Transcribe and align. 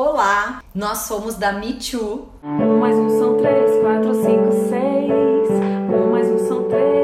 Olá, 0.00 0.62
nós 0.72 0.98
somos 0.98 1.34
da 1.34 1.54
Me 1.54 1.72
Too. 1.72 2.28
Um 2.40 2.78
mais 2.78 2.96
um 2.96 3.18
são 3.18 3.36
três, 3.36 3.82
quatro, 3.82 4.14
cinco, 4.14 4.52
seis. 4.68 5.50
Um 5.92 6.12
mais 6.12 6.28
um 6.28 6.38
são 6.38 6.68
três, 6.68 6.97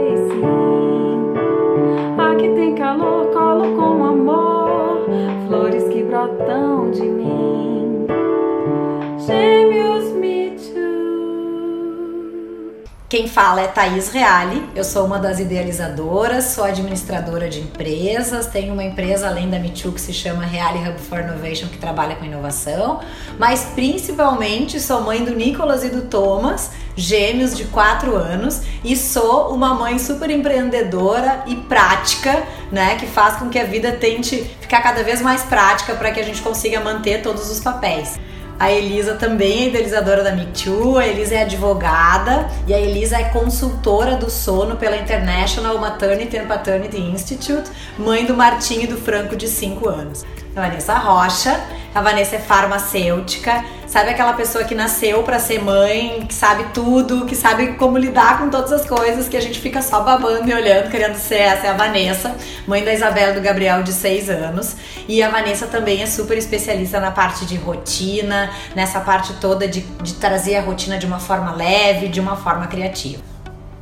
Quem 13.06 13.28
fala 13.28 13.60
é 13.60 13.66
Thaís 13.66 14.08
Reale, 14.08 14.66
eu 14.74 14.82
sou 14.82 15.04
uma 15.04 15.18
das 15.18 15.38
idealizadoras, 15.38 16.46
sou 16.46 16.64
administradora 16.64 17.50
de 17.50 17.60
empresas, 17.60 18.46
tenho 18.46 18.72
uma 18.72 18.82
empresa 18.82 19.28
além 19.28 19.50
da 19.50 19.58
Too 19.58 19.92
que 19.92 20.00
se 20.00 20.12
chama 20.12 20.42
Reale 20.42 20.78
Hub 20.88 20.98
for 20.98 21.20
Innovation, 21.20 21.68
que 21.68 21.76
trabalha 21.76 22.16
com 22.16 22.24
inovação, 22.24 23.00
mas 23.38 23.66
principalmente 23.74 24.80
sou 24.80 25.02
mãe 25.02 25.22
do 25.22 25.34
Nicolas 25.34 25.84
e 25.84 25.90
do 25.90 26.02
Thomas, 26.02 26.70
gêmeos 26.96 27.54
de 27.54 27.66
4 27.66 28.16
anos, 28.16 28.62
e 28.82 28.96
sou 28.96 29.54
uma 29.54 29.74
mãe 29.74 29.98
super 29.98 30.30
empreendedora 30.30 31.44
e 31.46 31.56
prática, 31.56 32.42
né, 32.72 32.96
que 32.96 33.06
faz 33.06 33.36
com 33.36 33.50
que 33.50 33.58
a 33.58 33.64
vida 33.64 33.92
tente 33.92 34.38
ficar 34.60 34.80
cada 34.80 35.04
vez 35.04 35.20
mais 35.20 35.42
prática 35.42 35.94
para 35.94 36.10
que 36.10 36.20
a 36.20 36.24
gente 36.24 36.40
consiga 36.40 36.80
manter 36.80 37.20
todos 37.22 37.50
os 37.50 37.60
papéis. 37.60 38.18
A 38.58 38.70
Elisa 38.70 39.14
também 39.14 39.64
é 39.64 39.68
idealizadora 39.68 40.22
da 40.22 40.30
Me 40.32 40.46
Too, 40.46 40.96
a 40.96 41.06
Elisa 41.06 41.34
é 41.34 41.42
advogada 41.42 42.48
e 42.66 42.72
a 42.72 42.78
Elisa 42.78 43.16
é 43.16 43.24
consultora 43.24 44.16
do 44.16 44.30
sono 44.30 44.76
pela 44.76 44.96
International 44.96 45.76
Maternity 45.78 46.36
and 46.36 46.46
Paternity 46.46 47.00
Institute, 47.00 47.68
mãe 47.98 48.24
do 48.24 48.34
Martinho 48.34 48.82
e 48.82 48.86
do 48.86 48.96
Franco 48.96 49.34
de 49.34 49.48
5 49.48 49.88
anos. 49.88 50.24
A 50.54 50.60
Vanessa 50.60 50.94
Rocha, 50.94 51.60
a 51.92 52.00
Vanessa 52.00 52.36
é 52.36 52.38
farmacêutica, 52.38 53.64
sabe 53.94 54.10
aquela 54.10 54.32
pessoa 54.32 54.64
que 54.64 54.74
nasceu 54.74 55.22
para 55.22 55.38
ser 55.38 55.62
mãe, 55.62 56.26
que 56.26 56.34
sabe 56.34 56.64
tudo, 56.74 57.26
que 57.26 57.36
sabe 57.36 57.74
como 57.74 57.96
lidar 57.96 58.40
com 58.40 58.50
todas 58.50 58.72
as 58.72 58.84
coisas, 58.84 59.28
que 59.28 59.36
a 59.36 59.40
gente 59.40 59.60
fica 59.60 59.80
só 59.80 60.00
babando 60.00 60.50
e 60.50 60.52
olhando, 60.52 60.90
querendo 60.90 61.14
ser 61.14 61.36
essa, 61.36 61.68
é 61.68 61.70
a 61.70 61.74
Vanessa, 61.74 62.34
mãe 62.66 62.84
da 62.84 62.92
Isabela 62.92 63.32
do 63.34 63.40
Gabriel 63.40 63.84
de 63.84 63.92
6 63.92 64.30
anos. 64.30 64.74
E 65.06 65.22
a 65.22 65.28
Vanessa 65.28 65.68
também 65.68 66.02
é 66.02 66.06
super 66.06 66.36
especialista 66.36 66.98
na 66.98 67.12
parte 67.12 67.46
de 67.46 67.54
rotina, 67.54 68.50
nessa 68.74 68.98
parte 68.98 69.32
toda 69.34 69.68
de, 69.68 69.82
de 70.02 70.14
trazer 70.14 70.56
a 70.56 70.62
rotina 70.62 70.98
de 70.98 71.06
uma 71.06 71.20
forma 71.20 71.54
leve, 71.54 72.08
de 72.08 72.18
uma 72.18 72.34
forma 72.36 72.66
criativa. 72.66 73.33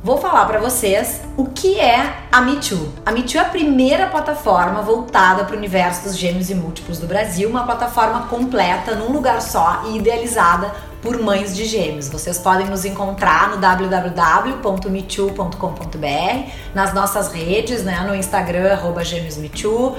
Vou 0.03 0.17
falar 0.17 0.45
para 0.47 0.59
vocês 0.59 1.21
o 1.37 1.45
que 1.45 1.79
é 1.79 2.25
a 2.29 2.41
Me 2.41 2.57
Too. 2.57 2.91
A 3.05 3.11
Me 3.13 3.23
Too 3.23 3.39
é 3.39 3.45
a 3.45 3.47
primeira 3.47 4.07
plataforma 4.07 4.81
voltada 4.81 5.45
para 5.45 5.55
o 5.55 5.57
universo 5.57 6.03
dos 6.03 6.17
gêmeos 6.17 6.49
e 6.49 6.55
múltiplos 6.55 6.99
do 6.99 7.07
Brasil, 7.07 7.49
uma 7.49 7.63
plataforma 7.63 8.27
completa 8.27 8.95
num 8.95 9.13
lugar 9.13 9.41
só 9.41 9.83
e 9.85 9.95
idealizada 9.95 10.75
por 11.03 11.21
mães 11.21 11.53
de 11.53 11.65
gêmeos. 11.65 12.07
Vocês 12.07 12.39
podem 12.39 12.65
nos 12.67 12.85
encontrar 12.85 13.49
no 13.49 13.57
www.metoo.com.br, 13.57 16.51
nas 16.73 16.93
nossas 16.93 17.33
redes, 17.33 17.83
né, 17.83 18.05
no 18.07 18.15
Instagram 18.15 18.79
gêmeosmetoo, 19.03 19.89
uh, 19.89 19.97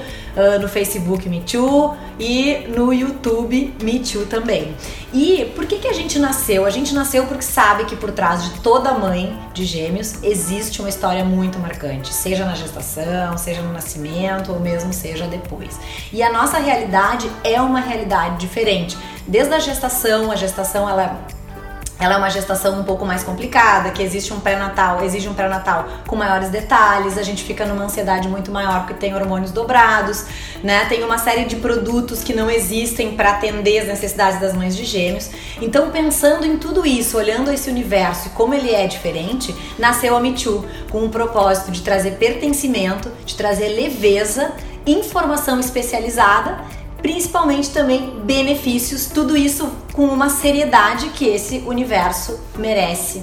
no 0.59 0.67
Facebook 0.67 1.29
Metoo 1.29 1.95
e 2.19 2.65
no 2.75 2.91
YouTube 2.91 3.75
Metoo 3.83 4.25
também. 4.25 4.75
E 5.13 5.45
por 5.55 5.67
que 5.67 5.77
que 5.77 5.87
a 5.87 5.93
gente 5.93 6.17
nasceu? 6.17 6.65
A 6.65 6.71
gente 6.71 6.91
nasceu 6.93 7.27
porque 7.27 7.43
sabe 7.43 7.85
que 7.85 7.95
por 7.95 8.11
trás 8.11 8.43
de 8.43 8.49
toda 8.61 8.91
mãe 8.93 9.39
de 9.53 9.63
gêmeos 9.63 10.23
existe 10.23 10.79
uma 10.79 10.89
história 10.89 11.23
muito 11.23 11.59
marcante, 11.59 12.11
seja 12.11 12.45
na 12.45 12.55
gestação, 12.55 13.37
seja 13.37 13.61
no 13.61 13.71
nascimento 13.71 14.51
ou 14.51 14.59
mesmo 14.59 14.91
seja 14.91 15.27
depois. 15.27 15.79
E 16.11 16.23
a 16.23 16.33
nossa 16.33 16.57
realidade 16.57 17.29
é 17.43 17.61
uma 17.61 17.79
realidade 17.79 18.37
diferente 18.37 18.97
desde 19.27 19.53
a 19.53 19.59
gestação, 19.59 20.31
a 20.31 20.35
gestação 20.35 20.87
ela 21.97 22.15
é 22.15 22.17
uma 22.17 22.29
gestação 22.29 22.79
um 22.79 22.83
pouco 22.83 23.05
mais 23.05 23.23
complicada, 23.23 23.89
que 23.89 24.03
existe 24.03 24.33
um 24.33 24.39
pré-natal, 24.39 25.03
exige 25.03 25.29
um 25.29 25.33
pré-natal 25.33 25.87
com 26.05 26.15
maiores 26.15 26.49
detalhes, 26.49 27.17
a 27.17 27.23
gente 27.23 27.43
fica 27.43 27.65
numa 27.65 27.85
ansiedade 27.85 28.27
muito 28.27 28.51
maior 28.51 28.79
porque 28.79 28.95
tem 28.95 29.15
hormônios 29.15 29.51
dobrados, 29.51 30.25
né? 30.61 30.85
Tem 30.89 31.03
uma 31.03 31.17
série 31.17 31.45
de 31.45 31.55
produtos 31.55 32.21
que 32.21 32.33
não 32.33 32.51
existem 32.51 33.15
para 33.15 33.31
atender 33.31 33.79
as 33.79 33.87
necessidades 33.87 34.41
das 34.41 34.53
mães 34.53 34.75
de 34.75 34.83
gêmeos. 34.83 35.29
Então, 35.61 35.89
pensando 35.89 36.45
em 36.45 36.57
tudo 36.57 36.85
isso, 36.85 37.17
olhando 37.17 37.49
esse 37.49 37.69
universo 37.69 38.27
e 38.27 38.31
como 38.31 38.53
ele 38.53 38.71
é 38.71 38.87
diferente, 38.87 39.55
nasceu 39.79 40.17
a 40.17 40.19
Me 40.19 40.33
Too, 40.33 40.65
com 40.91 41.05
o 41.05 41.09
propósito 41.09 41.71
de 41.71 41.81
trazer 41.81 42.17
pertencimento, 42.17 43.09
de 43.25 43.35
trazer 43.35 43.69
leveza, 43.69 44.51
informação 44.85 45.61
especializada 45.61 46.59
principalmente 47.05 47.69
também 47.69 48.19
benefícios, 48.21 49.05
tudo 49.05 49.37
isso 49.37 49.71
com 49.93 50.05
uma 50.05 50.27
seriedade 50.27 51.09
que 51.09 51.27
esse 51.27 51.59
universo 51.59 52.39
merece. 52.57 53.21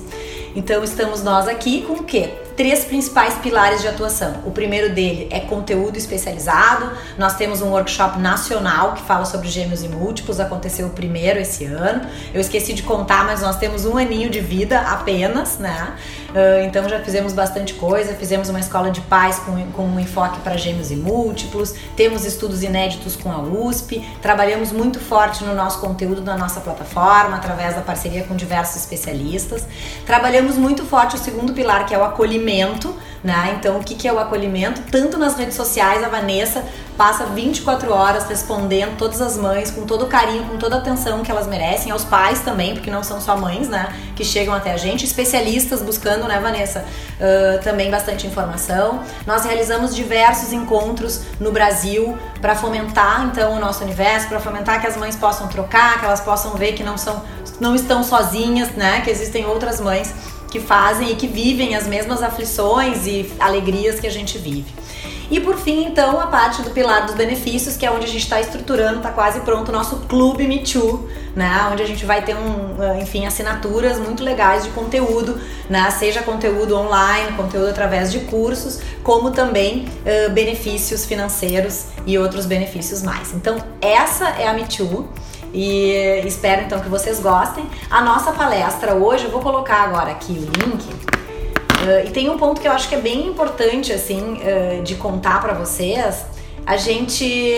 Então 0.55 0.85
estamos 0.85 1.25
nós 1.25 1.49
aqui 1.49 1.83
com 1.83 1.95
o 1.95 2.05
quê? 2.05 2.31
três 2.57 2.85
principais 2.85 3.35
pilares 3.35 3.81
de 3.81 3.89
atuação. 3.89 4.43
O 4.45 4.51
primeiro 4.51 4.95
dele 4.95 5.29
é 5.31 5.41
conteúdo 5.41 5.97
especializado. 5.97 6.91
Nós 7.19 7.35
temos 7.35 7.63
um 7.63 7.71
workshop 7.71 8.19
nacional 8.19 8.93
que 8.95 9.03
fala 9.03 9.25
sobre 9.25 9.49
gêmeos 9.49 9.83
e 9.83 9.89
múltiplos, 9.89 10.41
aconteceu 10.41 10.87
o 10.87 10.91
primeiro 10.91 11.41
esse 11.41 11.65
ano. 11.65 12.07
Eu 12.33 12.41
esqueci 12.41 12.73
de 12.73 12.83
contar, 12.83 13.25
mas 13.25 13.41
nós 13.41 13.57
temos 13.57 13.85
um 13.85 13.97
aninho 13.97 14.31
de 14.31 14.41
vida 14.41 14.81
apenas, 14.81 15.59
né? 15.59 15.95
Uh, 16.33 16.65
então 16.65 16.89
já 16.89 16.99
fizemos 17.01 17.35
bastante 17.35 17.75
coisa, 17.75 18.15
fizemos 18.15 18.49
uma 18.49 18.59
escola 18.59 18.91
de 18.91 19.03
paz 19.03 19.39
com, 19.41 19.71
com 19.73 19.85
um 19.85 20.01
enfoque 20.01 20.41
para 20.41 20.57
gêmeos 20.57 20.91
e 20.91 20.97
múltiplos, 20.97 21.75
temos 21.95 22.25
estudos 22.25 22.63
inéditos 22.63 23.17
com 23.17 23.31
a 23.31 23.39
USP, 23.39 24.03
trabalhamos 24.23 24.73
muito 24.73 24.99
forte 24.99 25.45
no 25.45 25.55
nosso 25.55 25.79
conteúdo 25.81 26.23
na 26.23 26.37
nossa 26.37 26.61
plataforma, 26.61 27.37
através 27.37 27.75
da 27.75 27.83
parceria 27.83 28.25
com 28.25 28.35
diversos 28.35 28.77
especialistas. 28.77 29.67
Trabalhamos 30.07 30.57
muito 30.57 30.87
forte 30.87 31.17
o 31.17 31.19
segundo 31.19 31.53
pilar, 31.53 31.85
que 31.85 31.95
é 31.95 31.99
o 31.99 32.05
acolhimento, 32.05 32.95
né? 33.23 33.57
Então, 33.59 33.79
o 33.79 33.85
que, 33.85 34.07
é 34.09 34.13
o 34.13 34.19
acolhimento? 34.19 34.83
Tanto 34.91 35.17
nas 35.17 35.37
redes 35.37 35.55
sociais, 35.55 36.03
a 36.03 36.09
Vanessa 36.09 36.65
passa 36.97 37.25
24 37.27 37.93
horas 37.93 38.25
respondendo 38.25 38.97
todas 38.97 39.21
as 39.21 39.37
mães 39.37 39.71
com 39.71 39.87
todo 39.87 40.05
o 40.05 40.09
carinho, 40.09 40.45
com 40.45 40.59
toda 40.59 40.77
a 40.77 40.79
atenção 40.79 41.23
que 41.23 41.31
elas 41.31 41.47
merecem, 41.47 41.93
aos 41.93 42.05
pais 42.05 42.41
também, 42.41 42.75
porque 42.75 42.91
não 42.91 43.03
são 43.03 43.21
só 43.21 43.37
mães, 43.37 43.69
né? 43.69 43.95
Que 44.17 44.25
chegam 44.25 44.53
até 44.53 44.73
a 44.73 44.77
gente, 44.77 45.05
especialistas 45.05 45.81
buscando, 45.83 46.27
né, 46.27 46.39
Vanessa? 46.41 46.85
Uh, 47.21 47.63
também 47.63 47.91
bastante 47.91 48.27
informação. 48.27 49.03
Nós 49.25 49.45
realizamos 49.45 49.95
diversos 49.95 50.53
encontros 50.53 51.23
no 51.39 51.53
Brasil 51.53 52.19
para 52.41 52.57
fomentar, 52.57 53.25
então, 53.27 53.55
o 53.55 53.61
nosso 53.61 53.85
universo, 53.85 54.29
para 54.29 54.41
fomentar 54.41 54.81
que 54.81 54.87
as 54.87 54.97
mães 54.97 55.15
possam 55.15 55.47
trocar, 55.47 56.01
que 56.01 56.05
elas 56.05 56.21
possam 56.21 56.55
ver 56.55 56.73
que 56.73 56.83
não 56.83 56.99
são, 56.99 57.23
não 57.61 57.75
estão 57.75 58.03
sozinhas, 58.03 58.73
né? 58.73 59.01
Que 59.03 59.11
existem 59.11 59.47
outras 59.47 59.81
mães 59.81 60.13
que 60.53 60.61
fazem 60.61 61.11
e 61.11 61.15
que 61.17 61.27
vivem 61.27 61.75
as 61.75 61.87
mesmas 61.87 62.23
aflições 62.23 63.07
e 63.07 63.33
alegrias 63.41 63.99
que 63.99 64.07
a 64.07 64.11
gente 64.11 64.37
vive. 64.37 64.71
E 65.31 65.41
por 65.41 65.57
fim, 65.57 65.87
então, 65.87 66.21
a 66.21 66.27
parte 66.27 66.61
do 66.61 66.69
pilar 66.73 67.07
dos 67.07 67.15
benefícios, 67.15 67.75
que 67.75 67.87
é 67.87 67.91
onde 67.91 68.05
a 68.05 68.09
gente 68.09 68.21
está 68.21 68.39
estruturando, 68.39 68.99
está 68.99 69.11
quase 69.11 69.41
pronto 69.41 69.71
o 69.71 69.73
nosso 69.73 70.01
Clube 70.01 70.47
Me 70.47 70.59
Too, 70.59 71.09
né? 71.35 71.71
Onde 71.73 71.83
a 71.83 71.87
gente 71.87 72.05
vai 72.05 72.23
ter, 72.23 72.37
um, 72.37 72.83
eh, 72.83 73.01
enfim, 73.01 73.25
assinaturas 73.25 73.99
muito 73.99 74.23
legais 74.23 74.65
de 74.65 74.69
conteúdo, 74.71 75.41
né? 75.71 75.91
Seja 75.91 76.21
conteúdo 76.21 76.77
online, 76.77 77.35
conteúdo 77.35 77.71
através 77.71 78.13
de 78.13 78.21
cursos, 78.21 78.81
como 79.03 79.31
também 79.31 79.87
uh, 79.87 80.31
benefícios 80.33 81.07
financeiros 81.07 81.87
e 82.07 82.19
outros 82.19 82.45
benefícios 82.45 83.03
mais. 83.03 83.33
Então, 83.33 83.57
essa 83.81 84.29
é 84.29 84.47
a 84.47 84.53
Me 84.53 84.67
Too. 84.67 85.09
E 85.53 86.23
espero 86.25 86.63
então 86.63 86.81
que 86.81 86.89
vocês 86.89 87.21
gostem. 87.21 87.65
A 87.91 88.03
nossa 88.03 88.33
palestra 88.33 88.95
hoje, 88.95 89.25
eu 89.25 89.31
vou 89.31 89.41
colocar 89.41 89.83
agora 89.83 90.11
aqui 90.11 90.33
o 90.33 90.67
link. 90.67 90.85
Uh, 91.83 92.07
e 92.07 92.11
tem 92.11 92.31
um 92.31 92.39
ponto 92.39 92.61
que 92.61 92.69
eu 92.69 92.73
acho 92.73 92.89
que 92.89 92.95
é 92.95 93.01
bem 93.01 93.27
importante 93.27 93.93
assim 93.93 94.39
uh, 94.39 94.83
de 94.83 94.95
contar 94.95 95.41
para 95.43 95.53
vocês. 95.53 96.25
A 96.65 96.77
gente, 96.77 97.53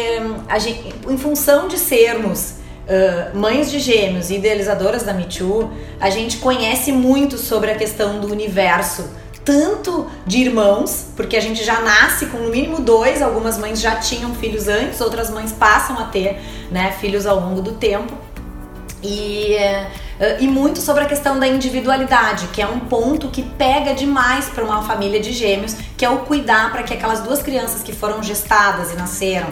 a 0.48 0.58
gente, 0.58 0.94
em 1.08 1.18
função 1.18 1.68
de 1.68 1.78
sermos 1.78 2.54
uh, 2.88 3.36
mães 3.36 3.70
de 3.70 3.78
gêmeos 3.78 4.30
e 4.30 4.36
idealizadoras 4.36 5.02
da 5.02 5.12
Me 5.12 5.24
Too, 5.24 5.70
a 6.00 6.08
gente 6.08 6.38
conhece 6.38 6.90
muito 6.90 7.36
sobre 7.36 7.70
a 7.70 7.74
questão 7.74 8.18
do 8.18 8.32
universo 8.32 9.08
tanto 9.44 10.10
de 10.26 10.38
irmãos, 10.38 11.06
porque 11.14 11.36
a 11.36 11.40
gente 11.40 11.62
já 11.62 11.80
nasce 11.80 12.26
com 12.26 12.38
no 12.38 12.50
mínimo 12.50 12.80
dois, 12.80 13.20
algumas 13.20 13.58
mães 13.58 13.80
já 13.80 13.96
tinham 13.96 14.34
filhos 14.34 14.68
antes, 14.68 15.00
outras 15.00 15.30
mães 15.30 15.52
passam 15.52 15.98
a 15.98 16.04
ter 16.04 16.40
né, 16.70 16.92
filhos 16.92 17.26
ao 17.26 17.38
longo 17.38 17.60
do 17.60 17.72
tempo. 17.72 18.12
E, 19.02 19.54
eh, 19.54 19.90
e 20.40 20.48
muito 20.48 20.80
sobre 20.80 21.04
a 21.04 21.06
questão 21.06 21.38
da 21.38 21.46
individualidade, 21.46 22.46
que 22.48 22.62
é 22.62 22.66
um 22.66 22.80
ponto 22.80 23.28
que 23.28 23.42
pega 23.42 23.92
demais 23.92 24.46
para 24.46 24.64
uma 24.64 24.82
família 24.82 25.20
de 25.20 25.30
gêmeos, 25.30 25.76
que 25.96 26.04
é 26.04 26.08
o 26.08 26.20
cuidar 26.20 26.72
para 26.72 26.82
que 26.82 26.94
aquelas 26.94 27.20
duas 27.20 27.42
crianças 27.42 27.82
que 27.82 27.92
foram 27.92 28.22
gestadas 28.22 28.92
e 28.92 28.96
nasceram 28.96 29.48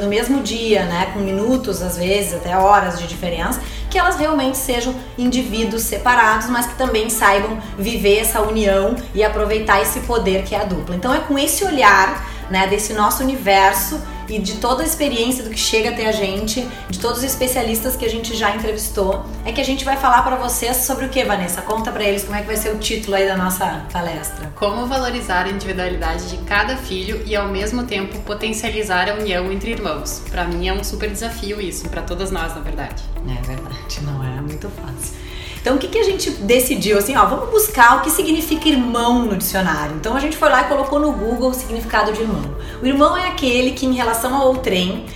no 0.00 0.08
mesmo 0.08 0.40
dia, 0.40 0.84
né, 0.84 1.10
com 1.12 1.18
minutos 1.18 1.82
às 1.82 1.96
vezes, 1.96 2.34
até 2.34 2.56
horas 2.56 3.00
de 3.00 3.08
diferença, 3.08 3.60
que 3.94 3.98
elas 4.00 4.16
realmente 4.16 4.58
sejam 4.58 4.92
indivíduos 5.16 5.82
separados, 5.82 6.48
mas 6.48 6.66
que 6.66 6.74
também 6.74 7.08
saibam 7.08 7.60
viver 7.78 8.18
essa 8.18 8.42
união 8.42 8.96
e 9.14 9.22
aproveitar 9.22 9.80
esse 9.80 10.00
poder 10.00 10.42
que 10.42 10.52
é 10.52 10.62
a 10.62 10.64
dupla. 10.64 10.96
Então 10.96 11.14
é 11.14 11.20
com 11.20 11.38
esse 11.38 11.64
olhar, 11.64 12.28
né, 12.50 12.66
desse 12.66 12.92
nosso 12.92 13.22
universo 13.22 14.02
e 14.28 14.38
de 14.38 14.54
toda 14.54 14.82
a 14.82 14.86
experiência 14.86 15.44
do 15.44 15.50
que 15.50 15.58
chega 15.58 15.90
até 15.90 16.06
a 16.06 16.12
gente, 16.12 16.66
de 16.88 16.98
todos 16.98 17.18
os 17.18 17.24
especialistas 17.24 17.96
que 17.96 18.04
a 18.04 18.10
gente 18.10 18.34
já 18.34 18.54
entrevistou, 18.54 19.24
é 19.44 19.52
que 19.52 19.60
a 19.60 19.64
gente 19.64 19.84
vai 19.84 19.96
falar 19.96 20.22
para 20.22 20.36
vocês 20.36 20.76
sobre 20.78 21.06
o 21.06 21.08
que, 21.08 21.24
Vanessa? 21.24 21.62
Conta 21.62 21.90
para 21.90 22.04
eles 22.04 22.24
como 22.24 22.36
é 22.36 22.40
que 22.40 22.46
vai 22.46 22.56
ser 22.56 22.74
o 22.74 22.78
título 22.78 23.16
aí 23.16 23.26
da 23.26 23.36
nossa 23.36 23.84
palestra. 23.92 24.52
Como 24.56 24.86
valorizar 24.86 25.46
a 25.46 25.50
individualidade 25.50 26.28
de 26.28 26.38
cada 26.44 26.76
filho 26.76 27.22
e 27.26 27.36
ao 27.36 27.48
mesmo 27.48 27.84
tempo 27.84 28.18
potencializar 28.20 29.08
a 29.08 29.14
união 29.14 29.50
entre 29.52 29.72
irmãos. 29.72 30.22
Para 30.30 30.44
mim 30.44 30.68
é 30.68 30.72
um 30.72 30.82
super 30.82 31.10
desafio 31.10 31.60
isso, 31.60 31.88
para 31.88 32.02
todas 32.02 32.30
nós, 32.30 32.54
na 32.54 32.60
verdade. 32.60 33.02
É 33.28 33.42
verdade, 33.46 34.00
não 34.02 34.22
é 34.22 34.40
muito 34.40 34.68
fácil. 34.68 35.23
Então, 35.64 35.76
o 35.76 35.78
que, 35.78 35.88
que 35.88 35.96
a 35.96 36.04
gente 36.04 36.30
decidiu? 36.30 36.98
Assim, 36.98 37.16
ó, 37.16 37.24
vamos 37.24 37.48
buscar 37.48 37.96
o 37.96 38.02
que 38.02 38.10
significa 38.10 38.68
irmão 38.68 39.24
no 39.24 39.34
dicionário. 39.34 39.96
Então, 39.96 40.14
a 40.14 40.20
gente 40.20 40.36
foi 40.36 40.50
lá 40.50 40.60
e 40.60 40.64
colocou 40.68 41.00
no 41.00 41.10
Google 41.10 41.48
o 41.48 41.54
significado 41.54 42.12
de 42.12 42.20
irmão. 42.20 42.54
O 42.82 42.86
irmão 42.86 43.16
é 43.16 43.28
aquele 43.28 43.70
que, 43.70 43.86
em 43.86 43.94
relação 43.94 44.34
ao 44.34 44.48
outrem, 44.48 45.06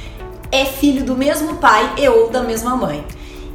é 0.50 0.64
filho 0.64 1.04
do 1.04 1.14
mesmo 1.14 1.56
pai 1.56 1.92
e 1.98 2.08
ou 2.08 2.30
da 2.30 2.40
mesma 2.40 2.74
mãe. 2.74 3.04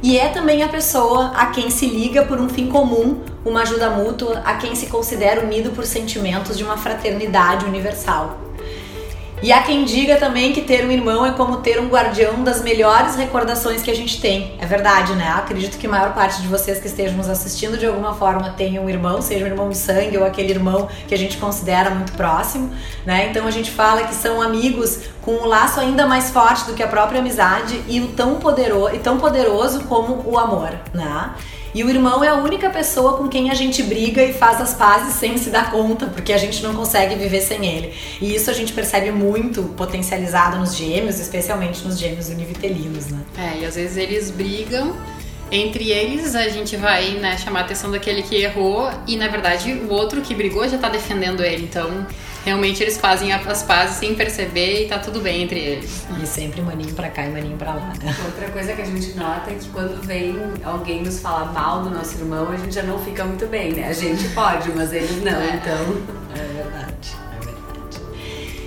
E 0.04 0.16
é 0.16 0.28
também 0.28 0.62
a 0.62 0.68
pessoa 0.68 1.32
a 1.34 1.46
quem 1.46 1.68
se 1.68 1.84
liga 1.86 2.22
por 2.22 2.40
um 2.40 2.48
fim 2.48 2.68
comum, 2.68 3.18
uma 3.44 3.62
ajuda 3.62 3.90
mútua, 3.90 4.40
a 4.44 4.54
quem 4.54 4.76
se 4.76 4.86
considera 4.86 5.44
unido 5.44 5.72
por 5.72 5.84
sentimentos 5.84 6.56
de 6.56 6.62
uma 6.62 6.76
fraternidade 6.76 7.64
universal. 7.64 8.38
E 9.44 9.52
há 9.52 9.62
quem 9.62 9.84
diga 9.84 10.16
também 10.16 10.54
que 10.54 10.62
ter 10.62 10.86
um 10.86 10.90
irmão 10.90 11.26
é 11.26 11.32
como 11.32 11.58
ter 11.58 11.78
um 11.78 11.86
guardião 11.86 12.42
das 12.42 12.62
melhores 12.62 13.14
recordações 13.14 13.82
que 13.82 13.90
a 13.90 13.94
gente 13.94 14.18
tem. 14.18 14.54
É 14.58 14.64
verdade, 14.64 15.12
né? 15.12 15.28
Acredito 15.36 15.76
que 15.76 15.86
a 15.86 15.90
maior 15.90 16.14
parte 16.14 16.40
de 16.40 16.48
vocês 16.48 16.80
que 16.80 16.86
estejam 16.86 17.18
nos 17.18 17.28
assistindo 17.28 17.76
de 17.76 17.84
alguma 17.84 18.14
forma 18.14 18.54
tenha 18.56 18.80
um 18.80 18.88
irmão, 18.88 19.20
seja 19.20 19.44
um 19.44 19.48
irmão 19.48 19.68
de 19.68 19.76
sangue 19.76 20.16
ou 20.16 20.24
aquele 20.24 20.50
irmão 20.50 20.88
que 21.06 21.14
a 21.14 21.18
gente 21.18 21.36
considera 21.36 21.90
muito 21.90 22.14
próximo, 22.14 22.72
né? 23.04 23.28
Então 23.28 23.46
a 23.46 23.50
gente 23.50 23.70
fala 23.70 24.04
que 24.04 24.14
são 24.14 24.40
amigos 24.40 25.00
com 25.20 25.32
um 25.32 25.44
laço 25.44 25.78
ainda 25.78 26.06
mais 26.06 26.30
forte 26.30 26.64
do 26.64 26.72
que 26.72 26.82
a 26.82 26.88
própria 26.88 27.20
amizade 27.20 27.84
e 27.86 28.00
o 28.00 28.12
tão 28.12 28.36
poderoso 28.36 28.94
e 28.94 28.98
tão 28.98 29.18
poderoso 29.18 29.80
como 29.84 30.22
o 30.24 30.38
amor, 30.38 30.70
né? 30.94 31.34
E 31.74 31.82
o 31.82 31.90
irmão 31.90 32.22
é 32.22 32.28
a 32.28 32.34
única 32.34 32.70
pessoa 32.70 33.16
com 33.16 33.28
quem 33.28 33.50
a 33.50 33.54
gente 33.54 33.82
briga 33.82 34.22
e 34.22 34.32
faz 34.32 34.60
as 34.60 34.74
pazes 34.74 35.14
sem 35.14 35.36
se 35.36 35.50
dar 35.50 35.72
conta, 35.72 36.06
porque 36.06 36.32
a 36.32 36.38
gente 36.38 36.62
não 36.62 36.74
consegue 36.74 37.16
viver 37.16 37.40
sem 37.40 37.66
ele. 37.66 37.92
E 38.20 38.34
isso 38.34 38.48
a 38.48 38.54
gente 38.54 38.72
percebe 38.72 39.10
muito 39.10 39.62
potencializado 39.76 40.56
nos 40.56 40.76
gêmeos, 40.76 41.18
especialmente 41.18 41.84
nos 41.84 41.98
gêmeos 41.98 42.28
univitelinos, 42.28 43.08
né? 43.08 43.18
É, 43.36 43.58
e 43.58 43.66
às 43.66 43.74
vezes 43.74 43.96
eles 43.96 44.30
brigam 44.30 44.94
entre 45.50 45.90
eles 45.90 46.34
a 46.34 46.48
gente 46.48 46.76
vai 46.76 47.10
né, 47.12 47.36
chamar 47.38 47.60
a 47.60 47.62
atenção 47.62 47.90
daquele 47.90 48.22
que 48.22 48.34
errou 48.34 48.90
e 49.06 49.16
na 49.16 49.28
verdade 49.28 49.72
o 49.72 49.92
outro 49.92 50.20
que 50.20 50.34
brigou 50.34 50.68
já 50.68 50.78
tá 50.78 50.88
defendendo 50.88 51.44
ele. 51.44 51.64
Então 51.64 52.06
realmente 52.44 52.82
eles 52.82 52.98
fazem 52.98 53.32
as 53.32 53.62
pazes 53.62 53.96
sem 53.96 54.14
perceber 54.14 54.84
e 54.84 54.88
tá 54.88 54.98
tudo 54.98 55.20
bem 55.20 55.42
entre 55.42 55.58
eles. 55.58 56.06
E 56.22 56.26
sempre 56.26 56.60
maninho 56.60 56.94
pra 56.94 57.08
cá 57.08 57.24
e 57.26 57.30
maninho 57.30 57.56
pra 57.56 57.74
lá. 57.74 57.92
Né? 58.02 58.14
Outra 58.24 58.50
coisa 58.50 58.74
que 58.74 58.82
a 58.82 58.84
gente 58.84 59.16
nota 59.16 59.50
é 59.50 59.54
que 59.54 59.68
quando 59.70 60.00
vem 60.06 60.36
alguém 60.62 61.02
nos 61.02 61.20
falar 61.20 61.52
mal 61.52 61.82
do 61.82 61.90
nosso 61.90 62.16
irmão, 62.18 62.50
a 62.50 62.56
gente 62.56 62.74
já 62.74 62.82
não 62.82 62.98
fica 62.98 63.24
muito 63.24 63.46
bem, 63.46 63.72
né? 63.72 63.88
A 63.88 63.92
gente 63.92 64.28
pode, 64.28 64.70
mas 64.72 64.92
eles 64.92 65.22
não, 65.22 65.40
é. 65.40 65.56
então. 65.56 65.96
É 66.34 66.62
verdade. 66.62 67.24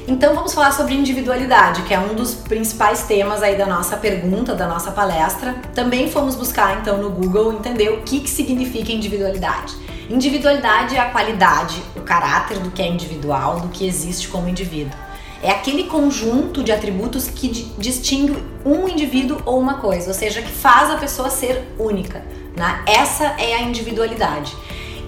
Então 0.08 0.34
vamos 0.34 0.54
falar 0.54 0.72
sobre 0.72 0.94
individualidade, 0.94 1.82
que 1.82 1.94
é 1.94 2.00
um 2.00 2.16
dos 2.16 2.34
principais 2.34 3.04
temas 3.04 3.44
aí 3.44 3.58
da 3.58 3.66
nossa 3.66 3.98
pergunta, 3.98 4.56
da 4.56 4.66
nossa 4.66 4.90
palestra. 4.90 5.54
Também 5.76 6.10
fomos 6.10 6.34
buscar 6.34 6.80
então 6.80 6.98
no 6.98 7.10
Google 7.10 7.52
entender 7.52 7.90
o 7.90 8.02
que, 8.04 8.22
que 8.22 8.30
significa 8.30 8.92
individualidade. 8.92 9.76
Individualidade 10.10 10.96
é 10.96 11.00
a 11.00 11.10
qualidade, 11.10 11.84
o 11.96 12.02
caráter 12.02 12.60
do 12.60 12.72
que 12.72 12.82
é 12.82 12.88
individual, 12.88 13.60
do 13.60 13.68
que 13.68 13.86
existe 13.86 14.30
como 14.30 14.48
indivíduo. 14.48 14.98
É 15.44 15.52
aquele 15.52 15.84
conjunto 15.84 16.64
de 16.64 16.72
atributos 16.72 17.28
que 17.28 17.50
distingue 17.78 18.42
um 18.66 18.88
indivíduo 18.88 19.42
ou 19.46 19.60
uma 19.60 19.76
coisa, 19.76 20.08
ou 20.08 20.14
seja, 20.14 20.42
que 20.42 20.52
faz 20.52 20.90
a 20.90 20.96
pessoa 20.96 21.30
ser 21.30 21.62
única. 21.78 22.26
Né? 22.56 22.84
Essa 22.88 23.36
é 23.38 23.56
a 23.56 23.62
individualidade. 23.62 24.56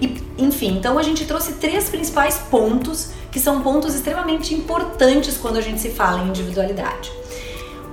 E, 0.02 0.22
enfim, 0.38 0.76
então 0.76 0.98
a 0.98 1.02
gente 1.02 1.24
trouxe 1.24 1.54
três 1.54 1.88
principais 1.88 2.36
pontos 2.50 3.10
que 3.32 3.40
são 3.40 3.62
pontos 3.62 3.94
extremamente 3.94 4.54
importantes 4.54 5.38
quando 5.38 5.56
a 5.56 5.60
gente 5.62 5.80
se 5.80 5.90
fala 5.90 6.20
em 6.20 6.28
individualidade. 6.28 7.10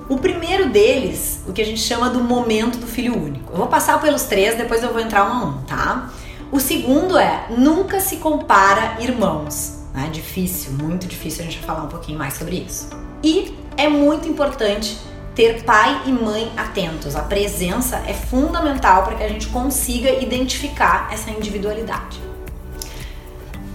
O 0.10 0.18
primeiro 0.18 0.70
deles, 0.70 1.42
o 1.48 1.54
que 1.54 1.62
a 1.62 1.66
gente 1.66 1.82
chama 1.82 2.10
do 2.10 2.20
momento 2.20 2.78
do 2.78 2.88
filho 2.88 3.18
único. 3.18 3.52
Eu 3.52 3.58
vou 3.58 3.68
passar 3.68 4.00
pelos 4.00 4.24
três, 4.24 4.56
depois 4.56 4.84
eu 4.84 4.92
vou 4.92 5.02
entrar 5.02 5.26
um 5.26 5.34
a 5.34 5.46
um, 5.46 5.62
tá? 5.64 6.10
O 6.50 6.62
segundo 6.62 7.18
é 7.18 7.46
nunca 7.50 8.00
se 8.00 8.18
compara 8.18 9.02
irmãos. 9.02 9.80
É 9.94 10.08
difícil, 10.10 10.72
muito 10.74 11.06
difícil 11.06 11.42
a 11.42 11.46
gente 11.46 11.60
falar 11.60 11.84
um 11.84 11.90
pouquinho 11.90 12.18
mais 12.18 12.36
sobre 12.36 12.58
isso. 12.58 12.90
E 13.22 13.54
é 13.76 13.90
muito 13.90 14.28
importante 14.30 14.98
ter 15.36 15.64
pai 15.64 16.04
e 16.06 16.12
mãe 16.12 16.50
atentos. 16.56 17.16
A 17.18 17.22
presença 17.22 17.98
é 18.08 18.14
fundamental 18.14 19.04
para 19.04 19.16
que 19.16 19.24
a 19.24 19.28
gente 19.28 19.48
consiga 19.48 20.10
identificar 20.24 21.10
essa 21.12 21.30
individualidade. 21.30 22.18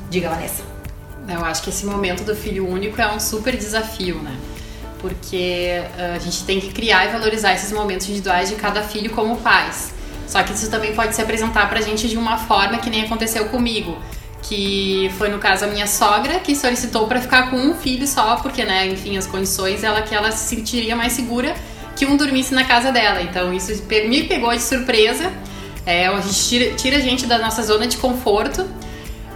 Diga, 0.08 0.30
Vanessa. 0.30 0.62
Eu 1.28 1.44
acho 1.44 1.62
que 1.62 1.70
esse 1.70 1.84
momento 1.84 2.24
do 2.24 2.34
filho 2.34 2.66
único 2.66 3.00
é 3.00 3.12
um 3.12 3.20
super 3.20 3.54
desafio, 3.56 4.16
né? 4.16 4.34
Porque 4.98 5.82
uh, 5.98 6.16
a 6.16 6.18
gente 6.18 6.44
tem 6.44 6.58
que 6.58 6.72
criar 6.72 7.06
e 7.06 7.12
valorizar 7.12 7.52
esses 7.52 7.70
momentos 7.70 8.08
individuais 8.08 8.48
de 8.48 8.54
cada 8.56 8.82
filho 8.82 9.10
como 9.10 9.36
pais. 9.36 9.92
Só 10.32 10.42
que 10.42 10.54
isso 10.54 10.70
também 10.70 10.94
pode 10.94 11.14
se 11.14 11.20
apresentar 11.20 11.68
pra 11.68 11.82
gente 11.82 12.08
de 12.08 12.16
uma 12.16 12.38
forma 12.38 12.78
que 12.78 12.88
nem 12.88 13.02
aconteceu 13.02 13.44
comigo. 13.50 13.98
Que 14.40 15.12
foi 15.18 15.28
no 15.28 15.38
caso 15.38 15.66
a 15.66 15.68
minha 15.68 15.86
sogra 15.86 16.40
que 16.40 16.56
solicitou 16.56 17.06
para 17.06 17.20
ficar 17.20 17.50
com 17.50 17.56
um 17.56 17.74
filho 17.74 18.06
só, 18.06 18.36
porque, 18.36 18.64
né, 18.64 18.86
enfim, 18.86 19.18
as 19.18 19.26
condições 19.26 19.84
ela 19.84 20.00
que 20.00 20.14
ela 20.14 20.32
se 20.32 20.48
sentiria 20.48 20.96
mais 20.96 21.12
segura 21.12 21.54
que 21.94 22.06
um 22.06 22.16
dormisse 22.16 22.54
na 22.54 22.64
casa 22.64 22.90
dela. 22.90 23.20
Então 23.20 23.52
isso 23.52 23.70
me 24.08 24.22
pegou 24.24 24.50
de 24.52 24.62
surpresa. 24.62 25.30
É, 25.84 26.06
a 26.06 26.20
gente 26.22 26.48
tira, 26.48 26.74
tira 26.76 26.96
a 26.96 27.00
gente 27.00 27.26
da 27.26 27.36
nossa 27.36 27.62
zona 27.62 27.86
de 27.86 27.98
conforto 27.98 28.66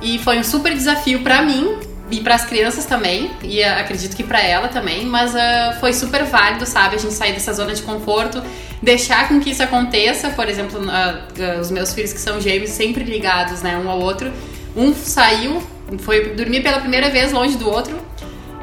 e 0.01 0.19
foi 0.21 0.39
um 0.39 0.45
super 0.45 0.73
desafio 0.73 1.23
para 1.23 1.43
mim 1.43 1.77
e 2.11 2.21
para 2.21 2.37
as 2.37 2.45
crianças 2.45 2.85
também, 2.85 3.33
e 3.43 3.61
uh, 3.61 3.81
acredito 3.81 4.17
que 4.17 4.23
para 4.23 4.41
ela 4.41 4.69
também, 4.69 5.05
mas 5.05 5.35
uh, 5.35 5.81
foi 5.81 5.93
super 5.93 6.25
válido, 6.25 6.65
sabe? 6.65 6.95
A 6.95 6.99
gente 6.99 7.15
sair 7.15 7.33
dessa 7.33 7.53
zona 7.53 7.75
de 7.75 7.83
conforto, 7.83 8.43
deixar 8.81 9.29
com 9.29 9.41
que 9.41 9.51
isso 9.51 9.63
aconteça. 9.63 10.31
Por 10.31 10.49
exemplo, 10.49 10.81
uh, 10.81 11.61
os 11.61 11.71
meus 11.71 11.93
filhos 11.93 12.13
que 12.13 12.21
são 12.21 12.41
gêmeos, 12.41 12.71
sempre 12.71 13.03
ligados, 13.03 13.61
né, 13.61 13.77
um 13.77 13.91
ao 13.91 14.01
outro. 14.01 14.33
Um 14.77 14.95
saiu, 14.95 15.61
foi 15.99 16.35
dormir 16.35 16.63
pela 16.63 16.79
primeira 16.79 17.11
vez 17.11 17.33
longe 17.33 17.57
do 17.57 17.69
outro, 17.69 17.99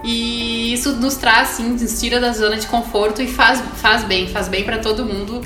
e 0.05 0.73
isso 0.73 0.93
nos 0.93 1.15
traz, 1.15 1.49
sim, 1.49 1.69
nos 1.69 1.99
tira 1.99 2.19
da 2.19 2.31
zona 2.31 2.55
de 2.55 2.67
conforto 2.67 3.21
e 3.21 3.27
faz, 3.27 3.61
faz 3.75 4.03
bem, 4.03 4.27
faz 4.27 4.47
bem 4.47 4.63
para 4.63 4.77
todo 4.77 5.05
mundo 5.05 5.41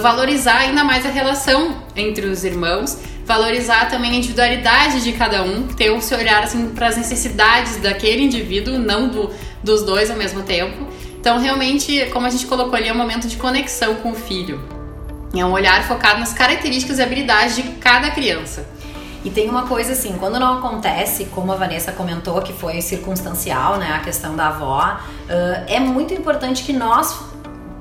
valorizar 0.00 0.58
ainda 0.58 0.84
mais 0.84 1.04
a 1.04 1.08
relação 1.08 1.76
entre 1.96 2.26
os 2.26 2.44
irmãos 2.44 2.96
valorizar 3.24 3.88
também 3.88 4.12
a 4.12 4.14
individualidade 4.14 5.02
de 5.02 5.12
cada 5.12 5.42
um, 5.42 5.66
ter 5.66 5.90
o 5.90 6.00
seu 6.00 6.18
olhar 6.18 6.42
assim 6.42 6.70
para 6.70 6.88
as 6.88 6.96
necessidades 6.96 7.76
daquele 7.78 8.22
indivíduo, 8.22 8.78
não 8.78 9.08
do, 9.08 9.30
dos 9.62 9.82
dois 9.82 10.10
ao 10.10 10.16
mesmo 10.16 10.42
tempo. 10.42 10.86
Então, 11.18 11.38
realmente, 11.38 12.06
como 12.12 12.26
a 12.26 12.30
gente 12.30 12.46
colocou 12.46 12.74
ali, 12.74 12.88
é 12.88 12.92
um 12.92 12.96
momento 12.96 13.26
de 13.26 13.36
conexão 13.36 13.94
com 13.96 14.12
o 14.12 14.14
filho. 14.14 14.60
É 15.34 15.44
um 15.44 15.52
olhar 15.52 15.82
focado 15.84 16.20
nas 16.20 16.34
características 16.34 16.98
e 16.98 17.02
habilidades 17.02 17.56
de 17.56 17.62
cada 17.80 18.10
criança. 18.10 18.68
E 19.24 19.30
tem 19.30 19.48
uma 19.48 19.66
coisa 19.66 19.92
assim, 19.92 20.16
quando 20.18 20.38
não 20.38 20.58
acontece, 20.58 21.24
como 21.26 21.50
a 21.50 21.56
Vanessa 21.56 21.92
comentou, 21.92 22.42
que 22.42 22.52
foi 22.52 22.82
circunstancial, 22.82 23.78
né, 23.78 23.92
a 23.94 24.00
questão 24.00 24.36
da 24.36 24.48
avó, 24.48 24.98
uh, 25.00 25.64
é 25.66 25.80
muito 25.80 26.12
importante 26.12 26.62
que 26.62 26.74
nós 26.74 27.18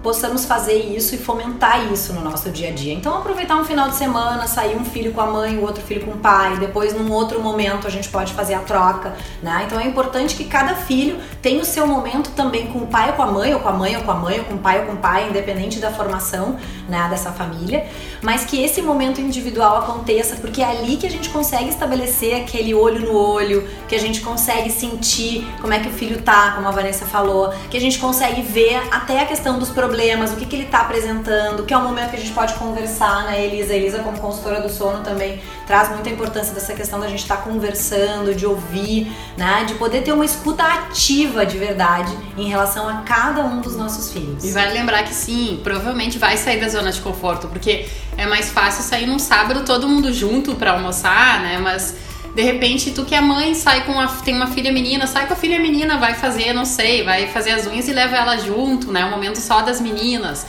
possamos 0.03 0.43
fazer 0.43 0.74
isso 0.74 1.15
e 1.15 1.17
fomentar 1.17 1.91
isso 1.91 2.12
no 2.12 2.22
nosso 2.22 2.50
dia 2.50 2.67
a 2.69 2.72
dia. 2.72 2.93
Então, 2.93 3.17
aproveitar 3.17 3.55
um 3.55 3.63
final 3.63 3.88
de 3.88 3.95
semana, 3.95 4.45
sair 4.48 4.75
um 4.75 4.83
filho 4.83 5.13
com 5.13 5.22
a 5.22 5.25
mãe, 5.25 5.57
o 5.57 5.62
outro 5.62 5.81
filho 5.81 6.01
com 6.01 6.12
o 6.12 6.17
pai, 6.17 6.57
depois 6.57 6.93
num 6.93 7.10
outro 7.10 7.41
momento 7.41 7.88
a 7.88 7.89
gente 7.89 8.10
pode 8.10 8.33
fazer 8.33 8.53
a 8.53 8.60
troca, 8.60 9.15
né? 9.41 9.63
Então 9.65 9.79
é 9.79 9.88
importante 9.88 10.36
que 10.36 10.43
cada 10.43 10.75
filho 10.75 11.17
tenha 11.41 11.62
o 11.62 11.65
seu 11.65 11.88
momento 11.88 12.31
também 12.31 12.67
com 12.67 12.79
o 12.79 12.88
pai 12.88 13.10
ou 13.10 13.15
com 13.15 13.24
a 13.24 13.27
mãe, 13.27 13.53
ou 13.53 13.62
com 13.62 13.69
a 13.69 13.72
mãe 13.72 13.95
ou 13.95 14.03
com 14.03 14.12
a 14.12 14.15
mãe, 14.15 14.39
ou 14.39 14.45
com 14.45 14.55
o 14.55 14.57
pai 14.57 14.81
ou 14.81 14.86
com 14.88 14.93
o 14.93 14.98
pai, 14.98 15.29
independente 15.29 15.79
da 15.79 15.91
formação, 15.91 16.57
né, 16.89 17.07
dessa 17.10 17.31
família, 17.31 17.88
mas 18.22 18.43
que 18.43 18.62
esse 18.62 18.81
momento 18.81 19.22
individual 19.22 19.77
aconteça, 19.77 20.36
porque 20.36 20.62
é 20.62 20.65
ali 20.65 20.98
que 20.98 21.07
a 21.07 21.10
gente 21.10 21.29
consegue 21.29 21.69
estabelecer 21.69 22.36
aquele 22.41 22.74
olho 22.74 23.05
no 23.05 23.15
olho, 23.15 23.67
que 23.88 23.95
a 23.95 24.00
gente 24.00 24.19
consegue 24.19 24.69
sentir 24.69 25.48
como 25.62 25.74
é 25.74 25.79
que 25.79 25.88
o 25.88 25.91
filho 25.91 26.22
tá, 26.22 26.51
como 26.55 26.67
a 26.67 26.72
Vanessa 26.72 27.05
falou, 27.05 27.53
que 27.69 27.77
a 27.77 27.81
gente 27.81 28.00
consegue 28.00 28.41
ver 28.41 28.81
até 28.91 29.22
a 29.22 29.25
questão 29.25 29.57
dos 29.57 29.69
problemas 29.69 29.92
problemas, 29.93 30.33
o 30.33 30.38
que, 30.38 30.47
que 30.47 30.55
ele 30.55 30.63
está 30.63 30.79
apresentando, 30.79 31.63
que 31.65 31.71
é 31.71 31.77
um 31.77 31.83
momento 31.83 32.09
que 32.09 32.15
a 32.15 32.19
gente 32.19 32.31
pode 32.31 32.55
conversar, 32.55 33.25
né, 33.25 33.45
Elisa? 33.45 33.75
Elisa, 33.75 34.00
como 34.00 34.17
consultora 34.17 34.59
do 34.59 34.67
sono, 34.67 35.03
também 35.03 35.39
traz 35.67 35.89
muita 35.89 36.09
importância 36.09 36.51
dessa 36.51 36.73
questão 36.73 37.00
da 37.00 37.07
gente 37.07 37.19
estar 37.19 37.38
tá 37.38 37.41
conversando, 37.43 38.33
de 38.33 38.43
ouvir, 38.43 39.12
né, 39.38 39.65
de 39.65 39.75
poder 39.75 40.01
ter 40.01 40.12
uma 40.12 40.25
escuta 40.25 40.63
ativa 40.63 41.45
de 41.45 41.59
verdade 41.59 42.12
em 42.35 42.50
relação 42.50 42.89
a 42.89 43.03
cada 43.03 43.43
um 43.43 43.62
dos 43.62 43.75
nossos 43.75 44.12
filhos. 44.12 44.43
E 44.43 44.51
vale 44.51 44.73
lembrar 44.73 45.03
que 45.03 45.13
sim, 45.13 45.62
provavelmente 45.63 46.17
vai 46.17 46.38
sair 46.38 46.59
da 46.59 46.69
zona 46.69 46.91
de 46.91 47.00
conforto, 47.00 47.47
porque 47.47 47.88
é 48.17 48.25
mais 48.25 48.50
fácil 48.50 48.83
sair 48.83 49.05
num 49.05 49.19
sábado 49.19 49.63
todo 49.63 49.88
mundo 49.88 50.12
junto 50.12 50.55
para 50.55 50.71
almoçar, 50.71 51.39
né, 51.41 51.59
mas 51.59 51.95
De 52.35 52.41
repente, 52.41 52.91
tu 52.91 53.05
que 53.05 53.13
é 53.13 53.21
mãe, 53.21 53.53
sai 53.53 53.85
com 53.85 53.99
a, 53.99 54.07
tem 54.07 54.35
uma 54.35 54.47
filha 54.47 54.71
menina, 54.71 55.05
sai 55.05 55.27
com 55.27 55.33
a 55.33 55.35
filha 55.35 55.59
menina, 55.59 55.97
vai 55.97 56.15
fazer, 56.15 56.51
não 56.51 56.65
sei, 56.65 57.03
vai 57.03 57.27
fazer 57.27 57.51
as 57.51 57.67
unhas 57.67 57.87
e 57.87 57.93
leva 57.93 58.15
ela 58.15 58.37
junto, 58.37 58.91
né? 58.91 59.05
Um 59.05 59.11
momento 59.11 59.39
só 59.39 59.61
das 59.61 59.79
meninas. 59.79 60.45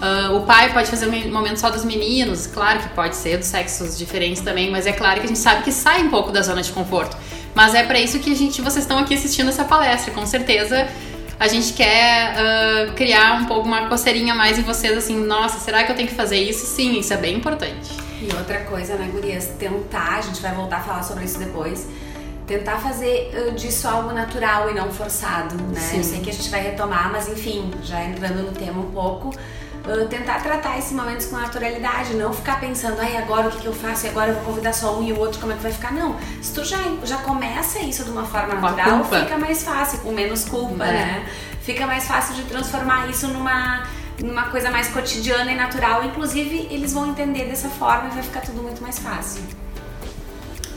Uh, 0.00 0.36
o 0.36 0.40
pai 0.42 0.72
pode 0.72 0.88
fazer 0.88 1.08
um 1.08 1.32
momento 1.32 1.58
só 1.58 1.70
dos 1.70 1.84
meninos, 1.84 2.46
claro 2.46 2.80
que 2.80 2.88
pode 2.90 3.16
ser 3.16 3.36
dos 3.36 3.46
sexos 3.46 3.98
diferentes 3.98 4.42
também, 4.42 4.70
mas 4.70 4.86
é 4.86 4.92
claro 4.92 5.20
que 5.20 5.26
a 5.26 5.28
gente 5.28 5.38
sabe 5.38 5.62
que 5.62 5.72
sai 5.72 6.02
um 6.02 6.10
pouco 6.10 6.30
da 6.30 6.42
zona 6.42 6.62
de 6.62 6.72
conforto. 6.72 7.16
Mas 7.54 7.74
é 7.74 7.82
para 7.82 7.98
isso 7.98 8.18
que 8.18 8.30
a 8.30 8.36
gente, 8.36 8.60
vocês 8.60 8.84
estão 8.84 8.98
aqui 8.98 9.14
assistindo 9.14 9.48
essa 9.48 9.64
palestra, 9.64 10.12
com 10.12 10.24
certeza 10.26 10.88
a 11.40 11.46
gente 11.46 11.72
quer 11.72 12.34
uh, 12.34 12.92
criar 12.94 13.40
um 13.40 13.44
pouco 13.44 13.66
uma 13.66 13.86
coceirinha 13.86 14.34
mais 14.34 14.58
em 14.58 14.62
vocês, 14.62 14.96
assim, 14.96 15.16
nossa, 15.24 15.60
será 15.60 15.84
que 15.84 15.92
eu 15.92 15.96
tenho 15.96 16.08
que 16.08 16.14
fazer 16.14 16.38
isso? 16.38 16.66
Sim, 16.66 16.98
isso 16.98 17.12
é 17.14 17.16
bem 17.16 17.36
importante. 17.36 18.07
E 18.20 18.34
outra 18.36 18.60
coisa, 18.60 18.94
né, 18.96 19.08
gurias, 19.12 19.46
tentar, 19.58 20.18
a 20.18 20.20
gente 20.20 20.40
vai 20.40 20.54
voltar 20.54 20.78
a 20.78 20.80
falar 20.80 21.02
sobre 21.02 21.24
isso 21.24 21.38
depois, 21.38 21.86
tentar 22.46 22.78
fazer 22.78 23.52
disso 23.56 23.86
algo 23.86 24.12
natural 24.12 24.70
e 24.70 24.74
não 24.74 24.90
forçado, 24.90 25.54
né? 25.56 25.80
Sim. 25.80 25.98
Eu 25.98 26.04
sei 26.04 26.20
que 26.20 26.30
a 26.30 26.32
gente 26.32 26.48
vai 26.48 26.60
retomar, 26.60 27.12
mas 27.12 27.28
enfim, 27.28 27.70
já 27.82 28.02
entrando 28.02 28.42
no 28.42 28.52
tema 28.52 28.80
um 28.80 28.90
pouco, 28.90 29.30
tentar 30.10 30.42
tratar 30.42 30.78
esses 30.78 30.92
momentos 30.92 31.26
com 31.26 31.36
naturalidade, 31.36 32.14
não 32.14 32.32
ficar 32.32 32.58
pensando, 32.60 33.00
ai, 33.00 33.16
agora 33.16 33.48
o 33.48 33.50
que, 33.50 33.58
que 33.58 33.66
eu 33.66 33.72
faço, 33.72 34.06
e 34.06 34.08
agora 34.08 34.30
eu 34.30 34.34
vou 34.34 34.44
convidar 34.44 34.72
só 34.72 34.98
um 34.98 35.02
e 35.02 35.12
o 35.12 35.18
outro, 35.18 35.40
como 35.40 35.52
é 35.52 35.56
que 35.56 35.62
vai 35.62 35.72
ficar? 35.72 35.92
Não, 35.92 36.16
se 36.42 36.52
tu 36.52 36.64
já, 36.64 36.78
já 37.04 37.18
começa 37.18 37.78
isso 37.80 38.04
de 38.04 38.10
uma 38.10 38.24
forma 38.24 38.54
natural, 38.54 39.04
fica 39.04 39.38
mais 39.38 39.62
fácil, 39.62 40.00
com 40.00 40.12
menos 40.12 40.44
culpa, 40.44 40.84
é. 40.84 40.92
né? 40.92 41.28
Fica 41.62 41.86
mais 41.86 42.06
fácil 42.06 42.34
de 42.34 42.42
transformar 42.44 43.08
isso 43.08 43.28
numa 43.28 43.86
numa 44.22 44.44
coisa 44.44 44.70
mais 44.70 44.88
cotidiana 44.88 45.52
e 45.52 45.54
natural. 45.54 46.04
Inclusive, 46.04 46.68
eles 46.70 46.92
vão 46.92 47.06
entender 47.08 47.44
dessa 47.44 47.68
forma 47.68 48.08
e 48.08 48.14
vai 48.14 48.22
ficar 48.22 48.40
tudo 48.40 48.62
muito 48.62 48.82
mais 48.82 48.98
fácil. 48.98 49.42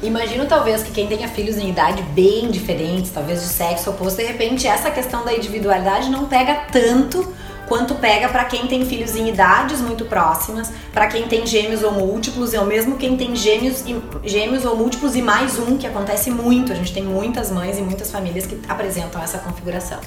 Imagino 0.03 0.47
talvez 0.47 0.81
que 0.81 0.91
quem 0.91 1.07
tenha 1.07 1.27
filhos 1.27 1.57
em 1.57 1.69
idade 1.69 2.01
bem 2.13 2.49
diferentes, 2.49 3.11
talvez 3.11 3.41
de 3.41 3.47
sexo 3.47 3.91
oposto, 3.91 4.17
de 4.17 4.23
repente 4.23 4.67
essa 4.67 4.89
questão 4.89 5.23
da 5.23 5.31
individualidade 5.31 6.09
não 6.09 6.25
pega 6.25 6.65
tanto 6.71 7.31
quanto 7.67 7.95
pega 7.95 8.27
para 8.27 8.43
quem 8.45 8.67
tem 8.67 8.83
filhos 8.83 9.15
em 9.15 9.29
idades 9.29 9.79
muito 9.79 10.03
próximas, 10.03 10.69
para 10.91 11.07
quem 11.07 11.27
tem 11.27 11.45
gêmeos 11.45 11.83
ou 11.83 11.93
múltiplos, 11.93 12.53
ou 12.53 12.65
mesmo 12.65 12.97
quem 12.97 13.15
tem 13.15 13.33
gêmeos, 13.33 13.85
e, 13.87 13.95
gêmeos 14.27 14.65
ou 14.65 14.75
múltiplos 14.75 15.15
e 15.15 15.21
mais 15.21 15.57
um, 15.57 15.77
que 15.77 15.87
acontece 15.87 16.29
muito. 16.31 16.73
A 16.73 16.75
gente 16.75 16.91
tem 16.91 17.03
muitas 17.03 17.49
mães 17.49 17.77
e 17.77 17.81
muitas 17.81 18.11
famílias 18.11 18.45
que 18.45 18.59
apresentam 18.67 19.21
essa 19.23 19.37
configuração. 19.37 19.99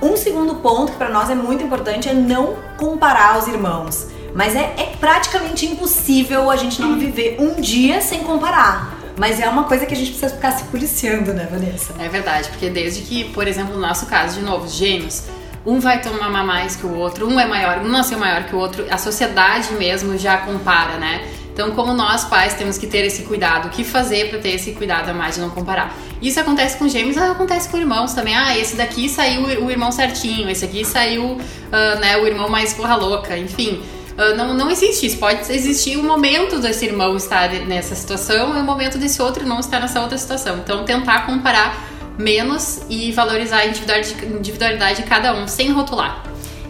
Um 0.00 0.16
segundo 0.16 0.56
ponto 0.56 0.92
que 0.92 0.98
para 0.98 1.08
nós 1.08 1.28
é 1.28 1.34
muito 1.34 1.64
importante 1.64 2.08
é 2.08 2.14
não 2.14 2.56
comparar 2.76 3.38
os 3.38 3.48
irmãos. 3.48 4.06
Mas 4.34 4.54
é, 4.54 4.74
é, 4.76 4.92
praticamente 5.00 5.66
impossível 5.66 6.50
a 6.50 6.56
gente 6.56 6.80
não 6.80 6.98
viver 6.98 7.36
um 7.40 7.60
dia 7.60 8.00
sem 8.00 8.20
comparar. 8.20 8.96
Mas 9.16 9.40
é 9.40 9.48
uma 9.48 9.64
coisa 9.64 9.84
que 9.84 9.92
a 9.92 9.96
gente 9.96 10.10
precisa 10.10 10.32
ficar 10.32 10.52
se 10.52 10.64
policiando, 10.64 11.32
né, 11.32 11.48
Vanessa? 11.50 11.92
É 11.98 12.08
verdade, 12.08 12.48
porque 12.50 12.70
desde 12.70 13.02
que, 13.02 13.24
por 13.24 13.48
exemplo, 13.48 13.74
no 13.74 13.80
nosso 13.80 14.06
caso, 14.06 14.38
de 14.38 14.46
novo, 14.46 14.68
gêmeos, 14.68 15.24
um 15.66 15.80
vai 15.80 16.00
tomar 16.00 16.30
mais 16.44 16.76
que 16.76 16.86
o 16.86 16.94
outro, 16.94 17.26
um 17.28 17.40
é 17.40 17.44
maior, 17.44 17.78
um 17.78 17.88
nasceu 17.88 18.16
maior 18.16 18.44
que 18.44 18.54
o 18.54 18.58
outro, 18.58 18.86
a 18.88 18.96
sociedade 18.96 19.72
mesmo 19.74 20.16
já 20.16 20.38
compara, 20.38 20.98
né? 20.98 21.26
Então, 21.58 21.72
como 21.72 21.92
nós 21.92 22.24
pais 22.24 22.54
temos 22.54 22.78
que 22.78 22.86
ter 22.86 23.04
esse 23.04 23.24
cuidado, 23.24 23.66
o 23.66 23.68
que 23.68 23.82
fazer 23.82 24.30
para 24.30 24.38
ter 24.38 24.50
esse 24.50 24.70
cuidado 24.74 25.08
a 25.08 25.12
mais 25.12 25.34
de 25.34 25.40
não 25.40 25.50
comparar? 25.50 25.92
Isso 26.22 26.38
acontece 26.38 26.76
com 26.76 26.88
gêmeos, 26.88 27.18
acontece 27.18 27.68
com 27.68 27.76
irmãos 27.76 28.14
também. 28.14 28.32
Ah, 28.36 28.56
esse 28.56 28.76
daqui 28.76 29.08
saiu 29.08 29.42
o 29.42 29.68
irmão 29.68 29.90
certinho, 29.90 30.48
esse 30.48 30.64
aqui 30.64 30.84
saiu 30.84 31.24
uh, 31.32 31.98
né, 31.98 32.16
o 32.18 32.28
irmão 32.28 32.48
mais 32.48 32.74
porra 32.74 32.94
louca, 32.94 33.36
enfim. 33.36 33.82
Uh, 34.12 34.36
não, 34.36 34.54
não 34.54 34.70
existe 34.70 35.06
isso. 35.06 35.18
Pode 35.18 35.52
existir 35.52 35.96
o 35.96 36.00
um 36.00 36.04
momento 36.04 36.60
desse 36.60 36.86
irmão 36.86 37.16
estar 37.16 37.48
nessa 37.48 37.96
situação 37.96 38.54
e 38.54 38.60
o 38.60 38.62
um 38.62 38.64
momento 38.64 38.96
desse 38.96 39.20
outro 39.20 39.42
irmão 39.42 39.58
estar 39.58 39.80
nessa 39.80 40.00
outra 40.00 40.16
situação. 40.16 40.58
Então, 40.58 40.84
tentar 40.84 41.26
comparar 41.26 41.76
menos 42.16 42.82
e 42.88 43.10
valorizar 43.10 43.62
a 43.62 43.66
individualidade 43.66 45.02
de 45.02 45.08
cada 45.08 45.34
um, 45.34 45.48
sem 45.48 45.72
rotular. 45.72 46.22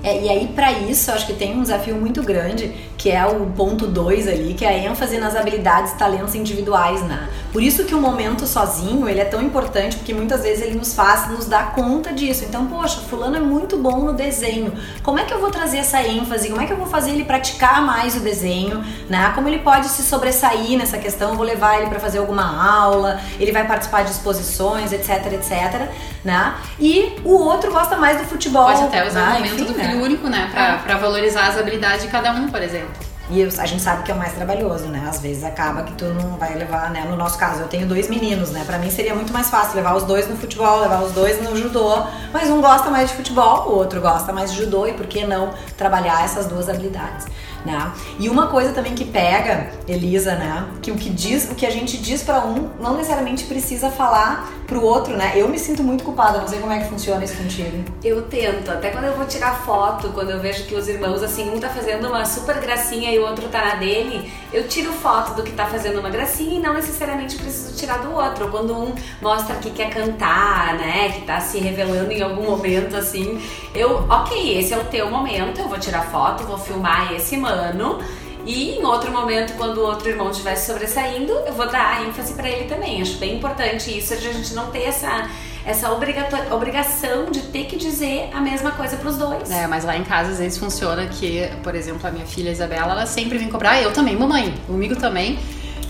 É, 0.03 0.23
e 0.23 0.29
aí, 0.29 0.47
para 0.49 0.73
isso, 0.73 1.11
acho 1.11 1.27
que 1.27 1.33
tem 1.33 1.57
um 1.57 1.63
desafio 1.63 1.97
muito 1.97 2.23
grande, 2.23 2.73
que 2.97 3.11
é 3.11 3.25
o 3.27 3.47
ponto 3.47 3.87
2 3.87 4.29
ali, 4.29 4.55
que 4.55 4.65
é 4.65 4.69
a 4.69 4.79
ênfase 4.79 5.19
nas 5.19 5.35
habilidades 5.35 5.93
e 5.93 5.97
talentos 5.97 6.35
individuais, 6.35 7.03
né? 7.03 7.29
Por 7.53 7.63
isso 7.63 7.85
que 7.85 7.95
o 7.95 8.01
momento 8.01 8.47
sozinho, 8.47 9.09
ele 9.09 9.21
é 9.21 9.25
tão 9.25 9.43
importante, 9.43 9.97
porque 9.97 10.13
muitas 10.13 10.43
vezes 10.43 10.63
ele 10.63 10.77
nos 10.77 10.95
faz 10.95 11.29
nos 11.31 11.47
dar 11.47 11.73
conta 11.75 12.13
disso. 12.13 12.45
Então, 12.45 12.67
poxa, 12.67 13.01
fulano 13.01 13.37
é 13.37 13.41
muito 13.41 13.77
bom 13.77 14.01
no 14.01 14.13
desenho. 14.13 14.73
Como 15.03 15.19
é 15.19 15.25
que 15.25 15.33
eu 15.33 15.41
vou 15.41 15.51
trazer 15.51 15.79
essa 15.79 16.03
ênfase? 16.03 16.49
Como 16.49 16.61
é 16.61 16.67
que 16.67 16.73
eu 16.73 16.77
vou 16.77 16.87
fazer 16.87 17.11
ele 17.11 17.25
praticar 17.25 17.83
mais 17.83 18.15
o 18.17 18.21
desenho, 18.21 18.85
né? 19.09 19.33
Como 19.35 19.49
ele 19.49 19.59
pode 19.59 19.89
se 19.89 20.03
sobressair 20.03 20.79
nessa 20.79 20.99
questão? 20.99 21.31
Eu 21.31 21.37
vou 21.37 21.47
levar 21.47 21.79
ele 21.79 21.89
para 21.89 21.99
fazer 21.99 22.19
alguma 22.19 22.81
aula, 22.81 23.21
ele 23.41 23.51
vai 23.51 23.67
participar 23.67 24.03
de 24.03 24.11
exposições, 24.11 24.93
etc, 24.93 25.33
etc, 25.33 25.89
né? 26.25 26.55
E 26.79 27.17
o 27.25 27.35
outro 27.35 27.71
gosta 27.71 27.97
mais 27.97 28.19
do 28.19 28.25
futebol. 28.25 28.67
Pode 28.67 28.85
até 28.85 29.07
usar 29.07 29.21
né? 29.21 29.31
o 29.31 29.35
momento 29.35 29.55
Enfim, 29.55 29.65
do 29.65 29.75
filho 29.75 29.97
né? 29.97 30.03
único, 30.03 30.29
né? 30.29 30.49
Pra, 30.51 30.67
é. 30.67 30.77
pra 30.79 30.97
valorizar 30.97 31.49
as 31.49 31.59
habilidades 31.59 32.03
de 32.03 32.09
cada 32.09 32.33
um, 32.33 32.49
por 32.49 32.63
exemplo. 32.63 33.09
E 33.31 33.43
a 33.43 33.67
gente 33.67 33.83
sabe 33.83 34.05
que 34.05 34.11
é 34.11 34.15
o 34.15 34.19
mais 34.19 34.33
trabalhoso, 34.33 34.87
né? 34.87 35.07
Às 35.07 35.21
vezes 35.21 35.45
acaba 35.45 35.83
que 35.83 35.93
tu 35.93 36.07
não 36.07 36.39
vai 36.39 36.55
levar, 36.55 36.91
né? 36.91 37.05
No 37.07 37.15
nosso 37.15 37.37
caso, 37.37 37.61
eu 37.61 37.69
tenho 37.69 37.87
dois 37.87 38.09
meninos, 38.09 38.51
né? 38.51 38.65
Pra 38.65 38.79
mim 38.79 38.91
seria 38.91 39.15
muito 39.15 39.35
mais 39.35 39.51
fácil 39.51 39.77
levar 39.77 39.95
os 39.95 40.05
dois 40.05 40.27
no 40.27 40.35
futebol, 40.35 40.81
levar 40.81 41.03
os 41.03 41.13
dois 41.13 41.43
no 41.43 41.55
judô. 41.55 42.05
Mas 42.33 42.49
um 42.49 42.63
gosta 42.63 42.89
mais 42.89 43.11
de 43.11 43.17
futebol, 43.17 43.69
o 43.69 43.75
outro 43.75 44.01
gosta 44.01 44.33
mais 44.33 44.51
de 44.51 44.59
judô, 44.59 44.87
e 44.87 44.95
por 44.95 45.07
que 45.07 45.27
não 45.27 45.51
trabalhar 45.77 46.25
essas 46.25 46.47
duas 46.47 46.71
habilidades? 46.71 47.27
Né? 47.65 47.93
E 48.19 48.29
uma 48.29 48.49
coisa 48.49 48.73
também 48.73 48.95
que 48.95 49.05
pega, 49.05 49.71
Elisa, 49.87 50.35
né? 50.35 50.67
Que 50.81 50.91
o 50.91 50.97
que 50.97 51.11
diz, 51.11 51.51
o 51.51 51.55
que 51.55 51.67
a 51.67 51.71
gente 51.71 51.97
diz 51.99 52.23
para 52.23 52.45
um, 52.45 52.71
não 52.81 52.97
necessariamente 52.97 53.45
precisa 53.45 53.91
falar 53.91 54.51
pro 54.67 54.83
outro, 54.83 55.17
né? 55.17 55.33
Eu 55.35 55.49
me 55.49 55.59
sinto 55.59 55.83
muito 55.83 56.05
culpada, 56.05 56.39
não 56.39 56.47
sei 56.47 56.59
como 56.61 56.73
é 56.73 56.79
que 56.79 56.89
funciona 56.89 57.25
isso 57.25 57.37
contigo. 57.37 57.85
Eu 58.05 58.23
tento, 58.23 58.71
até 58.71 58.91
quando 58.91 59.05
eu 59.05 59.15
vou 59.15 59.27
tirar 59.27 59.63
foto, 59.65 60.11
quando 60.11 60.31
eu 60.31 60.41
vejo 60.41 60.65
que 60.65 60.75
os 60.75 60.89
irmãos, 60.89 61.23
assim, 61.23 61.51
um 61.51 61.59
tá 61.59 61.69
fazendo 61.69 62.09
uma 62.09 62.25
super 62.25 62.61
gracinha 62.61 63.11
e 63.11 63.19
o 63.19 63.27
outro 63.27 63.49
tá 63.49 63.65
na 63.65 63.75
dele, 63.77 64.31
eu 64.53 64.69
tiro 64.69 64.93
foto 64.93 65.35
do 65.35 65.43
que 65.43 65.53
tá 65.53 65.67
fazendo 65.67 65.99
uma 65.99 66.11
gracinha 66.11 66.59
e 66.59 66.63
não 66.63 66.75
necessariamente 66.75 67.37
preciso 67.37 67.75
tirar 67.77 67.99
do 67.99 68.13
outro. 68.13 68.45
Ou 68.45 68.51
quando 68.51 68.77
um 68.77 68.95
mostra 69.23 69.57
que 69.57 69.71
quer 69.71 69.91
cantar, 69.91 70.75
né? 70.75 71.11
Que 71.11 71.23
tá 71.23 71.41
se 71.41 71.59
revelando 71.59 72.13
em 72.13 72.23
algum 72.23 72.45
momento, 72.45 72.97
assim, 72.97 73.41
eu, 73.75 74.07
ok, 74.09 74.59
esse 74.59 74.75
é 74.75 74.79
o 74.79 74.85
teu 74.85 75.11
momento, 75.11 75.61
eu 75.61 75.69
vou 75.69 75.79
tirar 75.79 76.03
foto, 76.03 76.45
vou 76.45 76.59
filmar 76.59 77.13
esse 77.13 77.37
momento 77.37 77.48
ano. 77.49 77.99
E 78.47 78.79
em 78.79 78.85
outro 78.85 79.13
momento, 79.13 79.55
quando 79.59 79.79
o 79.79 79.83
outro 79.85 80.09
irmão 80.09 80.31
estiver 80.31 80.57
sobressaindo, 80.57 81.33
eu 81.47 81.53
vou 81.53 81.69
dar 81.69 82.07
ênfase 82.07 82.33
para 82.33 82.49
ele 82.49 82.65
também. 82.65 83.03
Acho 83.03 83.19
bem 83.19 83.37
importante 83.37 83.97
isso, 83.97 84.17
de 84.17 84.27
a 84.27 84.33
gente 84.33 84.55
não 84.55 84.71
ter 84.71 84.85
essa, 84.85 85.29
essa 85.67 85.91
obrigação 85.93 87.31
de 87.31 87.41
ter 87.41 87.65
que 87.67 87.77
dizer 87.77 88.31
a 88.33 88.41
mesma 88.41 88.71
coisa 88.71 88.97
para 88.97 89.11
os 89.11 89.19
dois. 89.19 89.51
É, 89.51 89.67
mas 89.67 89.85
lá 89.85 89.97
em 89.97 90.05
casa 90.05 90.31
às 90.31 90.39
vezes 90.39 90.57
funciona 90.57 91.07
que, 91.07 91.47
por 91.63 91.75
exemplo, 91.75 92.07
a 92.09 92.11
minha 92.11 92.25
filha 92.25 92.51
Isabela, 92.51 92.93
ela 92.93 93.07
sempre 93.07 93.37
vem 93.37 93.51
cobrar, 93.51 93.83
eu 93.83 93.93
também, 93.93 94.17
mamãe, 94.17 94.55
comigo 94.67 94.97
também. 94.97 95.39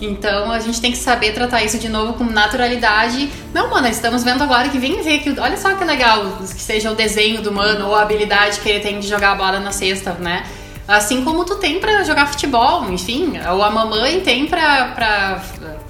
Então 0.01 0.51
a 0.51 0.59
gente 0.59 0.79
tem 0.81 0.91
que 0.91 0.97
saber 0.97 1.33
tratar 1.33 1.63
isso 1.63 1.77
de 1.77 1.89
novo 1.89 2.13
com 2.13 2.23
naturalidade. 2.23 3.29
Não, 3.53 3.69
mano, 3.69 3.87
estamos 3.87 4.23
vendo 4.23 4.43
agora 4.43 4.69
que 4.69 4.77
vem 4.77 5.01
ver 5.01 5.19
que 5.19 5.37
olha 5.39 5.57
só 5.57 5.75
que 5.75 5.83
legal 5.83 6.37
que 6.37 6.61
seja 6.61 6.91
o 6.91 6.95
desenho 6.95 7.41
do 7.41 7.51
mano 7.51 7.87
ou 7.87 7.95
a 7.95 8.01
habilidade 8.01 8.59
que 8.59 8.69
ele 8.69 8.79
tem 8.79 8.99
de 8.99 9.07
jogar 9.07 9.31
a 9.31 9.35
bola 9.35 9.59
na 9.59 9.71
cesta, 9.71 10.13
né? 10.13 10.45
Assim 10.89 11.23
como 11.23 11.45
tu 11.45 11.55
tem 11.57 11.79
para 11.79 12.03
jogar 12.03 12.25
futebol, 12.25 12.89
enfim, 12.91 13.33
ou 13.51 13.61
a 13.63 13.69
mamãe 13.69 14.21
tem 14.21 14.47
para 14.47 15.39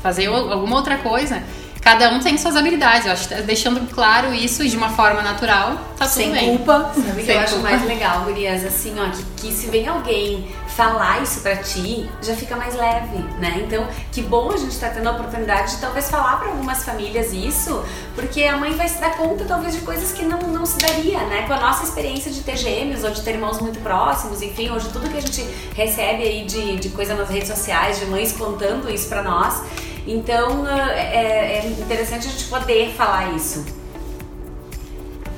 fazer 0.03 0.25
alguma 0.27 0.75
outra 0.75 0.97
coisa. 0.97 1.41
Cada 1.81 2.09
um 2.09 2.19
tem 2.19 2.37
suas 2.37 2.57
habilidades. 2.57 3.05
Eu 3.05 3.13
acho 3.13 3.29
que 3.29 3.35
deixando 3.35 3.79
claro 3.93 4.33
isso 4.33 4.67
de 4.67 4.75
uma 4.75 4.89
forma 4.89 5.21
natural, 5.21 5.77
tá 5.97 6.05
tudo 6.05 6.09
Sem 6.09 6.31
bem. 6.33 6.57
culpa. 6.57 6.91
Sabe 6.93 7.21
o 7.21 7.25
que 7.25 7.31
eu 7.31 7.39
acho 7.39 7.59
mais 7.59 7.85
legal, 7.85 8.23
Gurias? 8.25 8.65
Assim, 8.65 8.93
ó, 8.99 9.09
que, 9.09 9.23
que 9.47 9.53
se 9.53 9.67
vem 9.67 9.87
alguém 9.87 10.45
falar 10.79 11.21
isso 11.21 11.41
pra 11.41 11.57
ti, 11.57 12.09
já 12.21 12.33
fica 12.33 12.55
mais 12.55 12.73
leve, 12.73 13.17
né? 13.37 13.63
Então, 13.65 13.85
que 14.13 14.21
bom 14.21 14.49
a 14.49 14.55
gente 14.55 14.79
tá 14.79 14.87
tendo 14.87 15.09
a 15.09 15.11
oportunidade 15.11 15.75
de 15.75 15.81
talvez 15.81 16.09
falar 16.09 16.39
para 16.39 16.47
algumas 16.47 16.85
famílias 16.85 17.33
isso, 17.33 17.83
porque 18.15 18.45
a 18.45 18.55
mãe 18.55 18.73
vai 18.73 18.87
se 18.87 18.97
dar 19.01 19.17
conta 19.17 19.43
talvez 19.43 19.75
de 19.75 19.81
coisas 19.81 20.13
que 20.13 20.23
não, 20.23 20.39
não 20.39 20.65
se 20.65 20.77
daria, 20.77 21.19
né? 21.25 21.45
Com 21.45 21.51
a 21.51 21.59
nossa 21.59 21.83
experiência 21.83 22.31
de 22.31 22.39
ter 22.43 22.55
gêmeos 22.55 23.03
ou 23.03 23.11
de 23.11 23.21
ter 23.21 23.31
irmãos 23.31 23.59
muito 23.59 23.77
próximos, 23.81 24.41
enfim, 24.41 24.69
hoje 24.69 24.87
tudo 24.87 25.09
que 25.09 25.17
a 25.17 25.21
gente 25.21 25.41
recebe 25.75 26.23
aí 26.23 26.45
de, 26.45 26.77
de 26.77 26.87
coisa 26.91 27.13
nas 27.13 27.27
redes 27.27 27.49
sociais, 27.49 27.99
de 27.99 28.05
mães 28.05 28.31
contando 28.31 28.89
isso 28.89 29.09
pra 29.09 29.21
nós. 29.21 29.61
Então, 30.07 30.65
é, 30.65 31.57
é 31.57 31.75
interessante 31.77 32.25
a 32.25 32.31
gente 32.31 32.45
poder 32.45 32.93
falar 32.93 33.35
isso. 33.35 33.65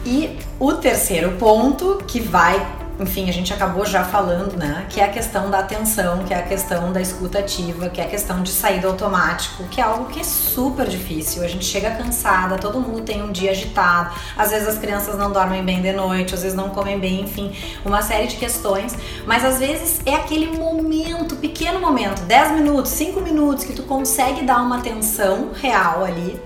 E 0.06 0.38
o 0.60 0.74
terceiro 0.74 1.32
ponto, 1.40 1.98
que 2.08 2.20
vai 2.20 2.64
enfim, 3.02 3.28
a 3.28 3.34
gente 3.34 3.52
acabou 3.52 3.86
já 3.86 4.04
falando, 4.04 4.56
né? 4.56 4.86
Que 4.90 5.00
é 5.00 5.06
a 5.06 5.10
questão 5.10 5.50
da 5.50 5.60
atenção, 5.60 6.24
que 6.24 6.34
é 6.34 6.38
a 6.38 6.44
questão 6.44 6.92
da 6.92 7.02
escuta 7.02 7.40
ativa, 7.40 7.90
que 7.90 8.00
é 8.00 8.04
a 8.04 8.08
questão 8.08 8.44
de 8.44 8.52
sair 8.52 8.80
do 8.80 8.88
automático, 8.88 9.64
que 9.66 9.82
é 9.82 9.84
algo 9.84 10.06
que 10.06 10.20
é 10.20 10.24
super 10.24 10.88
difícil. 10.88 11.44
A 11.44 11.48
gente 11.48 11.66
chega 11.66 11.92
cansada, 11.92 12.58
todo 12.58 12.80
mundo 12.80 13.02
tem 13.02 13.24
um 13.24 13.32
dia 13.32 13.52
agitado, 13.52 14.14
às 14.38 14.52
vezes 14.52 14.68
as 14.68 14.78
crianças 14.78 15.18
não 15.18 15.32
dormem 15.32 15.64
bem 15.64 15.82
de 15.82 15.92
noite, 15.92 16.36
às 16.36 16.44
vezes 16.44 16.56
não 16.56 16.70
comem 16.70 17.00
bem, 17.00 17.22
enfim, 17.22 17.52
uma 17.84 18.02
série 18.02 18.28
de 18.28 18.36
questões. 18.36 18.96
Mas 19.26 19.44
às 19.44 19.58
vezes 19.58 20.02
é 20.06 20.16
aquele 20.16 20.48
momento, 20.48 21.36
pequeno 21.36 21.80
momento, 21.80 22.22
10 22.24 22.52
minutos, 22.52 22.92
5 22.92 23.20
minutos, 23.22 23.64
que 23.64 23.74
tu 23.74 23.84
consegue 23.84 24.44
dar 24.44 24.62
uma 24.62 24.78
atenção 24.78 25.52
real 25.54 26.04
ali 26.04 26.40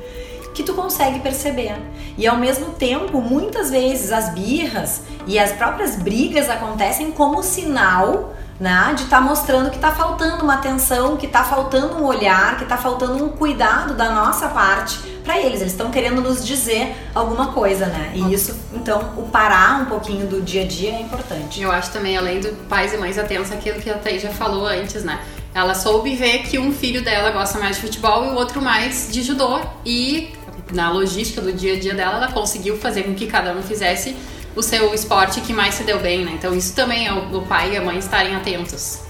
que 0.55 0.63
tu 0.63 0.73
consegue 0.73 1.19
perceber. 1.19 1.75
E 2.17 2.25
ao 2.25 2.37
mesmo 2.37 2.71
tempo, 2.71 3.21
muitas 3.21 3.69
vezes 3.69 4.11
as 4.11 4.29
birras 4.29 5.01
e 5.27 5.37
as 5.37 5.51
próprias 5.51 5.97
brigas 5.97 6.49
acontecem 6.49 7.11
como 7.11 7.43
sinal 7.43 8.33
né, 8.59 8.93
de 8.95 9.03
estar 9.03 9.17
tá 9.17 9.21
mostrando 9.21 9.69
que 9.69 9.75
está 9.75 9.91
faltando 9.91 10.43
uma 10.43 10.53
atenção, 10.53 11.17
que 11.17 11.25
está 11.25 11.43
faltando 11.43 11.97
um 11.97 12.05
olhar, 12.05 12.57
que 12.57 12.63
está 12.63 12.77
faltando 12.77 13.23
um 13.23 13.29
cuidado 13.29 13.95
da 13.95 14.11
nossa 14.11 14.47
parte 14.47 14.97
para 15.23 15.37
eles. 15.39 15.59
Eles 15.59 15.73
estão 15.73 15.91
querendo 15.91 16.21
nos 16.21 16.45
dizer 16.45 16.95
alguma 17.13 17.51
coisa, 17.51 17.87
né? 17.87 18.13
E 18.15 18.33
isso, 18.33 18.57
então, 18.73 19.13
o 19.17 19.23
parar 19.23 19.81
um 19.81 19.85
pouquinho 19.85 20.25
do 20.27 20.41
dia 20.41 20.61
a 20.61 20.65
dia 20.65 20.91
é 20.91 21.01
importante. 21.01 21.61
Eu 21.61 21.71
acho 21.71 21.91
também, 21.91 22.15
além 22.15 22.39
do 22.39 22.49
pais 22.69 22.93
e 22.93 22.97
mães 22.97 23.17
atentos, 23.17 23.51
aquilo 23.51 23.81
que 23.81 23.89
a 23.89 23.97
Thaís 23.97 24.21
já 24.21 24.29
falou 24.29 24.65
antes, 24.65 25.03
né? 25.03 25.19
Ela 25.53 25.73
soube 25.73 26.13
ver 26.15 26.39
que 26.39 26.59
um 26.59 26.71
filho 26.73 27.01
dela 27.01 27.31
gosta 27.31 27.57
mais 27.57 27.77
de 27.77 27.81
futebol 27.83 28.25
e 28.25 28.27
o 28.29 28.35
outro 28.35 28.61
mais 28.61 29.09
de 29.11 29.23
judô. 29.23 29.59
E 29.85 30.33
na 30.71 30.91
logística 30.91 31.41
do 31.41 31.53
dia 31.53 31.73
a 31.75 31.79
dia 31.79 31.93
dela, 31.93 32.17
ela 32.17 32.31
conseguiu 32.31 32.77
fazer 32.77 33.03
com 33.03 33.13
que 33.13 33.27
cada 33.27 33.53
um 33.53 33.61
fizesse 33.61 34.15
o 34.55 34.63
seu 34.63 34.93
esporte 34.93 35.41
que 35.41 35.53
mais 35.53 35.75
se 35.75 35.83
deu 35.83 35.99
bem, 35.99 36.23
né? 36.23 36.31
Então 36.33 36.55
isso 36.55 36.73
também 36.73 37.07
é 37.07 37.13
o 37.13 37.41
pai 37.41 37.73
e 37.73 37.77
a 37.77 37.81
mãe 37.81 37.97
estarem 37.97 38.35
atentos. 38.35 39.01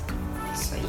Isso 0.53 0.73
aí. 0.73 0.81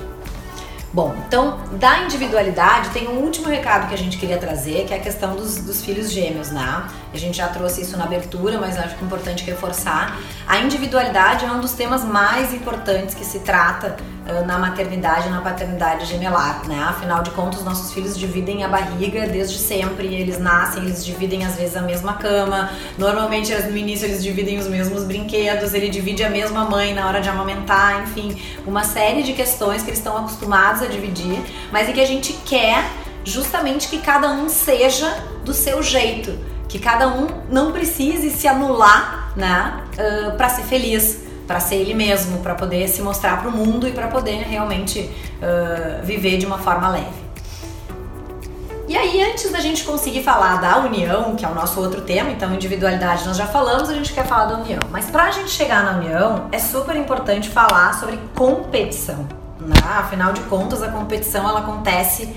Bom, 0.92 1.14
então 1.26 1.60
da 1.72 2.04
individualidade 2.04 2.90
tem 2.90 3.06
um 3.06 3.18
último 3.18 3.48
recado 3.48 3.88
que 3.88 3.94
a 3.94 3.98
gente 3.98 4.16
queria 4.16 4.38
trazer, 4.38 4.86
que 4.86 4.94
é 4.94 4.96
a 4.96 5.00
questão 5.00 5.36
dos, 5.36 5.56
dos 5.58 5.84
filhos 5.84 6.10
gêmeos, 6.10 6.50
né? 6.50 6.88
A 7.12 7.16
gente 7.18 7.36
já 7.36 7.48
trouxe 7.48 7.82
isso 7.82 7.96
na 7.96 8.04
abertura, 8.04 8.58
mas 8.58 8.76
acho 8.76 8.96
que 8.96 9.02
é 9.02 9.06
importante 9.06 9.44
reforçar. 9.44 10.18
A 10.46 10.58
individualidade 10.58 11.44
é 11.44 11.50
um 11.50 11.60
dos 11.60 11.72
temas 11.72 12.04
mais 12.04 12.52
importantes 12.52 13.14
que 13.14 13.24
se 13.24 13.40
trata 13.40 13.96
na 14.44 14.58
maternidade 14.58 15.28
e 15.28 15.30
na 15.30 15.40
paternidade 15.40 16.04
gemelar, 16.04 16.66
né? 16.66 16.82
Afinal 16.82 17.22
de 17.22 17.30
contas, 17.30 17.62
nossos 17.62 17.92
filhos 17.92 18.18
dividem 18.18 18.64
a 18.64 18.68
barriga 18.68 19.26
desde 19.26 19.56
sempre, 19.58 20.12
eles 20.14 20.38
nascem, 20.38 20.82
eles 20.82 21.04
dividem 21.04 21.44
às 21.44 21.56
vezes 21.56 21.76
a 21.76 21.82
mesma 21.82 22.14
cama, 22.14 22.70
normalmente 22.98 23.54
no 23.54 23.76
início 23.76 24.06
eles 24.06 24.22
dividem 24.22 24.58
os 24.58 24.66
mesmos 24.66 25.04
brinquedos, 25.04 25.74
ele 25.74 25.88
divide 25.88 26.24
a 26.24 26.30
mesma 26.30 26.64
mãe 26.64 26.92
na 26.92 27.06
hora 27.06 27.20
de 27.20 27.28
amamentar, 27.28 28.02
enfim, 28.02 28.36
uma 28.66 28.82
série 28.82 29.22
de 29.22 29.32
questões 29.32 29.82
que 29.82 29.90
eles 29.90 29.98
estão 29.98 30.16
acostumados 30.16 30.82
a 30.82 30.86
dividir, 30.86 31.40
mas 31.70 31.88
e 31.88 31.92
que 31.92 32.00
a 32.00 32.06
gente 32.06 32.32
quer 32.44 32.84
justamente 33.24 33.88
que 33.88 33.98
cada 33.98 34.28
um 34.30 34.48
seja 34.48 35.08
do 35.44 35.54
seu 35.54 35.82
jeito 35.82 36.36
que 36.68 36.78
cada 36.78 37.08
um 37.08 37.26
não 37.50 37.72
precise 37.72 38.30
se 38.30 38.48
anular, 38.48 39.32
né, 39.36 39.82
uh, 39.92 40.36
para 40.36 40.48
ser 40.48 40.62
feliz, 40.62 41.24
para 41.46 41.60
ser 41.60 41.76
ele 41.76 41.94
mesmo, 41.94 42.38
para 42.38 42.54
poder 42.54 42.88
se 42.88 43.00
mostrar 43.00 43.40
para 43.40 43.48
o 43.48 43.52
mundo 43.52 43.86
e 43.86 43.92
para 43.92 44.08
poder 44.08 44.42
realmente 44.42 45.00
uh, 45.00 46.04
viver 46.04 46.38
de 46.38 46.46
uma 46.46 46.58
forma 46.58 46.88
leve. 46.88 47.26
E 48.88 48.96
aí, 48.96 49.20
antes 49.20 49.50
da 49.50 49.58
gente 49.58 49.82
conseguir 49.82 50.22
falar 50.22 50.60
da 50.60 50.78
união, 50.78 51.34
que 51.34 51.44
é 51.44 51.48
o 51.48 51.54
nosso 51.54 51.80
outro 51.80 52.02
tema, 52.02 52.30
então 52.30 52.54
individualidade 52.54 53.26
nós 53.26 53.36
já 53.36 53.46
falamos, 53.46 53.90
a 53.90 53.94
gente 53.94 54.12
quer 54.12 54.24
falar 54.24 54.44
da 54.44 54.58
união. 54.58 54.80
Mas 54.92 55.06
para 55.10 55.24
a 55.24 55.30
gente 55.32 55.50
chegar 55.50 55.82
na 55.82 55.98
união, 55.98 56.46
é 56.52 56.58
super 56.58 56.94
importante 56.94 57.48
falar 57.48 57.98
sobre 57.98 58.16
competição. 58.36 59.26
Né? 59.58 59.74
Afinal 59.84 60.32
de 60.32 60.40
contas, 60.42 60.84
a 60.84 60.88
competição 60.88 61.48
ela 61.48 61.60
acontece 61.60 62.32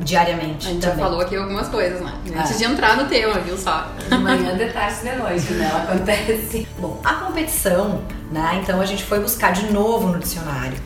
diariamente. 0.00 0.66
A 0.66 0.70
gente 0.70 0.80
também. 0.80 0.96
já 0.96 1.02
falou 1.02 1.20
aqui 1.20 1.36
algumas 1.36 1.68
coisas, 1.68 2.00
né? 2.00 2.12
Antes 2.36 2.52
é. 2.52 2.58
de 2.58 2.64
entrar 2.64 2.96
no 2.96 3.08
tema, 3.08 3.34
viu 3.40 3.56
só? 3.56 3.88
De 4.08 4.18
manhã, 4.18 4.56
de 4.56 4.66
tarde, 4.66 5.00
de 5.00 5.16
noite, 5.16 5.52
né? 5.52 5.68
Ela 5.70 5.82
acontece. 5.82 6.68
Bom, 6.78 7.00
a 7.04 7.14
competição, 7.14 8.02
né? 8.30 8.60
Então 8.62 8.80
a 8.80 8.86
gente 8.86 9.04
foi 9.04 9.20
buscar 9.20 9.52
de 9.52 9.72
novo 9.72 10.08
no 10.08 10.18
dicionário. 10.18 10.76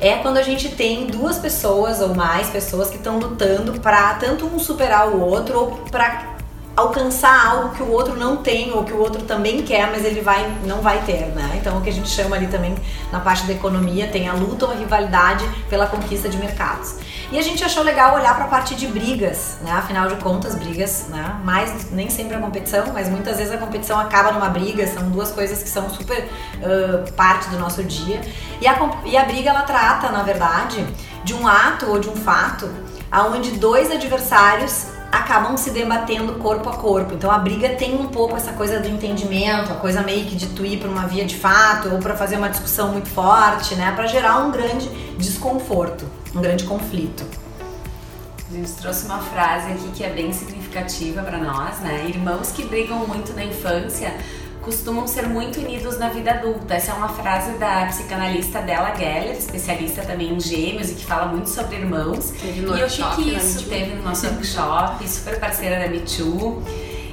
É 0.00 0.16
quando 0.16 0.36
a 0.36 0.42
gente 0.42 0.68
tem 0.70 1.06
duas 1.06 1.38
pessoas 1.38 2.00
ou 2.00 2.14
mais 2.14 2.50
pessoas 2.50 2.90
que 2.90 2.96
estão 2.96 3.18
lutando 3.18 3.80
para 3.80 4.14
tanto 4.14 4.46
um 4.46 4.58
superar 4.58 5.08
o 5.08 5.20
outro 5.20 5.58
ou 5.58 5.70
para 5.90 6.36
alcançar 6.76 7.46
algo 7.46 7.74
que 7.74 7.82
o 7.82 7.90
outro 7.90 8.14
não 8.14 8.36
tem 8.36 8.70
ou 8.72 8.84
que 8.84 8.92
o 8.92 8.98
outro 8.98 9.22
também 9.22 9.62
quer, 9.62 9.90
mas 9.90 10.04
ele 10.04 10.20
vai 10.20 10.54
não 10.66 10.82
vai 10.82 11.02
ter, 11.04 11.28
né? 11.34 11.56
Então 11.58 11.78
o 11.78 11.80
que 11.80 11.88
a 11.88 11.92
gente 11.92 12.10
chama 12.10 12.36
ali 12.36 12.46
também 12.48 12.74
na 13.10 13.18
parte 13.18 13.46
da 13.46 13.54
economia 13.54 14.06
tem 14.08 14.28
a 14.28 14.34
luta 14.34 14.66
ou 14.66 14.72
a 14.72 14.74
rivalidade 14.74 15.48
pela 15.70 15.86
conquista 15.86 16.28
de 16.28 16.36
mercados. 16.36 16.96
E 17.30 17.38
a 17.38 17.42
gente 17.42 17.64
achou 17.64 17.82
legal 17.82 18.14
olhar 18.14 18.34
para 18.36 18.44
a 18.44 18.48
parte 18.48 18.74
de 18.74 18.86
brigas, 18.86 19.58
né? 19.62 19.72
Afinal 19.72 20.08
de 20.08 20.14
contas, 20.16 20.54
brigas, 20.54 21.06
né? 21.08 21.40
Mais 21.44 21.90
nem 21.90 22.08
sempre 22.08 22.36
a 22.36 22.38
competição, 22.38 22.86
mas 22.92 23.08
muitas 23.08 23.38
vezes 23.38 23.52
a 23.52 23.58
competição 23.58 23.98
acaba 23.98 24.30
numa 24.30 24.48
briga. 24.48 24.86
São 24.86 25.10
duas 25.10 25.32
coisas 25.32 25.62
que 25.62 25.68
são 25.68 25.90
super 25.90 26.28
uh, 26.56 27.12
parte 27.12 27.48
do 27.50 27.58
nosso 27.58 27.82
dia. 27.82 28.20
E 28.60 28.68
a, 28.68 28.78
e 29.04 29.16
a 29.16 29.24
briga 29.24 29.50
ela 29.50 29.62
trata, 29.62 30.10
na 30.10 30.22
verdade, 30.22 30.86
de 31.24 31.34
um 31.34 31.46
ato 31.48 31.86
ou 31.86 31.98
de 31.98 32.08
um 32.08 32.16
fato 32.16 32.70
aonde 33.10 33.52
dois 33.52 33.90
adversários 33.90 34.86
acabam 35.10 35.56
se 35.56 35.70
debatendo 35.70 36.34
corpo 36.34 36.68
a 36.68 36.76
corpo. 36.76 37.14
Então 37.14 37.30
a 37.30 37.38
briga 37.38 37.70
tem 37.70 37.94
um 37.94 38.06
pouco 38.06 38.36
essa 38.36 38.52
coisa 38.52 38.80
do 38.80 38.88
entendimento, 38.88 39.72
a 39.72 39.76
coisa 39.76 40.02
meio 40.02 40.26
que 40.26 40.36
de 40.36 40.46
tu 40.48 40.64
ir 40.64 40.78
para 40.78 40.88
uma 40.88 41.06
via 41.06 41.24
de 41.24 41.36
fato 41.36 41.88
ou 41.92 41.98
para 41.98 42.14
fazer 42.14 42.36
uma 42.36 42.48
discussão 42.48 42.92
muito 42.92 43.08
forte, 43.08 43.74
né, 43.74 43.92
para 43.92 44.06
gerar 44.06 44.38
um 44.38 44.50
grande 44.50 44.88
desconforto, 45.16 46.04
um 46.36 46.42
grande 46.42 46.64
conflito. 46.64 47.24
A 48.48 48.54
gente 48.54 48.72
trouxe 48.74 49.06
uma 49.06 49.18
frase 49.18 49.72
aqui 49.72 49.90
que 49.94 50.04
é 50.04 50.10
bem 50.10 50.32
significativa 50.32 51.22
para 51.22 51.38
nós, 51.38 51.80
né? 51.80 52.06
Irmãos 52.08 52.52
que 52.52 52.64
brigam 52.64 53.06
muito 53.06 53.32
na 53.32 53.44
infância 53.44 54.14
costumam 54.66 55.06
ser 55.06 55.28
muito 55.28 55.60
unidos 55.60 55.96
na 55.96 56.08
vida 56.08 56.32
adulta. 56.32 56.74
Essa 56.74 56.90
é 56.90 56.94
uma 56.94 57.08
frase 57.08 57.52
da 57.52 57.86
psicanalista 57.86 58.60
Della 58.60 58.94
Geller, 58.96 59.36
especialista 59.36 60.02
também 60.02 60.34
em 60.34 60.40
gêmeos 60.40 60.90
e 60.90 60.94
que 60.94 61.04
fala 61.04 61.26
muito 61.26 61.48
sobre 61.48 61.76
irmãos. 61.76 62.32
Teve 62.32 62.62
no 62.62 62.76
e 62.76 62.82
o 62.82 62.88
que, 62.88 63.14
que 63.14 63.36
isso 63.36 63.64
teve 63.68 63.94
no 63.94 64.02
nosso 64.02 64.26
workshop, 64.26 65.08
super 65.08 65.38
parceira 65.38 65.78
da 65.78 65.88
Me 65.88 66.00
Too. 66.00 66.62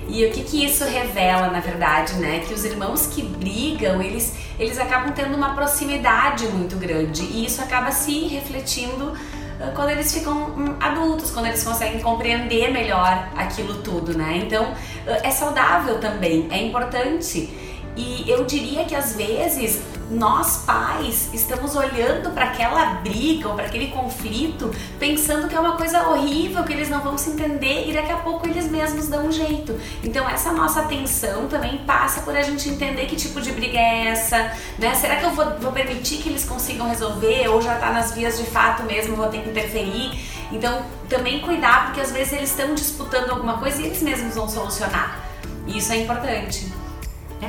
E 0.07 0.25
o 0.25 0.31
que, 0.31 0.43
que 0.43 0.65
isso 0.65 0.83
revela, 0.83 1.47
na 1.47 1.59
verdade, 1.59 2.15
né? 2.15 2.43
Que 2.47 2.53
os 2.53 2.65
irmãos 2.65 3.07
que 3.07 3.21
brigam, 3.21 4.01
eles, 4.01 4.33
eles 4.59 4.77
acabam 4.77 5.13
tendo 5.13 5.35
uma 5.35 5.55
proximidade 5.55 6.45
muito 6.47 6.75
grande 6.75 7.23
e 7.23 7.45
isso 7.45 7.61
acaba 7.61 7.91
se 7.91 8.27
refletindo 8.27 9.13
ah, 9.59 9.71
quando 9.75 9.89
eles 9.89 10.13
ficam 10.13 10.33
hum, 10.33 10.75
adultos, 10.79 11.31
quando 11.31 11.47
eles 11.47 11.63
conseguem 11.63 12.01
compreender 12.01 12.71
melhor 12.71 13.29
aquilo 13.35 13.75
tudo, 13.81 14.17
né? 14.17 14.41
Então 14.45 14.73
ah, 15.07 15.19
é 15.23 15.31
saudável 15.31 15.99
também, 15.99 16.47
é 16.51 16.61
importante. 16.61 17.49
E 17.95 18.29
eu 18.29 18.43
diria 18.45 18.85
que 18.85 18.95
às 18.95 19.15
vezes 19.15 19.81
nós 20.09 20.63
pais 20.65 21.29
estamos 21.33 21.75
olhando 21.75 22.31
para 22.31 22.45
aquela 22.45 22.95
briga 22.95 23.49
ou 23.49 23.55
para 23.55 23.65
aquele 23.65 23.87
conflito 23.87 24.71
pensando 24.99 25.47
que 25.47 25.55
é 25.55 25.59
uma 25.59 25.77
coisa 25.77 26.09
horrível, 26.09 26.63
que 26.63 26.73
eles 26.73 26.89
não 26.89 27.01
vão 27.01 27.17
se 27.17 27.29
entender 27.29 27.89
e 27.89 27.93
daqui 27.93 28.11
a 28.11 28.17
pouco 28.17 28.47
eles 28.47 28.69
mesmos 28.69 29.07
dão 29.07 29.27
um 29.27 29.31
jeito. 29.31 29.79
Então 30.03 30.27
essa 30.27 30.51
nossa 30.51 30.81
atenção 30.81 31.47
também 31.47 31.79
passa 31.79 32.21
por 32.21 32.35
a 32.35 32.41
gente 32.41 32.69
entender 32.69 33.05
que 33.05 33.15
tipo 33.15 33.39
de 33.41 33.51
briga 33.51 33.77
é 33.77 34.07
essa, 34.07 34.51
né? 34.77 34.93
Será 34.95 35.17
que 35.17 35.25
eu 35.25 35.31
vou, 35.31 35.45
vou 35.59 35.71
permitir 35.71 36.17
que 36.17 36.29
eles 36.29 36.45
consigam 36.45 36.87
resolver 36.89 37.47
ou 37.47 37.61
já 37.61 37.75
tá 37.75 37.91
nas 37.91 38.11
vias 38.13 38.37
de 38.37 38.45
fato 38.45 38.83
mesmo, 38.83 39.15
vou 39.15 39.27
ter 39.27 39.41
que 39.41 39.49
interferir? 39.49 40.19
Então 40.51 40.83
também 41.09 41.41
cuidar 41.41 41.85
porque 41.85 42.01
às 42.01 42.11
vezes 42.11 42.33
eles 42.33 42.49
estão 42.49 42.73
disputando 42.73 43.29
alguma 43.29 43.57
coisa 43.57 43.81
e 43.81 43.85
eles 43.85 44.01
mesmos 44.01 44.35
vão 44.35 44.49
solucionar. 44.49 45.23
E 45.67 45.77
isso 45.77 45.93
é 45.93 45.97
importante. 45.97 46.72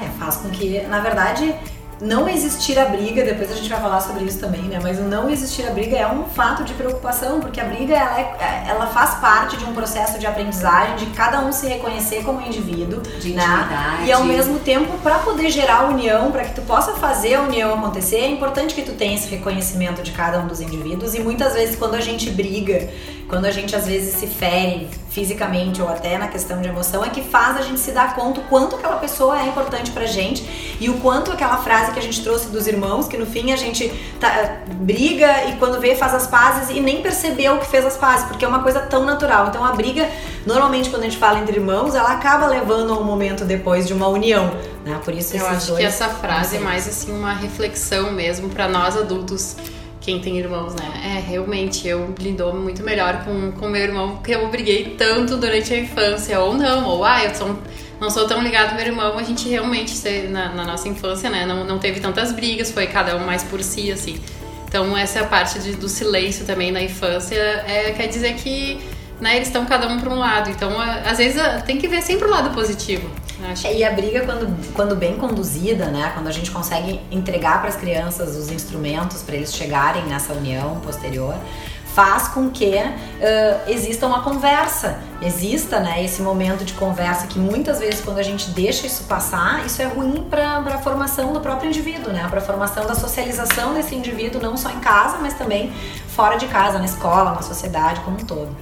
É, 0.02 0.18
faz 0.18 0.36
com 0.36 0.50
que, 0.50 0.80
na 0.82 1.00
verdade, 1.00 1.54
não 2.00 2.28
existir 2.28 2.78
a 2.78 2.86
briga, 2.86 3.24
depois 3.24 3.50
a 3.50 3.54
gente 3.54 3.68
vai 3.68 3.80
falar 3.80 4.00
sobre 4.00 4.24
isso 4.24 4.38
também, 4.38 4.62
né? 4.62 4.78
Mas 4.82 4.98
o 4.98 5.02
não 5.02 5.30
existir 5.30 5.66
a 5.66 5.70
briga 5.70 5.96
é 5.96 6.06
um 6.06 6.24
fato 6.24 6.64
de 6.64 6.74
preocupação, 6.74 7.40
porque 7.40 7.60
a 7.60 7.64
briga 7.64 7.94
ela, 7.94 8.20
é, 8.20 8.64
ela 8.68 8.86
faz 8.86 9.14
parte 9.14 9.56
de 9.56 9.64
um 9.64 9.72
processo 9.72 10.18
de 10.18 10.26
aprendizagem, 10.26 10.96
de 10.96 11.06
cada 11.06 11.40
um 11.40 11.52
se 11.52 11.66
reconhecer 11.66 12.22
como 12.24 12.40
indivíduo, 12.40 13.00
de 13.00 13.32
né? 13.32 14.02
E 14.04 14.12
ao 14.12 14.24
mesmo 14.24 14.58
tempo, 14.58 14.98
para 14.98 15.18
poder 15.20 15.50
gerar 15.50 15.88
união, 15.88 16.30
para 16.30 16.44
que 16.44 16.54
tu 16.54 16.62
possa 16.62 16.92
fazer 16.94 17.34
a 17.34 17.42
união 17.42 17.74
acontecer, 17.74 18.16
é 18.16 18.28
importante 18.28 18.74
que 18.74 18.82
tu 18.82 18.92
tenha 18.92 19.14
esse 19.14 19.28
reconhecimento 19.28 20.02
de 20.02 20.12
cada 20.12 20.40
um 20.40 20.46
dos 20.46 20.60
indivíduos. 20.60 21.14
E 21.14 21.20
muitas 21.20 21.54
vezes, 21.54 21.76
quando 21.76 21.94
a 21.94 22.00
gente 22.00 22.30
briga, 22.30 22.90
quando 23.28 23.46
a 23.46 23.50
gente 23.50 23.74
às 23.74 23.86
vezes 23.86 24.14
se 24.14 24.26
fere 24.26 24.88
fisicamente 25.10 25.80
ou 25.80 25.88
até 25.88 26.18
na 26.18 26.26
questão 26.26 26.60
de 26.60 26.68
emoção, 26.68 27.04
é 27.04 27.08
que 27.08 27.22
faz 27.22 27.56
a 27.56 27.62
gente 27.62 27.78
se 27.78 27.92
dar 27.92 28.14
conta 28.16 28.40
o 28.40 28.44
quanto 28.44 28.76
aquela 28.76 28.96
pessoa 28.96 29.40
é 29.40 29.46
importante 29.46 29.92
pra 29.92 30.06
gente 30.06 30.76
e 30.80 30.90
o 30.90 30.94
quanto 30.94 31.30
aquela 31.30 31.56
frase 31.58 31.92
que 31.92 31.98
a 31.98 32.02
gente 32.02 32.22
trouxe 32.22 32.48
dos 32.48 32.66
irmãos, 32.66 33.06
que 33.06 33.16
no 33.16 33.24
fim 33.24 33.52
a 33.52 33.56
gente 33.56 33.88
tá, 34.18 34.58
briga 34.72 35.44
e 35.48 35.56
quando 35.56 35.80
vê 35.80 35.94
faz 35.94 36.14
as 36.14 36.26
pazes 36.26 36.76
e 36.76 36.80
nem 36.80 37.00
percebeu 37.00 37.58
que 37.58 37.66
fez 37.66 37.84
as 37.84 37.96
pazes, 37.96 38.26
porque 38.26 38.44
é 38.44 38.48
uma 38.48 38.62
coisa 38.62 38.80
tão 38.80 39.04
natural. 39.04 39.48
Então 39.48 39.64
a 39.64 39.72
briga, 39.72 40.08
normalmente 40.44 40.90
quando 40.90 41.02
a 41.02 41.04
gente 41.04 41.18
fala 41.18 41.38
entre 41.38 41.56
irmãos, 41.56 41.94
ela 41.94 42.12
acaba 42.12 42.46
levando 42.46 42.92
a 42.92 42.98
um 42.98 43.04
momento 43.04 43.44
depois 43.44 43.86
de 43.86 43.92
uma 43.92 44.08
união, 44.08 44.52
Né? 44.84 45.00
Por 45.04 45.14
isso 45.14 45.36
Eu 45.36 45.46
acho 45.46 45.68
dois 45.68 45.78
que 45.78 45.84
essa 45.84 46.08
frase 46.08 46.56
é 46.56 46.60
mais 46.60 46.88
assim 46.88 47.12
uma 47.12 47.32
reflexão 47.32 48.10
mesmo 48.10 48.48
pra 48.48 48.68
nós 48.68 48.96
adultos, 48.96 49.56
quem 50.04 50.20
tem 50.20 50.38
irmãos, 50.38 50.74
né? 50.74 51.16
É, 51.16 51.30
realmente 51.30 51.88
eu 51.88 52.14
lidou 52.18 52.54
muito 52.54 52.82
melhor 52.82 53.24
com 53.24 53.52
com 53.52 53.68
meu 53.68 53.82
irmão, 53.82 54.16
porque 54.16 54.34
eu 54.34 54.46
briguei 54.48 54.94
tanto 54.98 55.36
durante 55.36 55.72
a 55.72 55.78
infância, 55.78 56.38
ou 56.40 56.54
não, 56.54 56.86
ou 56.86 57.04
ah, 57.04 57.24
eu 57.24 57.34
sou, 57.34 57.58
não 58.00 58.10
sou 58.10 58.26
tão 58.26 58.42
ligado 58.42 58.70
ao 58.70 58.76
meu 58.76 58.86
irmão, 58.86 59.18
a 59.18 59.22
gente 59.22 59.48
realmente 59.48 59.94
na, 60.28 60.52
na 60.52 60.64
nossa 60.64 60.88
infância, 60.88 61.30
né, 61.30 61.46
não, 61.46 61.64
não 61.64 61.78
teve 61.78 62.00
tantas 62.00 62.32
brigas, 62.32 62.70
foi 62.70 62.86
cada 62.86 63.16
um 63.16 63.24
mais 63.24 63.42
por 63.42 63.62
si, 63.62 63.90
assim. 63.90 64.20
Então 64.68 64.96
essa 64.96 65.24
parte 65.24 65.58
de- 65.60 65.76
do 65.76 65.88
silêncio 65.88 66.44
também 66.44 66.70
na 66.70 66.82
infância, 66.82 67.36
é, 67.66 67.92
quer 67.92 68.08
dizer 68.08 68.34
que 68.34 68.78
né, 69.20 69.36
eles 69.36 69.48
estão 69.48 69.64
cada 69.64 69.86
um 69.88 69.98
para 70.00 70.10
um 70.10 70.18
lado. 70.18 70.50
Então, 70.50 70.72
às 70.80 71.18
vezes 71.18 71.40
tem 71.64 71.78
que 71.78 71.86
ver 71.86 72.02
sempre 72.02 72.26
o 72.26 72.30
lado 72.30 72.52
positivo. 72.52 73.08
Acho. 73.50 73.66
É, 73.66 73.76
E 73.76 73.84
a 73.84 73.92
briga, 73.92 74.24
quando, 74.24 74.72
quando 74.74 74.96
bem 74.96 75.16
conduzida, 75.16 75.86
né? 75.86 76.12
Quando 76.14 76.28
a 76.28 76.32
gente 76.32 76.50
consegue 76.50 77.00
entregar 77.10 77.60
para 77.60 77.68
as 77.68 77.76
crianças 77.76 78.36
os 78.36 78.50
instrumentos 78.50 79.22
para 79.22 79.36
eles 79.36 79.54
chegarem 79.54 80.04
nessa 80.04 80.32
união 80.32 80.80
posterior, 80.80 81.34
faz 81.94 82.26
com 82.26 82.50
que 82.50 82.76
ah, 82.76 83.60
exista 83.68 84.06
uma 84.06 84.22
conversa, 84.22 84.98
exista 85.22 85.78
né, 85.78 86.04
esse 86.04 86.20
momento 86.20 86.64
de 86.64 86.72
conversa 86.72 87.28
que 87.28 87.38
muitas 87.38 87.78
vezes 87.78 88.00
quando 88.00 88.18
a 88.18 88.22
gente 88.22 88.50
deixa 88.50 88.86
isso 88.86 89.04
passar, 89.04 89.64
isso 89.64 89.80
é 89.80 89.86
ruim 89.86 90.26
para 90.28 90.58
a 90.58 90.78
formação 90.78 91.32
do 91.32 91.40
próprio 91.40 91.68
indivíduo, 91.68 92.12
né? 92.12 92.26
Para 92.28 92.40
a 92.40 92.42
formação 92.42 92.84
da 92.86 92.94
socialização 92.94 93.74
desse 93.74 93.94
indivíduo, 93.94 94.42
não 94.42 94.56
só 94.56 94.70
em 94.70 94.80
casa, 94.80 95.18
mas 95.18 95.34
também 95.34 95.72
fora 96.08 96.36
de 96.36 96.46
casa, 96.46 96.78
na 96.78 96.84
escola, 96.84 97.32
na 97.32 97.42
sociedade 97.42 98.00
como 98.00 98.16
um 98.16 98.24
todo. 98.24 98.54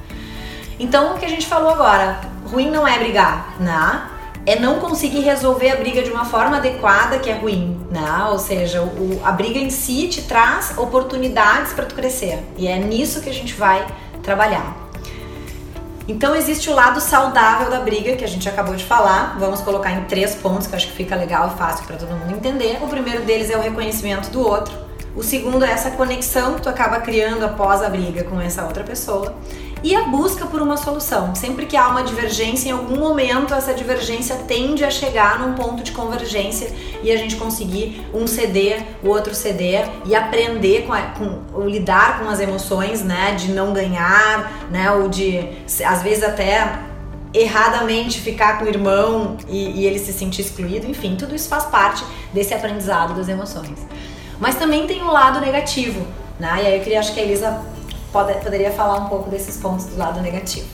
Então, 0.78 1.14
o 1.14 1.18
que 1.18 1.24
a 1.24 1.28
gente 1.28 1.46
falou 1.46 1.70
agora, 1.70 2.20
ruim 2.50 2.70
não 2.70 2.86
é 2.86 2.98
brigar, 2.98 3.54
né? 3.58 4.11
É 4.44 4.58
não 4.58 4.80
conseguir 4.80 5.20
resolver 5.20 5.70
a 5.70 5.76
briga 5.76 6.02
de 6.02 6.10
uma 6.10 6.24
forma 6.24 6.56
adequada 6.56 7.18
que 7.18 7.30
é 7.30 7.34
ruim, 7.34 7.80
né? 7.90 8.26
Ou 8.30 8.38
seja, 8.38 8.82
o, 8.82 9.20
a 9.24 9.30
briga 9.30 9.58
em 9.58 9.70
si 9.70 10.08
te 10.08 10.22
traz 10.22 10.76
oportunidades 10.76 11.72
para 11.72 11.86
tu 11.86 11.94
crescer. 11.94 12.40
E 12.56 12.66
é 12.66 12.76
nisso 12.76 13.20
que 13.20 13.30
a 13.30 13.34
gente 13.34 13.54
vai 13.54 13.86
trabalhar. 14.22 14.82
Então 16.08 16.34
existe 16.34 16.68
o 16.68 16.74
lado 16.74 17.00
saudável 17.00 17.70
da 17.70 17.78
briga 17.78 18.16
que 18.16 18.24
a 18.24 18.28
gente 18.28 18.48
acabou 18.48 18.74
de 18.74 18.84
falar. 18.84 19.36
Vamos 19.38 19.60
colocar 19.60 19.92
em 19.92 20.04
três 20.04 20.34
pontos 20.34 20.66
que 20.66 20.74
acho 20.74 20.88
que 20.88 20.92
fica 20.94 21.14
legal 21.14 21.52
e 21.54 21.58
fácil 21.58 21.86
para 21.86 21.96
todo 21.96 22.10
mundo 22.10 22.34
entender. 22.34 22.78
O 22.82 22.88
primeiro 22.88 23.24
deles 23.24 23.48
é 23.50 23.56
o 23.56 23.60
reconhecimento 23.60 24.28
do 24.30 24.40
outro. 24.40 24.74
O 25.14 25.22
segundo 25.22 25.64
é 25.64 25.70
essa 25.70 25.92
conexão 25.92 26.54
que 26.54 26.62
tu 26.62 26.68
acaba 26.68 26.98
criando 27.00 27.44
após 27.44 27.82
a 27.82 27.88
briga 27.88 28.24
com 28.24 28.40
essa 28.40 28.64
outra 28.64 28.82
pessoa. 28.82 29.34
E 29.82 29.96
a 29.96 30.04
busca 30.04 30.46
por 30.46 30.62
uma 30.62 30.76
solução. 30.76 31.34
Sempre 31.34 31.66
que 31.66 31.76
há 31.76 31.88
uma 31.88 32.04
divergência, 32.04 32.68
em 32.68 32.72
algum 32.72 32.98
momento 32.98 33.52
essa 33.52 33.74
divergência 33.74 34.36
tende 34.46 34.84
a 34.84 34.90
chegar 34.90 35.40
num 35.40 35.54
ponto 35.54 35.82
de 35.82 35.90
convergência 35.90 36.72
e 37.02 37.10
a 37.10 37.16
gente 37.16 37.34
conseguir 37.34 38.06
um 38.14 38.26
ceder, 38.26 38.84
o 39.02 39.08
outro 39.08 39.34
ceder 39.34 39.88
e 40.06 40.14
aprender 40.14 40.86
com, 40.86 40.92
a, 40.92 41.02
com 41.02 41.66
lidar 41.66 42.20
com 42.20 42.28
as 42.28 42.38
emoções, 42.38 43.02
né? 43.02 43.34
De 43.34 43.50
não 43.50 43.72
ganhar, 43.72 44.68
né? 44.70 44.90
Ou 44.92 45.08
de 45.08 45.48
às 45.84 46.02
vezes 46.02 46.22
até 46.22 46.78
erradamente 47.34 48.20
ficar 48.20 48.58
com 48.58 48.66
o 48.66 48.68
irmão 48.68 49.36
e, 49.48 49.80
e 49.80 49.86
ele 49.86 49.98
se 49.98 50.12
sentir 50.12 50.42
excluído, 50.42 50.86
enfim, 50.86 51.16
tudo 51.16 51.34
isso 51.34 51.48
faz 51.48 51.64
parte 51.64 52.04
desse 52.32 52.52
aprendizado 52.52 53.14
das 53.14 53.26
emoções. 53.26 53.78
Mas 54.38 54.56
também 54.56 54.86
tem 54.86 55.02
o 55.02 55.10
lado 55.10 55.40
negativo, 55.40 56.06
né? 56.38 56.60
E 56.62 56.66
aí 56.66 56.76
eu 56.76 56.82
queria, 56.82 57.00
acho 57.00 57.14
que 57.14 57.20
a 57.20 57.22
Elisa 57.22 57.71
pode, 58.12 58.34
poderia 58.40 58.70
falar 58.70 58.98
um 58.98 59.08
pouco 59.08 59.30
desses 59.30 59.56
pontos 59.56 59.86
do 59.86 59.98
lado 59.98 60.20
negativo. 60.20 60.68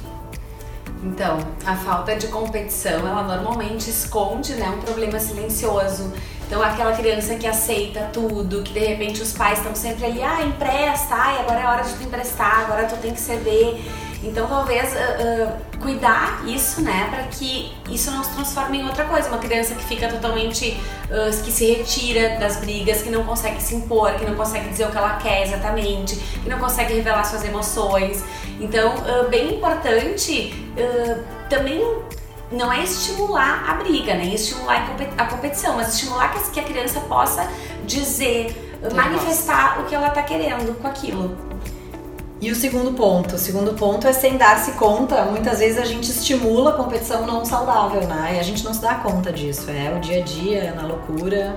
Então, 1.03 1.39
a 1.65 1.77
falta 1.77 2.17
de 2.17 2.27
competição, 2.27 3.07
ela 3.07 3.23
normalmente 3.23 3.89
esconde, 3.89 4.55
né, 4.55 4.69
um 4.69 4.81
problema 4.81 5.19
silencioso. 5.21 6.13
Então, 6.47 6.61
aquela 6.63 6.93
criança 6.93 7.37
que 7.37 7.47
aceita 7.47 8.09
tudo, 8.13 8.63
que 8.63 8.73
de 8.73 8.81
repente 8.81 9.23
os 9.23 9.33
pais 9.33 9.59
estão 9.59 9.75
sempre 9.75 10.07
ali, 10.07 10.23
ah, 10.23 10.43
empresta, 10.43 11.15
ai, 11.15 11.41
agora 11.41 11.61
é 11.61 11.67
hora 11.67 11.83
de 11.85 11.95
tu 11.95 12.03
emprestar, 12.03 12.65
agora 12.65 12.87
tu 12.87 12.97
tem 12.97 13.13
que 13.13 13.21
ceder. 13.21 13.81
Então, 14.23 14.47
talvez 14.49 14.97
ah, 14.97 14.99
ah, 14.99 15.79
cuidar 15.81 16.43
isso, 16.47 16.83
né, 16.83 17.07
para 17.11 17.23
que 17.25 17.73
isso 17.89 18.11
não 18.11 18.25
se 18.25 18.31
transforme 18.31 18.79
em 18.79 18.85
outra 18.87 19.05
coisa. 19.05 19.29
Uma 19.29 19.39
criança 19.39 19.75
que 19.75 19.85
fica 19.85 20.09
totalmente, 20.09 20.77
ah, 21.11 21.31
que 21.45 21.53
se 21.53 21.67
retira 21.73 22.37
das 22.39 22.57
brigas, 22.57 23.03
que 23.03 23.11
não 23.11 23.23
consegue 23.25 23.63
se 23.63 23.75
impor, 23.77 24.13
que 24.15 24.25
não 24.27 24.35
consegue 24.35 24.69
dizer 24.71 24.87
o 24.87 24.91
que 24.91 24.99
ela 24.99 25.17
quer 25.17 25.43
exatamente, 25.45 26.17
que 26.17 26.49
não 26.49 26.59
consegue 26.59 26.95
revelar 26.95 27.25
suas 27.25 27.45
emoções. 27.45 28.25
Então, 28.61 28.93
bem 29.31 29.55
importante 29.55 30.53
também 31.49 31.81
não 32.51 32.73
é 32.73 32.83
estimular 32.83 33.65
a 33.71 33.75
briga, 33.75 34.15
nem 34.15 34.35
estimular 34.35 34.83
a 34.83 34.87
compe- 34.87 35.09
a 35.17 35.25
competição, 35.27 35.77
mas 35.77 35.95
estimular 35.95 36.33
que 36.33 36.59
a- 36.59 36.63
criança 36.65 36.99
possa 37.01 37.47
dizer, 37.87 38.79
manifestar 38.95 39.81
o 39.81 39.85
que 39.85 39.95
ela 39.95 40.11
tá 40.11 40.23
querendo 40.23 40.77
com 40.81 40.89
aquilo. 40.89 41.37
E 42.41 42.51
o 42.53 42.55
segundo 42.55 42.93
ponto, 42.93 43.35
o 43.35 43.39
segundo 43.39 43.75
ponto 43.75 44.07
é 44.07 44.13
sem 44.13 44.37
dar-se 44.37 44.73
conta. 44.73 45.25
Muitas 45.25 45.59
vezes 45.59 45.79
a 45.79 45.85
gente 45.85 46.09
estimula 46.11 46.71
a 46.71 46.75
competição 46.75 47.27
não 47.27 47.45
saudável, 47.45 48.03
né? 48.03 48.35
E 48.37 48.39
a 48.39 48.43
gente 48.43 48.65
não 48.65 48.73
se 48.73 48.81
dá 48.81 48.95
conta 48.95 49.33
disso. 49.33 49.69
É 49.71 49.93
o 49.97 50.01
dia 50.01 50.21
a 50.21 50.25
dia, 50.25 50.59
é 50.59 50.73
na 50.73 50.87
loucura. 50.87 51.57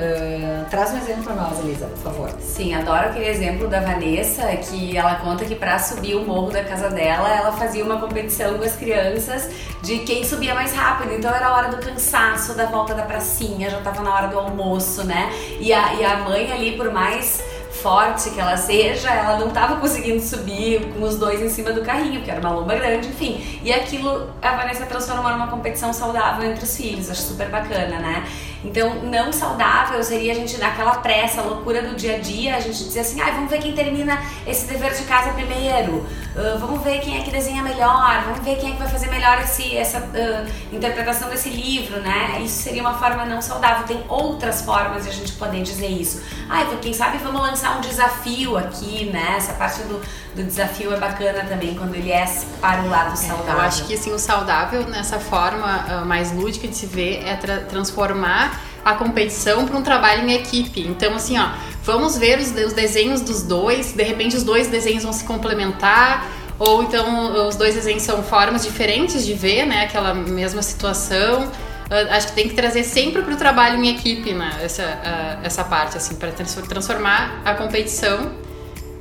Ah, 0.00 0.64
traz 0.70 0.92
um 0.92 0.96
exemplo 0.96 1.24
pra 1.24 1.34
nós, 1.34 1.58
Elisa, 1.60 1.86
por 1.86 1.98
favor. 1.98 2.30
Sim, 2.40 2.74
adoro 2.74 3.08
aquele 3.08 3.28
exemplo 3.28 3.68
da 3.68 3.80
Vanessa, 3.80 4.46
que 4.56 4.96
ela 4.96 5.16
conta 5.16 5.44
que 5.44 5.54
pra 5.54 5.78
subir 5.78 6.14
o 6.14 6.24
morro 6.24 6.50
da 6.50 6.64
casa 6.64 6.88
dela, 6.88 7.28
ela 7.28 7.52
fazia 7.52 7.84
uma 7.84 8.00
competição 8.00 8.56
com 8.56 8.64
as 8.64 8.74
crianças 8.76 9.50
de 9.82 9.98
quem 9.98 10.24
subia 10.24 10.54
mais 10.54 10.72
rápido. 10.72 11.12
Então 11.12 11.30
era 11.34 11.48
a 11.48 11.54
hora 11.54 11.68
do 11.68 11.76
cansaço, 11.78 12.54
da 12.54 12.66
volta 12.66 12.94
da 12.94 13.02
pracinha, 13.02 13.68
já 13.68 13.80
tava 13.80 14.02
na 14.02 14.14
hora 14.14 14.28
do 14.28 14.38
almoço, 14.38 15.04
né? 15.04 15.30
E 15.60 15.72
a, 15.72 15.94
e 15.94 16.04
a 16.04 16.16
mãe 16.18 16.50
ali, 16.50 16.76
por 16.76 16.90
mais 16.90 17.42
forte 17.80 18.30
que 18.30 18.40
ela 18.40 18.56
seja, 18.56 19.10
ela 19.10 19.38
não 19.38 19.50
tava 19.50 19.76
conseguindo 19.76 20.22
subir 20.22 20.92
com 20.92 21.02
os 21.02 21.16
dois 21.18 21.40
em 21.40 21.48
cima 21.48 21.72
do 21.72 21.82
carrinho, 21.82 22.16
porque 22.16 22.30
era 22.30 22.40
uma 22.40 22.50
lomba 22.50 22.74
grande, 22.74 23.08
enfim. 23.08 23.60
E 23.62 23.72
aquilo 23.72 24.30
a 24.40 24.56
Vanessa 24.56 24.86
transformou 24.86 25.30
numa 25.30 25.48
competição 25.48 25.92
saudável 25.92 26.50
entre 26.50 26.64
os 26.64 26.76
filhos, 26.76 27.10
acho 27.10 27.22
super 27.22 27.48
bacana, 27.48 27.98
né? 27.98 28.24
Então, 28.62 28.96
não 29.04 29.32
saudável 29.32 30.02
seria 30.02 30.32
a 30.32 30.34
gente, 30.34 30.58
naquela 30.58 30.96
pressa, 30.98 31.40
loucura 31.40 31.82
do 31.82 31.94
dia 31.96 32.16
a 32.16 32.18
dia, 32.18 32.56
a 32.56 32.60
gente 32.60 32.84
dizer 32.84 33.00
assim, 33.00 33.20
ai, 33.20 33.32
vamos 33.32 33.50
ver 33.50 33.58
quem 33.58 33.72
termina 33.72 34.20
esse 34.46 34.66
dever 34.66 34.92
de 34.92 35.02
casa 35.04 35.30
primeiro, 35.30 36.06
ah, 36.36 36.56
vamos 36.58 36.82
ver 36.82 37.00
quem 37.00 37.18
é 37.18 37.22
que 37.22 37.30
desenha 37.30 37.62
melhor, 37.62 38.22
vamos 38.26 38.40
ver 38.40 38.56
quem 38.56 38.70
é 38.70 38.72
que 38.72 38.78
vai 38.78 38.88
fazer 38.88 39.08
melhor 39.08 39.40
esse, 39.40 39.76
essa 39.76 39.98
ah, 39.98 40.46
interpretação 40.72 41.28
desse 41.30 41.48
livro, 41.48 42.00
né? 42.00 42.40
Isso 42.44 42.62
seria 42.62 42.82
uma 42.82 42.94
forma 42.98 43.24
não 43.24 43.40
saudável. 43.40 43.86
Tem 43.86 44.04
outras 44.08 44.60
formas 44.62 45.04
de 45.04 45.08
a 45.08 45.12
gente 45.12 45.32
poder 45.32 45.62
dizer 45.62 45.88
isso. 45.88 46.22
Ai, 46.48 46.66
quem 46.82 46.92
sabe 46.92 47.18
vamos 47.18 47.40
lançar 47.40 47.78
um 47.78 47.80
desafio 47.80 48.56
aqui, 48.58 49.06
né? 49.06 49.34
Essa 49.36 49.54
parte 49.54 49.82
do, 49.84 50.00
do 50.34 50.44
desafio 50.44 50.92
é 50.92 50.98
bacana 50.98 51.44
também, 51.44 51.74
quando 51.74 51.94
ele 51.94 52.12
é 52.12 52.26
para 52.60 52.82
o 52.82 52.88
lado 52.90 53.16
saudável. 53.16 53.54
Eu 53.54 53.60
acho 53.62 53.84
que 53.86 53.94
assim, 53.94 54.12
o 54.12 54.18
saudável 54.18 54.86
nessa 54.86 55.18
forma 55.18 55.84
ah, 55.88 56.04
mais 56.04 56.30
lúdica 56.32 56.68
de 56.68 56.76
se 56.76 56.86
ver 56.86 57.22
é 57.26 57.36
tra- 57.36 57.60
transformar 57.60 58.49
a 58.84 58.94
competição 58.94 59.66
para 59.66 59.76
um 59.76 59.82
trabalho 59.82 60.28
em 60.28 60.32
equipe. 60.32 60.80
Então, 60.80 61.14
assim, 61.14 61.38
ó, 61.38 61.50
vamos 61.82 62.16
ver 62.16 62.38
os, 62.38 62.50
os 62.50 62.72
desenhos 62.72 63.20
dos 63.20 63.42
dois, 63.42 63.92
de 63.92 64.02
repente 64.02 64.36
os 64.36 64.42
dois 64.42 64.68
desenhos 64.68 65.02
vão 65.02 65.12
se 65.12 65.24
complementar, 65.24 66.26
ou 66.58 66.82
então 66.82 67.48
os 67.48 67.56
dois 67.56 67.74
desenhos 67.74 68.02
são 68.02 68.22
formas 68.22 68.62
diferentes 68.62 69.24
de 69.24 69.34
ver, 69.34 69.66
né, 69.66 69.84
aquela 69.84 70.14
mesma 70.14 70.62
situação. 70.62 71.50
Ah, 71.90 72.16
acho 72.16 72.28
que 72.28 72.32
tem 72.34 72.48
que 72.48 72.54
trazer 72.54 72.84
sempre 72.84 73.22
para 73.22 73.32
o 73.34 73.36
trabalho 73.36 73.82
em 73.82 73.88
equipe, 73.88 74.32
né, 74.32 74.60
essa, 74.62 74.82
ah, 74.82 75.38
essa 75.42 75.64
parte, 75.64 75.96
assim, 75.96 76.16
para 76.16 76.30
transformar 76.30 77.40
a 77.44 77.54
competição 77.54 78.32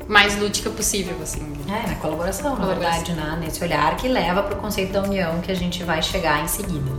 mais 0.07 0.39
lúdica 0.39 0.71
possível, 0.71 1.15
assim. 1.21 1.53
É, 1.67 1.87
na 1.87 1.95
colaboração, 1.95 2.49
na 2.49 2.55
Colaboração. 2.55 3.03
verdade, 3.05 3.13
né? 3.13 3.37
Nesse 3.39 3.63
olhar 3.63 3.95
que 3.95 4.07
leva 4.07 4.41
pro 4.41 4.55
conceito 4.55 4.91
da 4.91 5.03
união 5.03 5.39
que 5.39 5.51
a 5.51 5.55
gente 5.55 5.83
vai 5.83 6.01
chegar 6.01 6.43
em 6.43 6.47
seguida. 6.47 6.91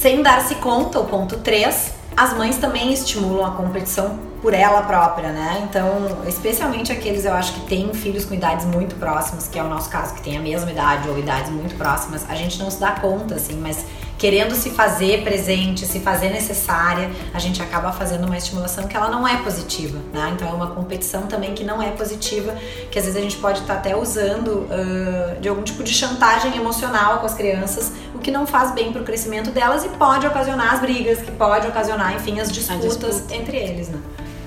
Sem 0.00 0.22
dar-se 0.22 0.54
conta, 0.54 0.98
o 0.98 1.04
ponto 1.04 1.36
3, 1.40 1.92
as 2.16 2.32
mães 2.32 2.56
também 2.56 2.90
estimulam 2.90 3.44
a 3.44 3.50
competição 3.50 4.18
por 4.40 4.54
ela 4.54 4.80
própria, 4.80 5.30
né? 5.30 5.68
Então, 5.68 6.16
especialmente 6.26 6.90
aqueles, 6.90 7.26
eu 7.26 7.34
acho 7.34 7.52
que 7.52 7.60
têm 7.66 7.92
filhos 7.92 8.24
com 8.24 8.32
idades 8.32 8.64
muito 8.64 8.94
próximas, 8.94 9.46
que 9.46 9.58
é 9.58 9.62
o 9.62 9.68
nosso 9.68 9.90
caso, 9.90 10.14
que 10.14 10.22
tem 10.22 10.38
a 10.38 10.40
mesma 10.40 10.70
idade 10.70 11.06
ou 11.06 11.18
idades 11.18 11.50
muito 11.50 11.74
próximas, 11.74 12.24
a 12.30 12.34
gente 12.34 12.58
não 12.58 12.70
se 12.70 12.80
dá 12.80 12.92
conta, 12.92 13.34
assim, 13.34 13.60
mas 13.60 13.84
querendo 14.20 14.54
se 14.54 14.68
fazer 14.68 15.22
presente, 15.22 15.86
se 15.86 15.98
fazer 15.98 16.28
necessária, 16.28 17.10
a 17.32 17.38
gente 17.38 17.62
acaba 17.62 17.90
fazendo 17.90 18.26
uma 18.26 18.36
estimulação 18.36 18.86
que 18.86 18.94
ela 18.94 19.08
não 19.08 19.26
é 19.26 19.38
positiva, 19.38 19.98
né? 20.12 20.30
Então 20.34 20.46
é 20.46 20.52
uma 20.52 20.66
competição 20.66 21.22
também 21.22 21.54
que 21.54 21.64
não 21.64 21.80
é 21.80 21.90
positiva, 21.92 22.54
que 22.90 22.98
às 22.98 23.06
vezes 23.06 23.18
a 23.18 23.22
gente 23.22 23.38
pode 23.38 23.60
estar 23.60 23.72
até 23.72 23.96
usando 23.96 24.68
ah, 24.70 25.36
de 25.40 25.48
algum 25.48 25.62
tipo 25.62 25.82
de 25.82 25.94
chantagem 25.94 26.54
emocional 26.54 27.20
com 27.20 27.24
as 27.24 27.32
crianças, 27.32 27.92
o 28.14 28.18
que 28.18 28.30
não 28.30 28.46
faz 28.46 28.72
bem 28.72 28.92
para 28.92 29.00
o 29.00 29.04
crescimento 29.06 29.50
delas 29.50 29.86
e 29.86 29.88
pode 29.88 30.26
ocasionar 30.26 30.74
as 30.74 30.80
brigas, 30.80 31.22
que 31.22 31.32
pode 31.32 31.66
ocasionar, 31.66 32.14
enfim, 32.14 32.38
as 32.40 32.52
disputas 32.52 33.14
disputa. 33.14 33.34
entre 33.34 33.56
eles, 33.56 33.88
né? 33.88 33.98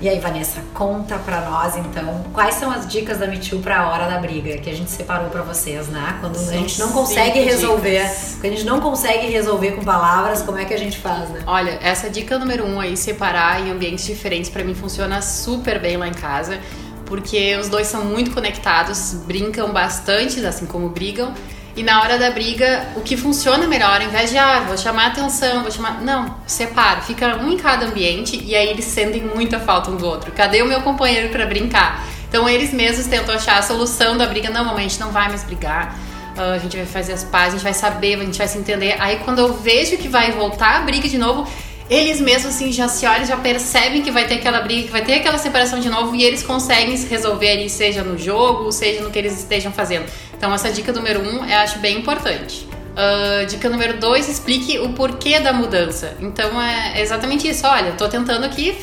E 0.04 0.08
aí, 0.10 0.20
Vanessa, 0.20 0.62
conta 0.74 1.16
pra 1.16 1.40
nós 1.48 1.78
então 1.78 2.26
quais 2.34 2.56
são 2.56 2.70
as 2.70 2.86
dicas 2.86 3.16
da 3.16 3.26
Too 3.26 3.60
pra 3.60 3.88
hora 3.88 4.06
da 4.06 4.18
briga 4.18 4.58
que 4.58 4.68
a 4.68 4.74
gente 4.74 4.90
separou 4.90 5.30
pra 5.30 5.40
vocês, 5.40 5.88
né? 5.88 6.18
Quando 6.20 6.36
São 6.36 6.52
a 6.52 6.56
gente 6.58 6.78
não 6.78 6.92
consegue 6.92 7.40
resolver, 7.40 8.02
dicas. 8.02 8.36
quando 8.38 8.52
a 8.52 8.56
gente 8.56 8.66
não 8.66 8.80
consegue 8.82 9.28
resolver 9.28 9.70
com 9.70 9.82
palavras, 9.82 10.42
como 10.42 10.58
é 10.58 10.66
que 10.66 10.74
a 10.74 10.76
gente 10.76 10.98
faz, 10.98 11.30
né? 11.30 11.42
Olha, 11.46 11.78
essa 11.80 12.10
dica 12.10 12.38
número 12.38 12.66
um 12.66 12.78
aí, 12.78 12.98
separar 12.98 13.66
em 13.66 13.70
ambientes 13.70 14.04
diferentes, 14.04 14.50
pra 14.50 14.62
mim 14.62 14.74
funciona 14.74 15.22
super 15.22 15.80
bem 15.80 15.96
lá 15.96 16.06
em 16.06 16.12
casa, 16.12 16.60
porque 17.06 17.56
os 17.56 17.70
dois 17.70 17.86
são 17.86 18.04
muito 18.04 18.30
conectados, 18.30 19.14
brincam 19.26 19.72
bastante, 19.72 20.44
assim 20.44 20.66
como 20.66 20.90
brigam. 20.90 21.32
E 21.76 21.82
na 21.82 22.00
hora 22.00 22.16
da 22.18 22.30
briga, 22.30 22.86
o 22.94 23.00
que 23.00 23.16
funciona 23.16 23.66
melhor, 23.66 24.00
ao 24.00 24.06
invés 24.06 24.30
de, 24.30 24.38
ah, 24.38 24.60
vou 24.60 24.78
chamar 24.78 25.06
atenção, 25.06 25.62
vou 25.62 25.72
chamar. 25.72 26.00
Não, 26.02 26.36
separa, 26.46 27.00
fica 27.00 27.36
um 27.36 27.52
em 27.52 27.56
cada 27.56 27.86
ambiente 27.86 28.40
e 28.44 28.54
aí 28.54 28.68
eles 28.68 28.84
sentem 28.84 29.22
muita 29.22 29.58
falta 29.58 29.90
um 29.90 29.96
do 29.96 30.06
outro. 30.06 30.30
Cadê 30.30 30.62
o 30.62 30.66
meu 30.66 30.82
companheiro 30.82 31.30
pra 31.30 31.44
brincar? 31.46 32.06
Então 32.28 32.48
eles 32.48 32.72
mesmos 32.72 33.06
tentam 33.06 33.34
achar 33.34 33.58
a 33.58 33.62
solução 33.62 34.16
da 34.16 34.26
briga. 34.26 34.50
Não, 34.50 34.64
mamãe, 34.64 34.86
a 34.86 34.88
gente 34.88 35.00
não 35.00 35.10
vai 35.10 35.28
mais 35.28 35.42
brigar. 35.42 35.98
Ah, 36.36 36.52
a 36.52 36.58
gente 36.58 36.76
vai 36.76 36.86
fazer 36.86 37.12
as 37.12 37.24
pazes, 37.24 37.48
a 37.48 37.52
gente 37.52 37.64
vai 37.64 37.74
saber, 37.74 38.20
a 38.20 38.24
gente 38.24 38.38
vai 38.38 38.46
se 38.46 38.56
entender. 38.56 38.96
Aí 39.00 39.16
quando 39.24 39.40
eu 39.40 39.54
vejo 39.54 39.96
que 39.96 40.06
vai 40.06 40.30
voltar 40.30 40.76
a 40.76 40.80
briga 40.82 41.08
de 41.08 41.18
novo, 41.18 41.48
eles 41.88 42.20
mesmos 42.20 42.54
assim 42.54 42.72
já 42.72 42.88
se 42.88 43.06
olham, 43.06 43.24
já 43.24 43.36
percebem 43.36 44.02
que 44.02 44.10
vai 44.10 44.26
ter 44.26 44.34
aquela 44.34 44.60
briga, 44.60 44.84
que 44.84 44.92
vai 44.92 45.04
ter 45.04 45.14
aquela 45.14 45.38
separação 45.38 45.80
de 45.80 45.88
novo 45.88 46.14
e 46.14 46.22
eles 46.22 46.42
conseguem 46.42 46.96
se 46.96 47.06
resolver 47.06 47.50
ali, 47.50 47.68
seja 47.68 48.02
no 48.02 48.18
jogo, 48.18 48.70
seja 48.72 49.02
no 49.02 49.10
que 49.10 49.18
eles 49.18 49.38
estejam 49.38 49.72
fazendo. 49.72 50.06
Então 50.36 50.52
essa 50.52 50.70
dica 50.70 50.92
número 50.92 51.20
um 51.20 51.44
eu 51.44 51.58
acho 51.58 51.78
bem 51.78 51.98
importante. 51.98 52.66
Ah, 52.96 53.44
dica 53.44 53.68
número 53.68 53.98
dois, 53.98 54.28
explique 54.28 54.78
o 54.78 54.90
porquê 54.90 55.40
da 55.40 55.52
mudança. 55.52 56.16
Então 56.20 56.60
é 56.60 57.00
exatamente 57.00 57.48
isso. 57.48 57.66
Olha, 57.66 57.92
tô 57.92 58.08
tentando 58.08 58.44
aqui 58.44 58.76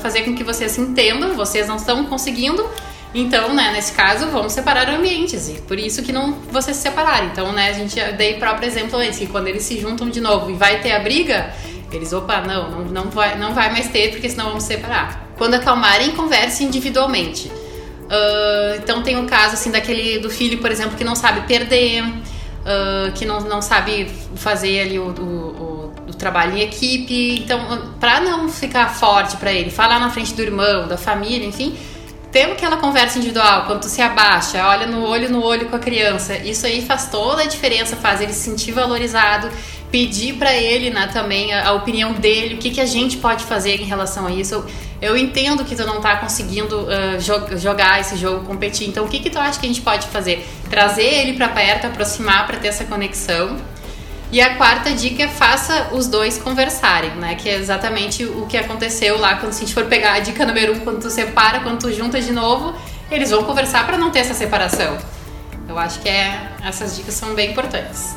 fazer 0.00 0.22
com 0.22 0.34
que 0.34 0.42
vocês 0.42 0.72
se 0.72 0.80
entendam, 0.80 1.34
vocês 1.34 1.68
não 1.68 1.76
estão 1.76 2.04
conseguindo. 2.06 2.68
Então, 3.12 3.52
né, 3.52 3.72
nesse 3.72 3.92
caso, 3.92 4.28
vamos 4.28 4.52
separar 4.52 4.88
ambientes. 4.88 5.48
E 5.48 5.54
por 5.62 5.76
isso 5.78 6.00
que 6.00 6.12
não 6.12 6.32
vocês 6.50 6.76
se 6.76 6.84
separaram. 6.84 7.26
Então, 7.26 7.52
né, 7.52 7.68
a 7.68 7.72
gente 7.72 8.00
dei 8.12 8.34
próprio 8.34 8.68
exemplo 8.68 8.98
antes, 8.98 9.18
que 9.18 9.26
quando 9.26 9.48
eles 9.48 9.64
se 9.64 9.80
juntam 9.80 10.08
de 10.08 10.20
novo 10.20 10.50
e 10.50 10.54
vai 10.54 10.80
ter 10.80 10.92
a 10.92 11.00
briga, 11.00 11.52
eles, 11.92 12.12
opa, 12.12 12.40
não, 12.40 12.70
não, 12.70 12.84
não, 12.84 13.04
vai, 13.10 13.36
não 13.38 13.52
vai 13.54 13.70
mais 13.72 13.88
ter, 13.88 14.10
porque 14.10 14.28
senão 14.28 14.46
vamos 14.48 14.64
separar. 14.64 15.28
Quando 15.36 15.54
acalmarem, 15.54 16.12
converse 16.12 16.62
individualmente. 16.64 17.50
Ah, 18.08 18.74
então 18.76 19.02
tem 19.02 19.16
o 19.18 19.26
caso 19.26 19.54
assim 19.54 19.70
daquele 19.70 20.18
do 20.18 20.30
filho, 20.30 20.58
por 20.58 20.70
exemplo, 20.70 20.96
que 20.96 21.04
não 21.04 21.14
sabe 21.14 21.42
perder, 21.46 22.04
ah, 22.66 23.10
que 23.14 23.24
não, 23.24 23.40
não 23.40 23.62
sabe 23.62 24.10
fazer 24.36 24.80
ali 24.80 24.98
o, 24.98 25.04
o, 25.08 25.22
o- 25.22 25.92
o 26.10 26.14
trabalho 26.14 26.56
em 26.56 26.60
equipe. 26.62 27.38
Então, 27.40 27.92
para 28.00 28.20
não 28.20 28.48
ficar 28.48 28.88
forte 28.94 29.36
para 29.36 29.52
ele, 29.52 29.70
falar 29.70 29.98
na 30.00 30.10
frente 30.10 30.34
do 30.34 30.42
irmão, 30.42 30.88
da 30.88 30.96
família, 30.96 31.46
enfim, 31.46 31.76
ter 32.32 32.44
aquela 32.52 32.76
conversa 32.76 33.18
individual, 33.18 33.64
quando 33.66 33.80
tu 33.82 33.88
se 33.88 34.00
abaixa, 34.02 34.64
olha 34.66 34.86
no 34.86 35.04
olho 35.04 35.28
no 35.30 35.42
olho 35.42 35.68
com 35.68 35.76
a 35.76 35.78
criança, 35.80 36.36
isso 36.36 36.64
aí 36.66 36.80
faz 36.84 37.08
toda 37.10 37.42
a 37.42 37.46
diferença, 37.46 37.96
faz 37.96 38.20
ele 38.20 38.32
se 38.32 38.40
sentir 38.50 38.70
valorizado, 38.72 39.48
pedir 39.90 40.34
pra 40.34 40.54
ele 40.54 40.90
né, 40.90 41.08
também 41.12 41.52
a, 41.52 41.68
a 41.68 41.72
opinião 41.72 42.12
dele, 42.12 42.54
o 42.54 42.58
que, 42.58 42.70
que 42.70 42.80
a 42.80 42.86
gente 42.86 43.16
pode 43.16 43.44
fazer 43.44 43.80
em 43.80 43.84
relação 43.84 44.26
a 44.26 44.30
isso. 44.30 44.54
Eu, 44.54 44.66
eu 45.02 45.16
entendo 45.16 45.64
que 45.64 45.74
tu 45.74 45.84
não 45.86 46.00
tá 46.00 46.16
conseguindo 46.16 46.86
ah, 46.88 47.16
jo- 47.18 47.56
jogar 47.58 48.00
esse 48.00 48.16
jogo, 48.16 48.44
competir, 48.46 48.88
então 48.88 49.04
o 49.04 49.08
que, 49.08 49.18
que 49.18 49.30
tu 49.30 49.38
acha 49.38 49.58
que 49.58 49.66
a 49.66 49.68
gente 49.68 49.80
pode 49.80 50.06
fazer? 50.08 50.46
Trazer 50.68 51.02
ele 51.04 51.32
pra 51.34 51.48
perto, 51.48 51.86
aproximar 51.86 52.46
pra 52.46 52.56
ter 52.56 52.68
essa 52.68 52.84
conexão. 52.84 53.56
E 54.32 54.40
a 54.40 54.54
quarta 54.54 54.92
dica 54.92 55.24
é 55.24 55.28
faça 55.28 55.88
os 55.92 56.06
dois 56.06 56.38
conversarem, 56.38 57.10
né? 57.16 57.34
Que 57.34 57.48
é 57.48 57.56
exatamente 57.56 58.24
o 58.24 58.46
que 58.46 58.56
aconteceu 58.56 59.18
lá 59.18 59.34
quando 59.34 59.52
se 59.52 59.64
a 59.64 59.66
gente 59.66 59.74
for 59.74 59.86
pegar 59.86 60.12
a 60.12 60.20
dica 60.20 60.46
número 60.46 60.74
um, 60.74 60.80
quando 60.80 61.00
tu 61.00 61.10
separa, 61.10 61.58
quando 61.58 61.80
tu 61.80 61.92
junta 61.92 62.20
de 62.20 62.30
novo, 62.30 62.72
eles 63.10 63.30
vão 63.32 63.42
conversar 63.42 63.84
para 63.84 63.98
não 63.98 64.10
ter 64.10 64.20
essa 64.20 64.32
separação. 64.34 64.96
Eu 65.68 65.76
acho 65.76 65.98
que 65.98 66.08
é, 66.08 66.48
essas 66.64 66.94
dicas 66.96 67.14
são 67.14 67.34
bem 67.34 67.50
importantes. 67.50 68.14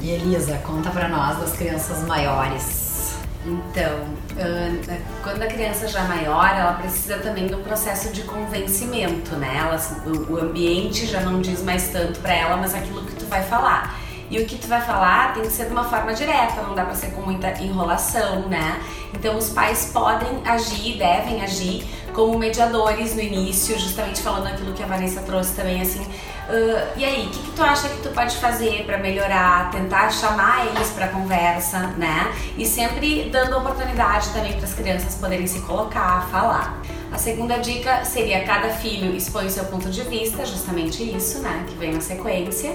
E 0.00 0.10
Elisa, 0.10 0.58
conta 0.58 0.90
pra 0.90 1.08
nós 1.08 1.38
das 1.38 1.52
crianças 1.54 2.06
maiores. 2.06 3.18
Então, 3.44 4.00
ah, 4.38 4.98
quando 5.22 5.42
a 5.42 5.46
criança 5.46 5.88
já 5.88 6.00
é 6.00 6.08
maior, 6.08 6.48
ela 6.54 6.74
precisa 6.74 7.18
também 7.18 7.46
do 7.46 7.58
processo 7.58 8.12
de 8.12 8.22
convencimento, 8.22 9.34
né? 9.36 9.56
Ela, 9.58 9.80
o, 10.28 10.36
ambiente 10.36 11.06
já 11.06 11.20
não 11.20 11.40
diz 11.40 11.62
mais 11.62 11.88
tanto 11.88 12.20
pra 12.20 12.32
ela, 12.32 12.56
mas 12.56 12.74
aquilo 12.74 13.04
que 13.04 13.14
tu 13.14 13.26
vai 13.26 13.42
falar. 13.42 13.98
E 14.30 14.38
o 14.38 14.46
que 14.46 14.56
tu 14.56 14.68
vai 14.68 14.80
falar 14.82 15.32
tem 15.32 15.42
que 15.42 15.50
ser 15.50 15.66
de 15.66 15.72
uma 15.72 15.84
forma 15.84 16.12
direta, 16.12 16.60
não 16.62 16.74
dá 16.74 16.84
pra 16.84 16.94
ser 16.94 17.12
com 17.12 17.22
muita 17.22 17.50
enrolação, 17.62 18.46
né? 18.48 18.80
Então 19.14 19.36
os 19.36 19.48
pais 19.48 19.90
podem 19.92 20.42
agir, 20.44 20.98
devem 20.98 21.42
agir 21.42 21.84
como 22.18 22.36
mediadores 22.36 23.14
no 23.14 23.22
início, 23.22 23.78
justamente 23.78 24.20
falando 24.20 24.48
aquilo 24.48 24.72
que 24.72 24.82
a 24.82 24.86
Vanessa 24.86 25.20
trouxe 25.20 25.54
também, 25.54 25.80
assim. 25.80 26.04
ah, 26.48 26.92
e 26.96 27.04
aí, 27.04 27.26
o 27.26 27.30
que, 27.30 27.38
que 27.38 27.52
tu 27.52 27.62
acha 27.62 27.88
que 27.88 28.02
tu 28.02 28.08
pode 28.08 28.36
fazer 28.38 28.84
pra 28.84 28.98
melhorar, 28.98 29.70
tentar 29.70 30.10
chamar 30.10 30.66
eles 30.66 30.90
pra 30.90 31.06
conversa, 31.06 31.78
né? 31.96 32.34
E 32.56 32.66
sempre 32.66 33.30
dando 33.30 33.56
oportunidade 33.56 34.30
também 34.30 34.52
para 34.54 34.64
as 34.64 34.74
crianças 34.74 35.14
poderem 35.14 35.46
se 35.46 35.60
colocar, 35.60 36.28
falar. 36.28 36.82
A 37.12 37.18
segunda 37.18 37.56
dica 37.58 38.04
seria 38.04 38.44
cada 38.44 38.70
filho 38.70 39.14
expõe 39.14 39.46
o 39.46 39.50
seu 39.50 39.66
ponto 39.66 39.88
de 39.88 40.02
vista, 40.02 40.44
justamente 40.44 41.04
isso, 41.04 41.38
né? 41.38 41.66
Que 41.68 41.76
vem 41.76 41.92
na 41.92 42.00
sequência 42.00 42.74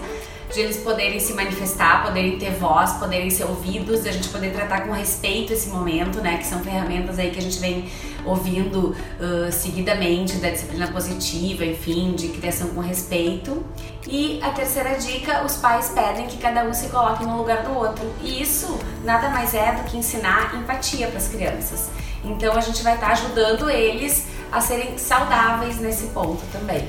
de 0.54 0.60
eles 0.60 0.78
poderem 0.78 1.20
se 1.20 1.34
manifestar, 1.34 2.04
poderem 2.04 2.38
ter 2.38 2.52
voz, 2.52 2.94
poderem 2.94 3.30
ser 3.30 3.46
ouvidos, 3.46 4.06
a 4.06 4.12
gente 4.12 4.30
poder 4.30 4.54
tratar 4.54 4.82
com 4.82 4.92
respeito 4.92 5.52
esse 5.52 5.70
momento, 5.70 6.22
né? 6.22 6.38
Que 6.38 6.46
são 6.46 6.60
ferramentas 6.60 7.18
aí 7.18 7.32
que 7.32 7.40
a 7.40 7.42
gente 7.42 7.60
vem 7.60 7.90
ouvindo 8.24 8.96
ah, 9.20 9.52
seguidamente 9.52 10.38
da 10.38 10.50
disciplina 10.50 10.88
positiva, 10.88 11.66
enfim, 11.66 12.14
de 12.14 12.30
criação 12.30 12.70
com 12.70 12.82
respeito. 12.82 13.66
E 14.08 14.40
a 14.44 14.50
terceira 14.52 14.96
dica, 14.98 15.44
os 15.44 15.58
pais 15.58 15.90
pedem 15.90 16.28
que 16.28 16.38
cada 16.38 16.64
um 16.64 16.74
se 16.74 16.90
coloque 16.90 17.26
no 17.26 17.38
lugar 17.38 17.64
do 17.64 17.74
outro. 17.74 18.06
E 18.22 18.42
isso 18.42 18.78
nada 19.04 19.30
mais 19.30 19.54
é 19.54 19.74
do 19.74 19.84
que 19.84 19.98
ensinar 19.98 20.56
empatia 20.56 21.08
para 21.08 21.18
as 21.18 21.28
crianças. 21.28 21.90
Então 22.24 22.56
a 22.56 22.62
gente 22.62 22.84
vai 22.84 22.94
estar 22.94 23.12
ajudando 23.12 23.70
eles 23.70 24.28
a 24.52 24.62
serem 24.62 24.98
saudáveis 24.98 25.80
nesse 25.80 26.08
ponto 26.08 26.42
também. 26.52 26.88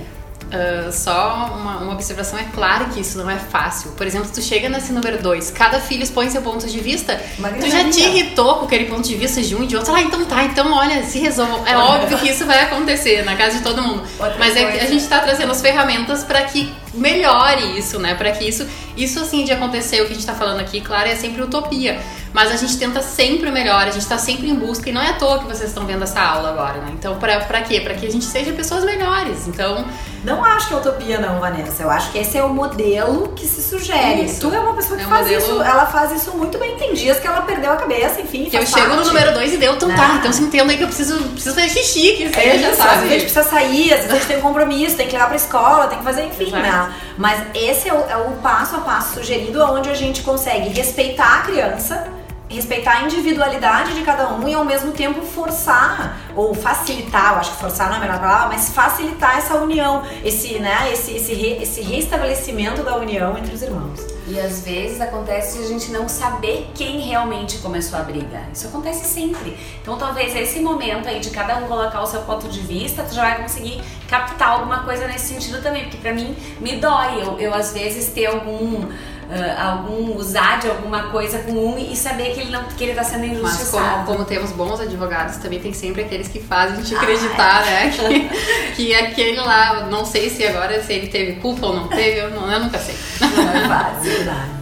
Ah, 0.55 0.93
só 0.93 1.51
uma, 1.59 1.79
uma 1.79 1.93
observação, 1.93 2.39
é 2.39 2.45
claro 2.55 2.87
que 2.87 3.01
isso 3.01 3.19
não 3.19 3.29
é 3.29 3.37
fácil. 3.37 3.91
Por 3.93 4.07
exemplo, 4.07 4.31
tu 4.33 4.41
chega 4.41 4.69
nesse 4.69 4.93
número 4.93 5.21
2, 5.21 5.51
cada 5.51 5.81
filho 5.81 6.05
expõe 6.05 6.31
seu 6.31 6.43
ponto 6.43 6.65
de 6.67 6.81
vista, 6.81 7.21
Uma 7.39 7.51
tu 7.51 7.69
já 7.69 7.91
te 7.91 8.01
irritou 8.01 8.59
com 8.59 8.67
aquele 8.67 8.85
ponto 8.85 9.03
de 9.03 9.17
vista 9.17 9.43
de 9.43 9.57
um 9.57 9.65
e 9.65 9.67
de 9.67 9.77
outro. 9.77 9.93
Ah, 9.93 10.01
então 10.01 10.25
tá, 10.25 10.45
então 10.45 10.73
olha, 10.73 11.03
se 11.03 11.19
resolva. 11.19 11.69
É 11.69 11.77
óbvio 11.77 12.19
que 12.19 12.29
isso 12.29 12.47
vai 12.47 12.63
acontecer 12.63 13.25
na 13.25 13.35
casa 13.35 13.59
de 13.59 13.65
todo 13.65 13.83
mundo. 13.83 14.03
Outra 14.19 14.37
Mas 14.39 14.57
é 14.57 14.71
que 14.71 14.79
a 14.79 14.87
gente 14.87 15.05
tá 15.07 15.19
trazendo 15.21 15.51
as 15.51 15.61
ferramentas 15.61 16.23
para 16.23 16.43
que 16.45 16.73
melhore 16.95 17.79
isso, 17.79 17.99
né? 17.99 18.15
Para 18.15 18.31
que 18.33 18.45
isso, 18.49 18.67
isso 18.97 19.21
assim 19.21 19.45
de 19.45 19.53
acontecer, 19.53 20.01
o 20.03 20.07
que 20.07 20.13
a 20.13 20.15
gente 20.15 20.27
tá 20.27 20.35
falando 20.35 20.61
aqui, 20.61 20.81
claro, 20.81 21.09
é 21.09 21.15
sempre 21.15 21.43
utopia. 21.43 22.01
Mas 22.33 22.51
a 22.51 22.57
gente 22.57 22.77
tenta 22.79 23.01
sempre 23.01 23.49
o 23.49 23.53
melhor, 23.53 23.87
a 23.87 23.91
gente 23.91 24.07
tá 24.07 24.19
sempre 24.19 24.49
em 24.51 24.55
busca, 24.57 24.91
e 24.91 24.93
não 24.93 25.01
é 25.01 25.11
à 25.11 25.13
toa 25.13 25.39
que 25.39 25.45
vocês 25.45 25.69
estão 25.69 25.87
vendo 25.87 26.03
essa 26.03 26.21
aula 26.21 26.49
agora, 26.51 26.79
né? 26.81 26.91
Então, 26.93 27.17
pra, 27.17 27.39
pra 27.41 27.61
quê? 27.63 27.81
Pra 27.81 27.95
que 27.95 28.05
a 28.07 28.11
gente 28.11 28.25
seja 28.25 28.53
pessoas 28.53 28.83
melhores. 28.85 29.47
Então, 29.47 29.85
Não 30.25 30.43
acho 30.45 30.67
que 30.69 30.75
é 30.75 30.77
utopia, 30.79 31.19
não, 31.21 31.39
Vanessa. 31.39 31.83
Eu 31.83 31.91
acho 31.91 32.11
que 32.11 32.19
esse 32.19 32.37
é 32.37 32.43
o 32.43 32.49
modelo 32.49 33.33
que 33.37 33.47
se 33.47 33.63
sugere. 33.63 34.25
Isso. 34.25 34.41
Tu 34.41 34.53
é 34.55 34.59
uma 34.59 34.73
pessoa 34.73 34.97
que 34.97 35.05
É 35.05 35.07
um 35.07 35.11
faz 35.11 35.27
modelo- 35.31 35.43
isso. 35.45 35.63
Ela 35.63 35.87
faz 35.87 36.11
isso 36.13 36.31
muito 36.33 36.59
bem. 36.59 36.77
Tem 36.77 36.93
dias 36.95 37.21
que 37.21 37.27
ela 37.27 37.43
perdeu 37.43 37.71
a 37.73 37.77
cabeça, 37.77 38.21
enfim. 38.21 38.49
eu 38.53 38.67
chego 38.67 38.89
no 38.89 38.95
parte. 38.97 39.07
número 39.09 39.35
2 39.35 39.53
e 39.53 39.57
deu, 39.59 39.75
então 39.75 39.89
Né? 39.89 39.95
tá, 39.97 40.17
então 40.19 40.33
se 40.33 40.43
entenda 40.43 40.73
aí 40.73 40.79
que 40.79 40.83
eu 40.83 40.89
preciso, 40.89 41.19
preciso 41.29 41.55
fazer 41.55 41.69
xixi, 41.69 42.13
que 42.17 42.23
É 42.25 42.27
isso, 42.27 42.37
às 42.37 42.41
vezes 42.41 42.65
a 42.65 42.65
gente 42.65 42.77
sabe. 42.77 43.09
precisa 43.21 43.43
sair, 43.45 43.93
às 43.93 43.99
vezes 44.01 44.11
a 44.11 44.15
gente 44.15 44.27
tem 44.27 44.39
um 44.39 44.41
compromisso, 44.41 44.97
tem 44.97 45.07
que 45.07 45.13
levar 45.13 45.27
pra 45.27 45.37
escola, 45.37 45.87
tem 45.89 45.99
que 45.99 46.05
fazer, 46.05 46.25
enfim, 46.25 46.49
Exato. 46.49 46.84
Né? 46.89 46.95
Mas 47.19 47.43
esse 47.55 47.89
é 47.89 47.93
o, 47.95 48.01
é 48.09 48.17
o 48.17 48.33
passo 48.43 48.77
a 48.77 48.81
passo 48.81 49.15
sugerido 49.15 49.63
onde 49.65 49.89
a 49.91 49.95
gente 49.95 50.23
consegue 50.23 50.69
respeitar 50.71 51.39
a 51.39 51.43
criança, 51.43 52.07
respeitar 52.49 52.99
a 52.99 53.03
individualidade 53.03 53.95
de 53.95 54.03
cada 54.03 54.29
um 54.29 54.49
e 54.49 54.55
ao 54.55 54.65
mesmo 54.65 54.93
tempo 54.93 55.23
forçar 55.23 56.17
ou 56.37 56.55
facilitar, 56.55 57.33
eu 57.33 57.39
acho 57.41 57.51
que 57.53 57.57
forçar 57.57 57.89
não 57.89 57.95
é 57.95 57.99
a 57.99 58.01
melhor 58.01 58.19
palavra, 58.21 58.49
mas 58.49 58.69
facilitar 58.69 59.39
essa 59.39 59.55
união, 59.57 60.03
esse, 60.25 60.59
né, 60.61 60.91
esse, 60.93 61.13
esse, 61.17 61.35
re- 61.35 61.59
esse 61.63 61.81
restabelecimento 61.81 62.83
da 62.83 62.97
união 62.97 63.37
entre 63.37 63.55
os 63.55 63.63
irmãos. 63.63 64.14
E 64.27 64.41
às 64.41 64.65
vezes 64.65 65.01
acontece 65.01 65.59
a 65.59 65.67
gente 65.67 65.91
não 65.91 66.09
saber 66.09 66.71
quem 66.75 67.01
realmente 67.01 67.59
começou 67.59 67.99
a 67.99 68.03
briga. 68.03 68.41
Isso 68.53 68.67
acontece 68.67 69.07
sempre. 69.07 69.57
Então 69.83 69.99
talvez 69.99 70.35
esse 70.35 70.61
momento 70.61 71.07
aí 71.09 71.21
de 71.21 71.29
cada 71.29 71.57
um 71.59 71.67
colocar 71.67 72.01
o 72.01 72.07
seu 72.07 72.23
ponto 72.23 72.49
de 72.49 72.61
vista, 72.61 73.03
tu 73.03 73.15
já 73.15 73.23
vai 73.23 73.43
conseguir 73.43 73.83
captar 74.09 74.49
alguma 74.49 74.83
coisa 74.83 75.07
nesse 75.07 75.35
sentido 75.35 75.63
também. 75.63 75.85
Porque 75.85 75.99
pra 75.99 76.15
mim 76.15 76.35
me 76.59 76.77
dói 76.77 77.23
eu, 77.23 77.39
eu 77.39 77.55
às 77.55 77.73
vezes 77.73 78.09
ter 78.09 78.27
algum. 78.27 78.89
Ah, 79.31 79.73
algum 79.73 80.17
usar 80.17 80.59
de 80.59 80.69
alguma 80.69 81.05
coisa 81.05 81.39
com 81.39 81.53
um 81.53 81.79
e 81.79 81.97
saber 81.97 82.35
que 82.35 82.41
ele 82.41 82.51
não 82.51 82.65
que 82.65 82.85
ele 82.85 82.95
tá 82.95 83.05
sendo 83.05 83.27
Mas 83.27 83.33
injustiçado. 83.33 84.05
como, 84.05 84.07
como 84.07 84.25
temos 84.25 84.53
bons 84.53 84.81
advogados, 84.81 85.37
também 85.37 85.61
tem 85.61 85.73
sempre 85.73 86.03
aqueles 86.03 86.29
que 86.29 86.41
fazem 86.41 86.79
a 86.79 86.81
gente 86.81 86.95
acreditar, 86.95 87.65
né? 87.65 87.91
Que, 87.91 88.75
que 88.77 88.95
aquele 88.95 89.41
lá, 89.41 89.87
não 89.87 90.05
sei 90.05 90.31
se 90.31 90.47
agora 90.47 90.83
se 90.83 90.93
ele 90.93 91.09
teve 91.09 91.41
culpa 91.41 91.67
ou 91.67 91.77
não 91.77 91.89
teve, 91.89 92.21
eu, 92.21 92.31
não, 92.31 92.51
eu 92.51 92.61
nunca 92.61 92.79
sei. 92.79 92.95
Não 93.21 93.51
é 93.51 93.69
fácil, 93.69 94.25
né? 94.25 94.55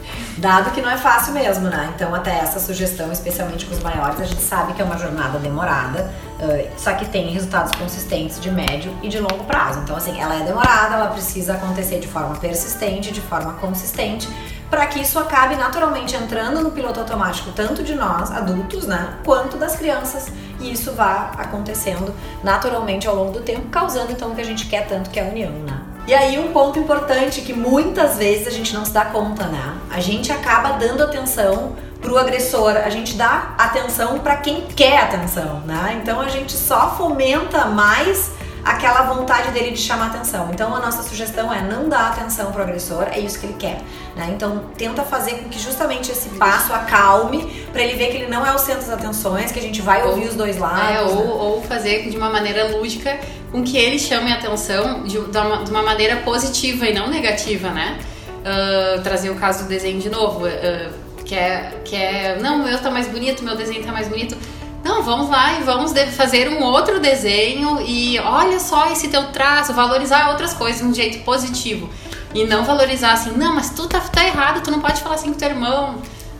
Dado 0.42 0.72
que 0.72 0.81
não 0.81 0.90
é 0.90 0.96
fácil 0.96 1.35
mesmo, 1.35 1.68
né? 1.68 1.92
Então, 1.94 2.12
até 2.12 2.38
essa 2.38 2.59
sugestão, 2.59 3.12
especialmente 3.12 3.64
com 3.64 3.77
os 3.77 3.81
maiores, 3.81 4.20
a 4.20 4.25
gente 4.25 4.42
sabe 4.42 4.72
que 4.72 4.83
é 4.83 4.85
uma 4.85 4.98
jornada 4.98 5.38
demorada, 5.38 6.12
uh, 6.40 6.68
só 6.77 6.92
que 6.94 7.05
tem 7.05 7.31
resultados 7.31 7.72
consistentes 7.79 8.40
de 8.40 8.51
médio 8.51 8.92
e 9.03 9.09
de 9.09 9.20
longo 9.20 9.44
prazo. 9.44 9.79
Então, 9.85 9.94
assim, 9.94 10.20
ela 10.20 10.35
é 10.35 10.42
demorada, 10.42 10.96
ela 10.96 11.07
precisa 11.09 11.53
acontecer 11.53 12.01
de 12.01 12.09
forma 12.09 12.35
persistente, 12.37 13.12
de 13.12 13.20
forma 13.20 13.53
consistente, 13.55 14.29
para 14.72 14.87
que 14.87 15.00
isso 15.00 15.18
acabe 15.18 15.54
naturalmente 15.54 16.16
entrando 16.16 16.62
no 16.62 16.70
piloto 16.70 16.98
automático, 16.98 17.52
tanto 17.52 17.82
de 17.82 17.94
nós, 17.94 18.32
adultos, 18.32 18.87
né, 18.87 19.18
quanto 19.22 19.58
das 19.58 19.76
crianças, 19.76 20.32
e 20.58 20.72
isso 20.72 20.92
vá 20.92 21.32
acontecendo 21.37 22.14
naturalmente 22.42 23.06
ao 23.06 23.14
longo 23.14 23.32
do 23.32 23.40
tempo, 23.40 23.68
causando 23.68 24.12
então 24.12 24.32
o 24.32 24.35
que 24.35 24.40
a 24.40 24.44
gente 24.44 24.68
quer 24.68 24.88
tanto, 24.88 25.11
que 25.11 25.20
é 25.20 25.26
a 25.26 25.28
união, 25.28 25.52
né? 25.52 25.78
E 26.06 26.14
aí 26.14 26.38
um 26.38 26.52
ponto 26.52 26.78
importante 26.78 27.42
que 27.42 27.52
muitas 27.52 28.16
vezes 28.16 28.46
a 28.46 28.50
gente 28.50 28.72
não 28.72 28.82
se 28.82 28.92
dá 28.92 29.04
conta, 29.04 29.44
né? 29.44 29.76
A 29.90 30.00
gente 30.00 30.32
acaba 30.32 30.70
dando 30.78 31.02
atenção 31.02 31.76
pro 32.00 32.16
agressor, 32.16 32.70
a 32.70 32.88
gente 32.88 33.14
dá 33.14 33.54
atenção 33.58 34.20
para 34.20 34.37
quem 34.37 34.62
quer 34.62 35.00
atenção, 35.00 35.61
né? 35.66 36.00
Então 36.02 36.18
a 36.18 36.30
gente 36.30 36.52
só 36.52 36.94
fomenta 36.96 37.66
mais 37.66 38.30
aquela 38.64 39.03
vontade 39.03 39.51
dele 39.51 39.72
de 39.72 39.79
chamar 39.79 40.07
atenção. 40.07 40.51
Então 40.53 40.75
a 40.75 40.81
nossa 40.81 41.03
sugestão 41.03 41.53
é 41.53 41.62
não 41.62 41.88
dar 41.88 42.09
atenção 42.09 42.53
pro 42.53 42.62
agressor, 42.62 43.05
é 43.11 43.18
isso 43.18 43.38
que 43.40 43.46
ele 43.46 43.57
quer, 43.59 43.81
né? 44.16 44.33
Então 44.35 44.64
tenta 44.77 45.03
fazer 45.03 45.33
com 45.33 45.48
que 45.48 45.59
justamente 45.59 46.11
esse 46.11 46.29
passo 46.31 46.72
acalme 46.72 47.66
para 47.72 47.83
ele 47.83 47.96
ver 47.96 48.09
que 48.09 48.16
ele 48.18 48.29
não 48.29 48.46
é 48.46 48.55
o 48.55 48.59
centro 48.59 48.83
das 48.87 48.90
atenções, 48.90 49.51
que 49.51 49.59
a 49.59 49.62
gente 49.62 49.81
vai 49.81 50.05
ouvir 50.05 50.29
os 50.29 50.35
dois 50.35 50.59
lados. 50.59 50.96
É, 50.96 51.03
ou, 51.03 51.25
né? 51.25 51.33
ou 51.33 51.62
fazer 51.62 52.09
de 52.09 52.16
uma 52.16 52.31
maneira 52.31 52.77
lúdica 52.77 53.18
com 53.51 53.62
que 53.62 53.77
ele 53.77 53.98
chame 53.98 54.33
a 54.33 54.37
atenção 54.37 55.03
de, 55.03 55.20
de, 55.20 55.38
uma, 55.38 55.64
de 55.64 55.70
uma 55.70 55.83
maneira 55.83 56.16
positiva 56.18 56.87
e 56.87 56.94
não 56.94 57.09
negativa, 57.09 57.70
né? 57.70 57.98
Uh, 58.40 59.03
trazer 59.03 59.31
o 59.31 59.37
caso 59.37 59.64
do 59.64 59.68
desenho 59.68 60.01
de 60.01 60.09
novo. 60.09 60.46
Uh, 60.46 61.12
que 61.25 61.37
é, 61.37 61.81
que 61.85 61.96
é, 61.96 62.38
não, 62.40 62.61
o 62.61 62.64
meu 62.64 62.79
tá 62.79 62.90
mais 62.90 63.07
bonito, 63.07 63.42
meu 63.44 63.57
desenho 63.57 63.83
tá 63.83 63.92
mais 63.92 64.09
bonito 64.09 64.37
não, 64.84 65.02
vamos 65.02 65.28
lá 65.28 65.58
e 65.58 65.62
vamos 65.62 65.92
fazer 66.16 66.48
um 66.48 66.62
outro 66.62 66.98
desenho 66.98 67.80
e 67.80 68.18
olha 68.18 68.58
só 68.58 68.90
esse 68.90 69.08
teu 69.08 69.28
traço, 69.28 69.72
valorizar 69.72 70.30
outras 70.30 70.52
coisas 70.52 70.80
de 70.80 70.86
um 70.86 70.94
jeito 70.94 71.24
positivo. 71.24 71.88
E 72.34 72.44
não 72.44 72.64
valorizar 72.64 73.12
assim, 73.12 73.30
não, 73.32 73.54
mas 73.54 73.70
tu 73.70 73.86
tá, 73.86 74.00
tá 74.00 74.24
errado, 74.24 74.62
tu 74.62 74.70
não 74.70 74.80
pode 74.80 75.00
falar 75.00 75.16
assim 75.16 75.32
com 75.32 75.38
teu 75.38 75.50
irmão. 75.50 75.96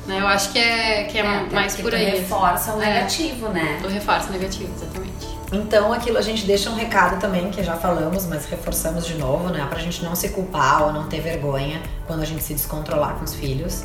Né? 0.07 0.19
Eu 0.21 0.27
acho 0.27 0.51
que 0.51 0.59
é, 0.59 1.05
que 1.05 1.19
é, 1.19 1.21
é 1.21 1.47
mais 1.53 1.77
por 1.77 1.95
aí. 1.95 2.11
reforça 2.11 2.75
o 2.75 2.83
é. 2.83 2.87
negativo, 2.87 3.49
né? 3.49 3.79
Tu 3.81 3.89
reforça 3.89 4.29
o 4.29 4.33
negativo, 4.33 4.73
exatamente. 4.75 5.13
Então 5.53 5.93
aquilo 5.93 6.19
a 6.19 6.23
gente 6.23 6.47
deixa 6.47 6.71
um 6.71 6.75
recado 6.75 7.21
também, 7.21 7.51
que 7.51 7.63
já 7.63 7.77
falamos, 7.77 8.27
mas 8.27 8.47
reforçamos 8.47 9.07
de 9.07 9.15
novo, 9.15 9.51
né? 9.51 9.65
Pra 9.69 9.79
gente 9.79 10.03
não 10.03 10.17
se 10.17 10.31
culpar 10.31 10.83
ou 10.85 10.93
não 10.93 11.07
ter 11.09 11.21
vergonha 11.21 11.81
quando 12.07 12.23
a 12.23 12.25
gente 12.25 12.43
se 12.43 12.55
descontrolar 12.55 13.15
com 13.15 13.25
os 13.25 13.35
filhos. 13.35 13.85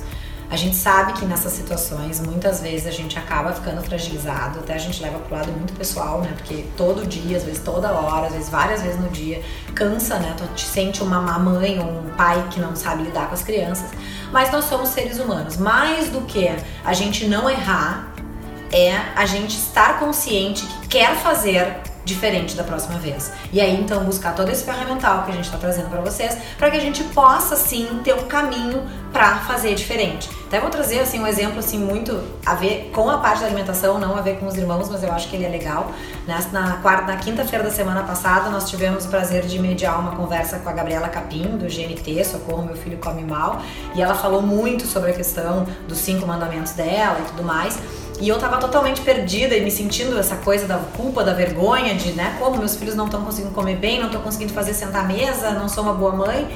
A 0.50 0.56
gente 0.56 0.78
sabe 0.78 1.12
que 1.14 1.26
nessas 1.26 1.52
situações, 1.52 2.22
muitas 2.22 2.62
vezes 2.62 2.88
a 2.88 2.92
gente 2.92 3.20
acaba 3.20 3.52
ficando 3.52 3.82
fragilizado, 3.82 4.60
até 4.60 4.76
a 4.76 4.78
gente 4.78 5.02
leva 5.02 5.20
pro 5.20 5.36
lado 5.36 5.52
muito 5.52 5.74
pessoal, 5.74 6.22
né? 6.22 6.34
Porque 6.38 6.66
todo 6.78 7.06
dia, 7.06 7.36
às 7.36 7.44
vezes 7.44 7.62
toda 7.62 7.92
hora, 7.92 8.28
às 8.28 8.34
vezes 8.34 8.50
várias 8.50 8.82
vezes 8.82 8.98
no 8.98 9.10
dia, 9.10 9.44
cansa, 9.76 10.18
né? 10.20 10.34
Tu 10.38 10.46
te 10.56 10.66
sente 10.66 11.04
uma 11.04 11.20
mãe 11.20 11.80
ou 11.80 11.86
um 11.86 12.10
pai 12.16 12.48
que 12.50 12.62
não 12.62 12.78
sabe 12.78 13.04
lidar 13.04 13.28
com 13.28 13.34
as 13.34 13.44
crianças. 13.44 13.90
Mas 14.32 14.50
nós 14.50 14.66
somos 14.66 14.90
seres 14.90 15.20
humanos. 15.20 15.58
Mais 15.58 16.08
do 16.10 16.22
que 16.22 16.50
a 16.84 16.94
gente 16.94 17.28
não 17.28 17.50
errar, 17.50 18.14
é 18.72 18.96
a 19.16 19.26
gente 19.26 19.58
estar 19.58 20.00
consciente 20.00 20.66
que 20.66 20.88
quer 20.88 21.16
fazer 21.16 21.82
diferente 22.08 22.56
da 22.56 22.64
próxima 22.64 22.98
vez. 22.98 23.32
E 23.52 23.60
aí 23.60 23.80
então 23.80 24.04
buscar 24.06 24.34
todo 24.34 24.50
esse 24.50 24.64
ferramental 24.64 25.24
que 25.24 25.32
a 25.32 25.34
gente 25.34 25.46
está 25.46 25.58
trazendo 25.58 25.90
para 25.90 26.00
vocês, 26.00 26.38
para 26.58 26.72
que 26.72 26.78
a 26.78 26.80
gente 26.80 27.04
possa 27.04 27.56
sim 27.56 28.00
ter 28.04 28.14
um 28.16 28.28
caminho 28.28 28.82
para 29.18 29.38
fazer 29.38 29.74
diferente. 29.74 30.30
Até 30.46 30.60
vou 30.60 30.70
trazer 30.70 31.00
assim 31.00 31.20
um 31.20 31.26
exemplo 31.26 31.58
assim 31.58 31.80
muito 31.80 32.22
a 32.46 32.54
ver 32.54 32.92
com 32.94 33.10
a 33.10 33.18
parte 33.18 33.40
da 33.40 33.48
alimentação, 33.48 33.98
não 33.98 34.16
a 34.16 34.22
ver 34.22 34.38
com 34.38 34.46
os 34.46 34.56
irmãos, 34.56 34.88
mas 34.90 35.02
eu 35.02 35.12
acho 35.12 35.28
que 35.28 35.36
ele 35.36 35.44
é 35.44 35.50
legal. 35.50 35.92
Na 36.28 36.74
quarta, 36.84 37.12
na 37.12 37.18
quinta-feira 37.18 37.64
da 37.64 37.72
semana 37.72 38.04
passada, 38.04 38.52
nós 38.52 38.70
tivemos 38.70 39.06
o 39.06 39.10
prazer 39.10 39.44
de 39.48 39.58
mediar 39.58 40.00
uma 40.00 40.16
conversa 40.16 40.60
com 40.60 40.70
a 40.70 40.72
Gabriela 40.72 41.10
Capim 41.10 41.58
do 41.58 41.66
GNT, 41.66 42.24
Socorro 42.26 42.64
Meu 42.64 42.76
Filho 42.76 43.00
Come 43.00 43.24
Mal, 43.24 43.60
e 43.96 44.04
ela 44.04 44.14
falou 44.14 44.44
muito 44.44 44.86
sobre 44.86 45.10
a 45.10 45.14
questão 45.16 45.66
dos 45.88 45.98
cinco 45.98 46.28
mandamentos 46.28 46.74
dela 46.74 47.18
e 47.20 47.24
tudo 47.32 47.42
mais. 47.42 47.80
E 48.22 48.30
eu 48.30 48.38
tava 48.38 48.58
totalmente 48.58 49.02
perdida 49.02 49.56
e 49.56 49.62
me 49.62 49.72
sentindo 49.72 50.20
essa 50.20 50.36
coisa 50.36 50.68
da 50.68 50.78
culpa, 50.78 51.24
da 51.24 51.34
vergonha, 51.34 51.96
de, 51.96 52.12
né, 52.12 52.36
como 52.40 52.60
meus 52.60 52.76
filhos 52.76 52.94
não 52.94 53.06
estão 53.06 53.24
conseguindo 53.24 53.54
comer 53.54 53.78
bem, 53.78 54.00
não 54.00 54.10
tô 54.10 54.20
conseguindo 54.20 54.54
fazer 54.54 54.76
sentar 54.76 55.06
à 55.06 55.08
mesa, 55.08 55.52
não 55.52 55.68
sou 55.68 55.84
uma 55.84 55.94
boa 55.94 56.12
mãe. 56.12 56.48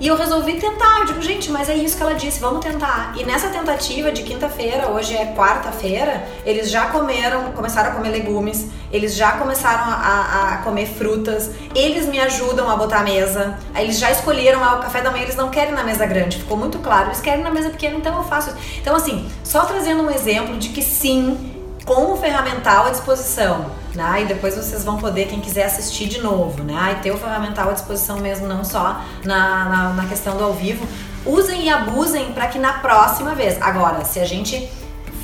E 0.00 0.06
eu 0.06 0.16
resolvi 0.16 0.54
tentar. 0.54 1.00
Eu 1.00 1.04
digo, 1.04 1.20
gente, 1.20 1.50
mas 1.50 1.68
é 1.68 1.74
isso 1.74 1.94
que 1.94 2.02
ela 2.02 2.14
disse, 2.14 2.40
vamos 2.40 2.64
tentar. 2.64 3.12
E 3.16 3.22
nessa 3.22 3.50
tentativa 3.50 4.10
de 4.10 4.22
quinta-feira, 4.22 4.88
hoje 4.88 5.14
é 5.14 5.34
quarta-feira, 5.34 6.26
eles 6.46 6.70
já 6.70 6.86
comeram, 6.86 7.52
começaram 7.52 7.90
a 7.90 7.94
comer 7.94 8.08
legumes, 8.08 8.68
eles 8.90 9.14
já 9.14 9.32
começaram 9.32 9.84
a, 9.84 10.54
a, 10.54 10.56
comer 10.64 10.86
frutas, 10.86 11.50
eles 11.74 12.06
me 12.06 12.18
ajudam 12.18 12.70
a 12.70 12.76
botar 12.76 13.00
a 13.00 13.02
mesa. 13.02 13.58
Eles 13.76 13.98
já 13.98 14.10
escolheram 14.10 14.60
o 14.60 14.80
café 14.80 15.02
da 15.02 15.10
manhã, 15.10 15.24
eles 15.24 15.36
não 15.36 15.50
querem 15.50 15.74
na 15.74 15.84
mesa 15.84 16.06
grande, 16.06 16.38
ficou 16.38 16.56
muito 16.56 16.78
claro. 16.78 17.08
Eles 17.08 17.20
querem 17.20 17.44
na 17.44 17.50
mesa 17.50 17.68
pequena, 17.68 17.96
então 17.96 18.16
eu 18.16 18.24
faço. 18.24 18.56
Então, 18.80 18.96
assim, 18.96 19.28
só 19.44 19.66
trazendo 19.66 20.02
um 20.02 20.10
exemplo 20.10 20.56
de 20.56 20.70
que 20.70 20.80
sim, 20.80 21.49
com 21.84 22.12
o 22.12 22.16
ferramental 22.16 22.86
à 22.86 22.90
disposição, 22.90 23.70
né? 23.94 24.22
E 24.22 24.24
depois 24.26 24.54
vocês 24.54 24.84
vão 24.84 24.98
poder, 24.98 25.26
quem 25.26 25.40
quiser 25.40 25.64
assistir 25.64 26.06
de 26.06 26.20
novo, 26.20 26.62
né? 26.62 26.96
E 26.98 27.02
ter 27.02 27.10
o 27.10 27.18
ferramental 27.18 27.70
à 27.70 27.72
disposição 27.72 28.18
mesmo, 28.18 28.46
não 28.46 28.64
só 28.64 29.02
na, 29.24 29.64
na, 29.64 29.92
na 29.94 30.06
questão 30.06 30.36
do 30.36 30.44
ao 30.44 30.52
vivo. 30.52 30.86
Usem 31.24 31.64
e 31.64 31.68
abusem 31.68 32.32
para 32.32 32.46
que 32.46 32.58
na 32.58 32.74
próxima 32.74 33.34
vez. 33.34 33.60
Agora, 33.60 34.04
se 34.04 34.18
a 34.20 34.24
gente 34.24 34.70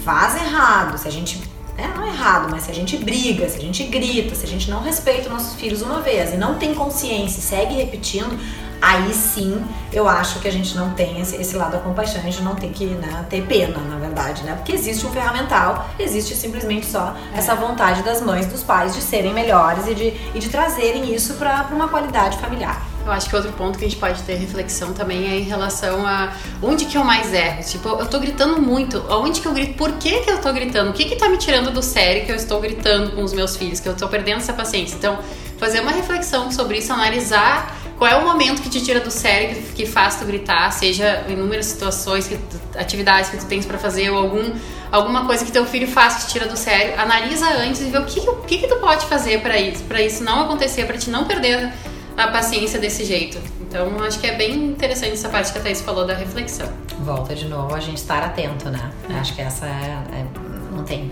faz 0.05 0.37
errado, 0.37 0.99
se 0.99 1.09
a 1.09 1.11
gente 1.11 1.43
é, 1.79 1.87
não 1.89 2.05
é 2.05 2.09
errado, 2.09 2.49
mas 2.51 2.63
se 2.65 2.71
a 2.71 2.75
gente 2.75 2.97
briga, 2.97 3.49
se 3.49 3.59
a 3.59 3.61
gente 3.61 3.85
grita, 3.85 4.35
se 4.35 4.45
a 4.45 4.49
gente 4.49 4.71
não 4.71 4.83
respeita 4.83 5.23
os 5.23 5.29
nossos 5.29 5.55
filhos 5.55 5.83
uma 5.83 6.01
vez 6.01 6.33
e 6.33 6.37
não 6.37 6.55
tem 6.55 6.75
consciência 6.75 7.39
e 7.39 7.43
segue 7.43 7.75
repetindo, 7.75 8.39
aí 8.81 9.13
sim 9.13 9.65
eu 9.93 10.09
acho 10.09 10.41
que 10.41 10.49
a 10.49 10.53
gente 10.53 10.77
não 10.77 10.91
tem 10.91 11.21
esse, 11.21 11.37
esse 11.37 11.57
lado 11.57 11.73
da 11.73 11.79
compaixão, 11.79 12.21
a 12.21 12.25
gente 12.25 12.43
não 12.43 12.55
tem 12.55 12.73
que 12.73 12.87
né, 12.87 13.25
ter 13.31 13.43
pena, 13.43 13.79
na 13.79 13.97
verdade, 13.97 14.43
né? 14.43 14.55
Porque 14.55 14.73
existe 14.73 15.07
um 15.07 15.11
ferramental, 15.11 15.89
existe 15.99 16.35
simplesmente 16.35 16.87
só 16.87 17.17
é. 17.35 17.39
essa 17.39 17.55
vontade 17.55 18.03
das 18.03 18.21
mães, 18.21 18.47
dos 18.47 18.63
pais 18.63 18.95
de 18.95 19.01
serem 19.01 19.33
melhores 19.33 19.87
e 19.89 19.95
de, 19.95 20.15
e 20.35 20.39
de 20.39 20.49
trazerem 20.49 21.15
isso 21.15 21.35
para 21.35 21.69
uma 21.73 21.89
qualidade 21.89 22.37
familiar. 22.39 22.87
Eu 23.07 23.13
acho 23.13 23.31
que 23.31 23.37
outro 23.37 23.53
ponto 23.53 23.79
que 23.79 23.85
a 23.85 23.89
gente 23.89 24.01
pode 24.01 24.21
ter 24.25 24.35
reflexão 24.35 24.93
também 24.93 25.31
é 25.31 25.39
em 25.39 25.45
relação 25.45 26.05
a 26.05 26.33
onde 26.61 26.87
que 26.87 26.99
eu 26.99 27.05
mais 27.05 27.33
erro. 27.33 27.63
Tipo, 27.63 27.89
eu 27.91 28.07
tô 28.07 28.19
gritando 28.19 28.61
muito. 28.61 29.01
Onde 29.09 29.41
que 29.41 29.47
eu 29.47 29.53
grito? 29.53 29.75
Por 29.75 29.93
que 29.93 30.23
que 30.23 30.31
eu 30.31 30.41
tô 30.41 30.53
gritando? 30.53 30.91
O 30.91 30.93
que 30.93 31.05
que 31.05 31.15
tá 31.15 31.29
me 31.29 31.37
tirando 31.37 31.71
do 31.71 31.81
sério 31.81 32.27
que 32.27 32.33
eu 32.33 32.37
estou 32.37 32.61
gritando 32.61 33.13
com 33.13 33.23
os 33.23 33.33
meus 33.33 33.57
filhos? 33.57 33.79
Que 33.79 33.89
eu 33.89 33.95
tô 33.95 34.09
perdendo 34.09 34.39
essa 34.39 34.53
paciência. 34.53 34.97
Então, 34.97 35.21
fazer 35.57 35.81
uma 35.81 35.93
reflexão 35.93 36.51
sobre 36.51 36.79
isso, 36.79 36.93
analisar 36.93 37.77
qual 37.99 38.11
é 38.11 38.17
o 38.17 38.25
momento 38.25 38.61
que 38.61 38.69
te 38.69 38.83
tira 38.83 39.01
do 39.01 39.11
sério, 39.11 39.55
que, 39.55 39.73
que 39.73 39.87
faz 39.87 40.17
tu 40.17 40.25
gritar, 40.25 40.71
seja 40.71 41.25
inúmeras 41.29 41.67
situações, 41.67 42.29
que 42.29 42.39
atividades 42.79 43.31
que 43.31 43.39
tu 43.39 43.47
tens 43.47 43.65
para 43.65 43.79
fazer 43.79 44.11
ou 44.11 44.19
algum, 44.19 44.53
alguma 44.93 45.25
coisa 45.25 45.45
que 45.45 45.51
teu 45.51 45.65
filho 45.65 45.89
faz 45.89 46.17
que 46.17 46.27
te 46.27 46.33
tira 46.33 46.47
do 46.47 46.57
sério. 46.57 46.99
Analisa 47.01 47.49
antes 47.55 47.81
e 47.81 47.85
vê 47.85 47.99
o 47.99 48.05
que, 48.05 48.21
o 48.21 48.37
que, 48.43 48.59
que 48.59 48.67
tu 48.67 48.77
pode 48.77 49.07
fazer 49.07 49.41
para 49.41 49.59
isso, 49.59 49.83
para 49.85 50.03
isso 50.03 50.23
não 50.23 50.43
acontecer, 50.43 50.85
para 50.85 50.99
te 50.99 51.09
não 51.09 51.25
perder 51.25 51.73
a 52.17 52.29
paciência 52.29 52.79
desse 52.79 53.05
jeito. 53.05 53.39
Então, 53.61 53.89
acho 54.05 54.19
que 54.21 54.27
é 54.27 54.35
bem 54.35 54.55
interessante 54.55 55.13
essa 55.13 55.29
parte 55.29 55.53
que 55.53 55.59
a 55.59 55.63
Thaís 55.63 55.81
falou 55.81 56.07
da 56.07 56.15
reflexão. 56.15 56.71
Volta 57.01 57.35
de 57.35 57.47
novo 57.47 57.75
a 57.75 57.81
gente 57.81 57.99
estar 57.99 58.23
atento, 58.23 58.71
né? 58.71 58.91
Acho 59.19 59.35
que 59.35 59.43
essa 59.43 59.67
é, 59.67 60.03
é 60.13 60.27
não 60.71 60.85
tem. 60.85 61.11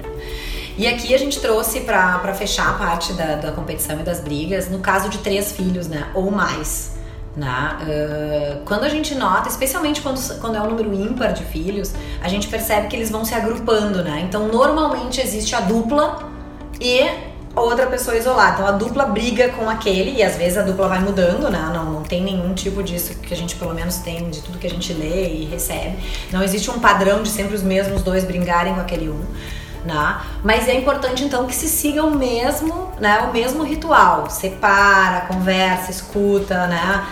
E 0.76 0.88
aqui 0.88 1.14
a 1.14 1.18
gente 1.18 1.40
trouxe 1.40 1.80
para 1.80 2.34
fechar 2.34 2.70
a 2.70 2.72
parte 2.72 3.12
da, 3.12 3.36
da 3.36 3.52
competição 3.52 4.00
e 4.00 4.02
das 4.02 4.20
brigas, 4.20 4.68
no 4.68 4.80
caso 4.80 5.08
de 5.08 5.18
três 5.18 5.52
filhos, 5.52 5.86
né? 5.86 6.08
Ou 6.14 6.30
mais. 6.30 6.94
Né? 7.36 7.48
Uh, 7.82 8.64
quando 8.64 8.84
a 8.84 8.88
gente 8.88 9.14
nota, 9.14 9.48
especialmente 9.48 10.00
quando, 10.00 10.40
quando 10.40 10.56
é 10.56 10.60
um 10.60 10.70
número 10.70 10.92
ímpar 10.94 11.32
de 11.32 11.44
filhos, 11.44 11.92
a 12.22 12.28
gente 12.28 12.48
percebe 12.48 12.88
que 12.88 12.96
eles 12.96 13.10
vão 13.10 13.24
se 13.24 13.34
agrupando, 13.34 14.02
né? 14.02 14.24
Então, 14.26 14.48
normalmente 14.48 15.20
existe 15.20 15.54
a 15.54 15.60
dupla 15.60 16.28
e 16.80 17.08
outra 17.54 17.86
pessoa 17.86 18.16
isolada. 18.16 18.54
Então, 18.54 18.66
a 18.66 18.72
dupla 18.72 19.06
briga 19.06 19.48
com 19.50 19.70
aquele 19.70 20.16
e 20.18 20.22
às 20.24 20.36
vezes 20.36 20.58
a 20.58 20.62
dupla 20.62 20.88
vai 20.88 21.00
mudando, 21.00 21.50
né? 21.50 21.70
Não, 21.72 21.84
não 21.84 22.02
tem 22.02 22.22
nenhum 22.22 22.52
tipo 22.52 22.82
disso 22.82 23.14
que 23.14 23.32
a 23.32 23.36
gente 23.36 23.54
pelo 23.56 23.74
menos 23.74 23.98
tem 23.98 24.28
de 24.28 24.40
tudo 24.42 24.58
que 24.58 24.66
a 24.66 24.70
gente 24.70 24.92
lê 24.92 25.28
e 25.28 25.44
recebe. 25.44 25.96
Não 26.32 26.42
existe 26.42 26.68
um 26.70 26.80
padrão 26.80 27.22
de 27.22 27.28
sempre 27.28 27.54
os 27.54 27.62
mesmos 27.62 28.02
dois 28.02 28.24
brigarem 28.24 28.74
com 28.74 28.80
aquele 28.80 29.08
um 29.08 29.24
né? 29.84 30.20
Mas 30.42 30.68
é 30.68 30.74
importante 30.74 31.24
então 31.24 31.46
que 31.46 31.54
se 31.54 31.68
siga 31.68 32.02
o 32.02 32.14
mesmo, 32.16 32.92
né, 32.98 33.18
o 33.28 33.32
mesmo 33.32 33.62
ritual. 33.62 34.30
Separa, 34.30 35.22
conversa, 35.22 35.90
escuta, 35.90 36.66
né? 36.66 37.06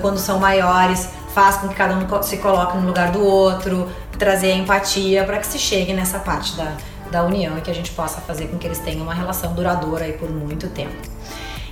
Quando 0.00 0.18
são 0.18 0.38
maiores, 0.38 1.08
faz 1.34 1.56
com 1.56 1.68
que 1.68 1.74
cada 1.74 1.94
um 1.94 2.22
se 2.22 2.36
coloque 2.38 2.76
no 2.76 2.86
lugar 2.86 3.10
do 3.10 3.24
outro, 3.24 3.88
trazer 4.18 4.52
a 4.52 4.56
empatia 4.56 5.24
para 5.24 5.38
que 5.38 5.46
se 5.46 5.58
chegue 5.58 5.92
nessa 5.92 6.18
parte 6.18 6.56
da, 6.56 6.72
da 7.10 7.24
união 7.24 7.56
e 7.56 7.60
que 7.60 7.70
a 7.70 7.74
gente 7.74 7.90
possa 7.92 8.20
fazer 8.20 8.48
com 8.48 8.58
que 8.58 8.66
eles 8.66 8.78
tenham 8.78 9.02
uma 9.02 9.14
relação 9.14 9.54
duradoura 9.54 10.04
aí 10.04 10.12
por 10.12 10.30
muito 10.30 10.68
tempo. 10.68 10.96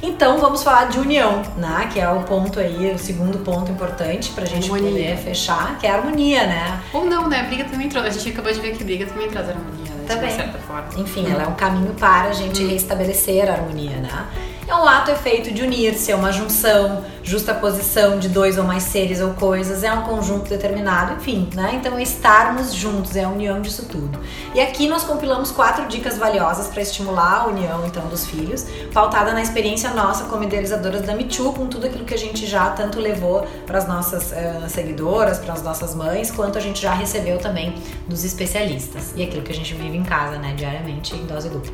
Então 0.02 0.38
vamos 0.38 0.62
falar 0.62 0.84
de 0.88 0.98
união, 0.98 1.42
né? 1.56 1.88
Que 1.92 1.98
é 1.98 2.08
o 2.08 2.22
ponto 2.22 2.60
aí, 2.60 2.92
o 2.94 2.98
segundo 2.98 3.38
ponto 3.38 3.72
importante 3.72 4.30
pra 4.32 4.44
gente 4.44 4.70
Harmonia. 4.70 4.90
poder 4.90 5.16
fechar, 5.16 5.78
que 5.78 5.86
é 5.86 5.90
a 5.90 5.94
harmonia, 5.96 6.46
né? 6.46 6.80
Ou 6.92 7.06
não, 7.06 7.28
né? 7.28 7.44
Briga 7.44 7.64
também 7.64 7.88
traz. 7.88 8.14
A 8.14 8.18
gente 8.18 8.30
acabou 8.30 8.52
de 8.52 8.60
ver 8.60 8.76
que 8.76 8.84
briga 8.84 9.06
também 9.06 9.28
traz 9.28 9.48
harmonia? 9.48 9.95
Também. 10.06 10.28
De 10.28 10.34
uma 10.34 10.44
certa 10.44 10.58
forma. 10.58 10.88
Enfim, 10.96 11.30
ela 11.30 11.42
é 11.42 11.46
um 11.46 11.54
caminho 11.54 11.94
para 11.94 12.28
a 12.28 12.32
gente 12.32 12.64
restabelecer 12.64 13.48
a 13.48 13.54
harmonia, 13.54 13.96
né? 13.96 14.26
É 14.68 14.74
um 14.74 14.84
ato 14.84 15.12
efeito 15.12 15.54
de 15.54 15.62
unir-se, 15.62 16.10
é 16.10 16.16
uma 16.16 16.32
junção, 16.32 17.04
justaposição 17.22 18.18
de 18.18 18.28
dois 18.28 18.58
ou 18.58 18.64
mais 18.64 18.82
seres 18.82 19.20
ou 19.20 19.32
coisas, 19.34 19.84
é 19.84 19.92
um 19.92 20.02
conjunto 20.02 20.48
determinado, 20.48 21.14
enfim, 21.14 21.48
né? 21.54 21.70
Então 21.74 21.96
é 21.96 22.02
estarmos 22.02 22.74
juntos, 22.74 23.14
é 23.14 23.22
a 23.22 23.28
união 23.28 23.60
disso 23.60 23.86
tudo. 23.86 24.18
E 24.56 24.60
aqui 24.60 24.88
nós 24.88 25.04
compilamos 25.04 25.52
quatro 25.52 25.86
dicas 25.86 26.18
valiosas 26.18 26.66
para 26.66 26.82
estimular 26.82 27.42
a 27.42 27.46
união 27.46 27.86
então 27.86 28.08
dos 28.08 28.26
filhos, 28.26 28.66
pautada 28.92 29.32
na 29.32 29.40
experiência 29.40 29.90
nossa 29.90 30.24
como 30.24 30.42
idealizadoras 30.42 31.02
da 31.02 31.14
Michu, 31.14 31.52
com 31.52 31.68
tudo 31.68 31.86
aquilo 31.86 32.04
que 32.04 32.14
a 32.14 32.18
gente 32.18 32.44
já 32.44 32.70
tanto 32.70 32.98
levou 32.98 33.46
para 33.66 33.78
as 33.78 33.86
nossas 33.86 34.32
eh, 34.32 34.62
seguidoras, 34.68 35.38
para 35.38 35.52
as 35.52 35.62
nossas 35.62 35.94
mães, 35.94 36.32
quanto 36.32 36.58
a 36.58 36.60
gente 36.60 36.82
já 36.82 36.92
recebeu 36.92 37.38
também 37.38 37.72
dos 38.08 38.24
especialistas. 38.24 39.14
E 39.14 39.22
aquilo 39.22 39.42
que 39.42 39.52
a 39.52 39.54
gente 39.54 39.72
vive 39.74 39.96
em 39.96 40.02
casa, 40.02 40.38
né, 40.38 40.54
diariamente 40.56 41.14
em 41.14 41.24
dose 41.24 41.48
dupla. 41.48 41.72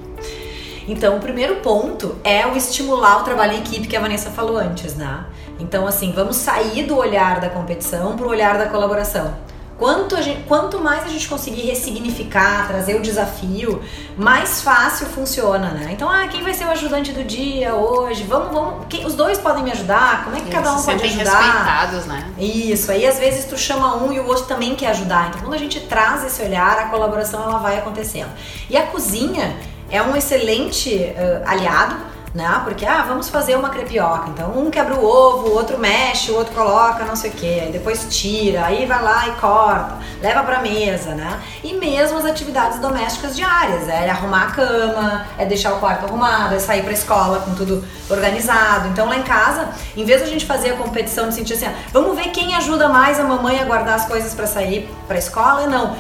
Então, 0.89 1.16
o 1.16 1.20
primeiro 1.20 1.57
ponto 1.57 2.16
é 2.24 2.47
o 2.47 2.57
estimular 2.57 3.20
o 3.20 3.24
trabalho 3.24 3.53
em 3.55 3.59
equipe 3.61 3.87
que 3.87 3.97
a 3.97 4.01
Vanessa 4.01 4.30
falou 4.30 4.57
antes, 4.57 4.95
né? 4.95 5.24
Então, 5.59 5.87
assim, 5.87 6.12
vamos 6.12 6.37
sair 6.37 6.85
do 6.85 6.97
olhar 6.97 7.41
da 7.41 7.49
competição 7.49 8.16
para 8.16 8.26
o 8.26 8.28
olhar 8.28 8.59
da 8.59 8.66
colaboração. 8.66 9.33
Quanto, 9.78 10.20
gente- 10.22 10.43
quanto 10.47 10.78
mais 10.80 11.05
a 11.05 11.09
gente 11.09 11.26
conseguir 11.28 11.62
ressignificar, 11.62 12.68
trazer 12.68 12.95
o 12.95 13.01
desafio, 13.03 13.83
mais 14.16 14.61
fácil 14.62 15.07
funciona, 15.07 15.70
né? 15.70 15.89
Então, 15.93 16.09
ah, 16.09 16.28
quem 16.28 16.43
vai 16.43 16.55
ser 16.55 16.66
o 16.66 16.70
ajudante 16.70 17.11
do 17.11 17.24
dia 17.24 17.74
hoje? 17.74 18.22
Vamos, 18.24 18.53
vamos. 18.53 18.87
quem- 18.89 19.05
os 19.05 19.14
dois 19.14 19.39
podem 19.39 19.64
me 19.64 19.72
ajudar? 19.72 20.22
Como 20.24 20.37
é 20.37 20.41
que 20.41 20.51
cada 20.51 20.70
um 20.72 20.74
pode 20.83 21.05
ajudar? 21.05 21.41
respeitados, 21.41 22.07
né? 22.07 22.30
Isso, 22.39 22.93
aí 22.93 23.05
às 23.07 23.18
vezes 23.18 23.45
tu 23.47 23.57
chama 23.59 23.97
um 23.97 24.12
e 24.12 24.20
o 24.20 24.26
outro 24.28 24.45
também 24.45 24.74
quer 24.76 24.89
ajudar. 24.91 25.28
Então 25.28 25.41
quando 25.41 25.55
a 25.55 25.59
gente 25.59 25.80
traz 25.80 26.24
esse 26.24 26.41
olhar, 26.43 26.78
a 26.78 26.85
colaboração 26.87 27.43
ela 27.43 27.59
vai 27.59 27.78
acontecendo. 27.78 28.30
E 28.70 28.76
a 28.76 28.83
cozinha 28.87 29.57
é 29.93 30.03
um 30.03 30.16
excelente 30.16 30.90
eh, 30.90 31.43
aliado, 31.45 31.95
né? 32.34 32.62
Porque, 32.64 32.86
ah, 32.86 33.05
vamos 33.07 33.28
fazer 33.28 33.57
uma 33.57 33.68
crepioca. 33.68 34.30
Então 34.30 34.59
um 34.59 34.70
quebra 34.70 34.95
o 34.95 35.05
ovo, 35.05 35.49
o 35.49 35.55
outro 35.55 35.78
mexe, 35.78 36.30
o 36.30 36.34
outro 36.34 36.55
coloca 36.55 37.05
não 37.05 37.14
sei 37.14 37.30
o 37.30 37.34
que, 37.34 37.61
aí 37.61 37.70
depois 37.70 38.07
tira, 38.09 38.64
aí 38.64 38.86
vai 38.86 39.03
lá 39.03 39.28
e 39.28 39.32
corta, 39.32 39.99
leva 40.22 40.43
pra 40.43 40.61
mesa, 40.61 41.14
né? 41.14 41.38
E 41.62 41.74
mesmo 41.74 42.16
as 42.16 42.24
atividades 42.24 42.78
domésticas 42.78 43.36
diárias, 43.36 43.86
é 43.86 44.09
arrumar 44.09 44.45
a 44.45 44.51
cama, 44.53 45.26
é 45.36 45.45
deixar 45.45 45.74
o 45.74 45.78
quarto 45.78 46.07
arrumado, 46.07 46.55
é 46.55 46.59
sair 46.59 46.82
pra 46.82 46.93
escola 46.95 47.40
com 47.40 47.55
tudo 47.55 47.84
organizado. 48.09 48.88
Então 48.88 49.07
lá 49.07 49.16
em 49.18 49.22
casa, 49.22 49.68
em 49.95 50.05
vez 50.07 50.22
de 50.22 50.28
a 50.28 50.30
gente 50.30 50.47
fazer 50.47 50.70
a 50.70 50.76
competição 50.76 51.28
de 51.28 51.34
sentir 51.34 51.53
assim, 51.53 51.66
ah, 51.66 51.74
vamos 51.93 52.16
ver 52.16 52.30
quem 52.30 52.55
ajuda 52.55 52.88
mais 52.88 53.20
a 53.20 53.24
mamãe 53.24 53.61
a 53.61 53.64
guardar 53.66 53.97
as 53.97 54.07
coisas 54.07 54.32
pra 54.32 54.47
sair 54.47 54.88
pra 55.07 55.18
escola, 55.18 55.66
não. 55.66 55.95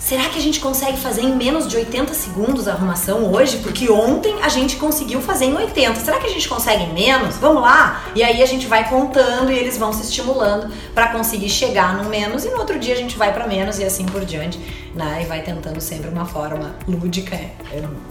Será 0.00 0.30
que 0.30 0.38
a 0.38 0.42
gente 0.42 0.60
consegue 0.60 0.98
fazer 0.98 1.20
em 1.20 1.36
menos 1.36 1.68
de 1.68 1.76
80 1.76 2.14
segundos 2.14 2.66
a 2.66 2.72
arrumação 2.72 3.30
hoje? 3.30 3.58
Porque 3.58 3.90
ontem 3.90 4.42
a 4.42 4.48
gente 4.48 4.76
conseguiu 4.76 5.20
fazer 5.20 5.44
em 5.44 5.54
80. 5.54 6.00
Será 6.00 6.18
que 6.18 6.26
a 6.26 6.30
gente 6.30 6.48
consegue 6.48 6.84
em 6.84 6.92
menos? 6.94 7.36
Vamos 7.36 7.60
lá? 7.60 8.06
E 8.14 8.22
aí 8.22 8.42
a 8.42 8.46
gente 8.46 8.66
vai 8.66 8.88
contando 8.88 9.52
e 9.52 9.58
eles 9.58 9.76
vão 9.76 9.92
se 9.92 10.02
estimulando 10.02 10.72
para 10.94 11.08
conseguir 11.08 11.50
chegar 11.50 12.02
no 12.02 12.08
menos 12.08 12.46
e 12.46 12.48
no 12.48 12.56
outro 12.56 12.78
dia 12.78 12.94
a 12.94 12.96
gente 12.96 13.16
vai 13.18 13.30
para 13.32 13.46
menos 13.46 13.78
e 13.78 13.84
assim 13.84 14.06
por 14.06 14.24
diante, 14.24 14.58
né? 14.94 15.20
E 15.22 15.26
vai 15.26 15.42
tentando 15.42 15.80
sempre 15.82 16.08
uma 16.08 16.24
forma 16.24 16.74
lúdica 16.88 17.36
é, 17.36 17.52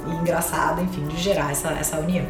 e 0.08 0.12
engraçada, 0.12 0.82
enfim, 0.84 1.08
de 1.08 1.18
gerar 1.18 1.52
essa, 1.52 1.70
essa 1.72 1.98
união. 1.98 2.28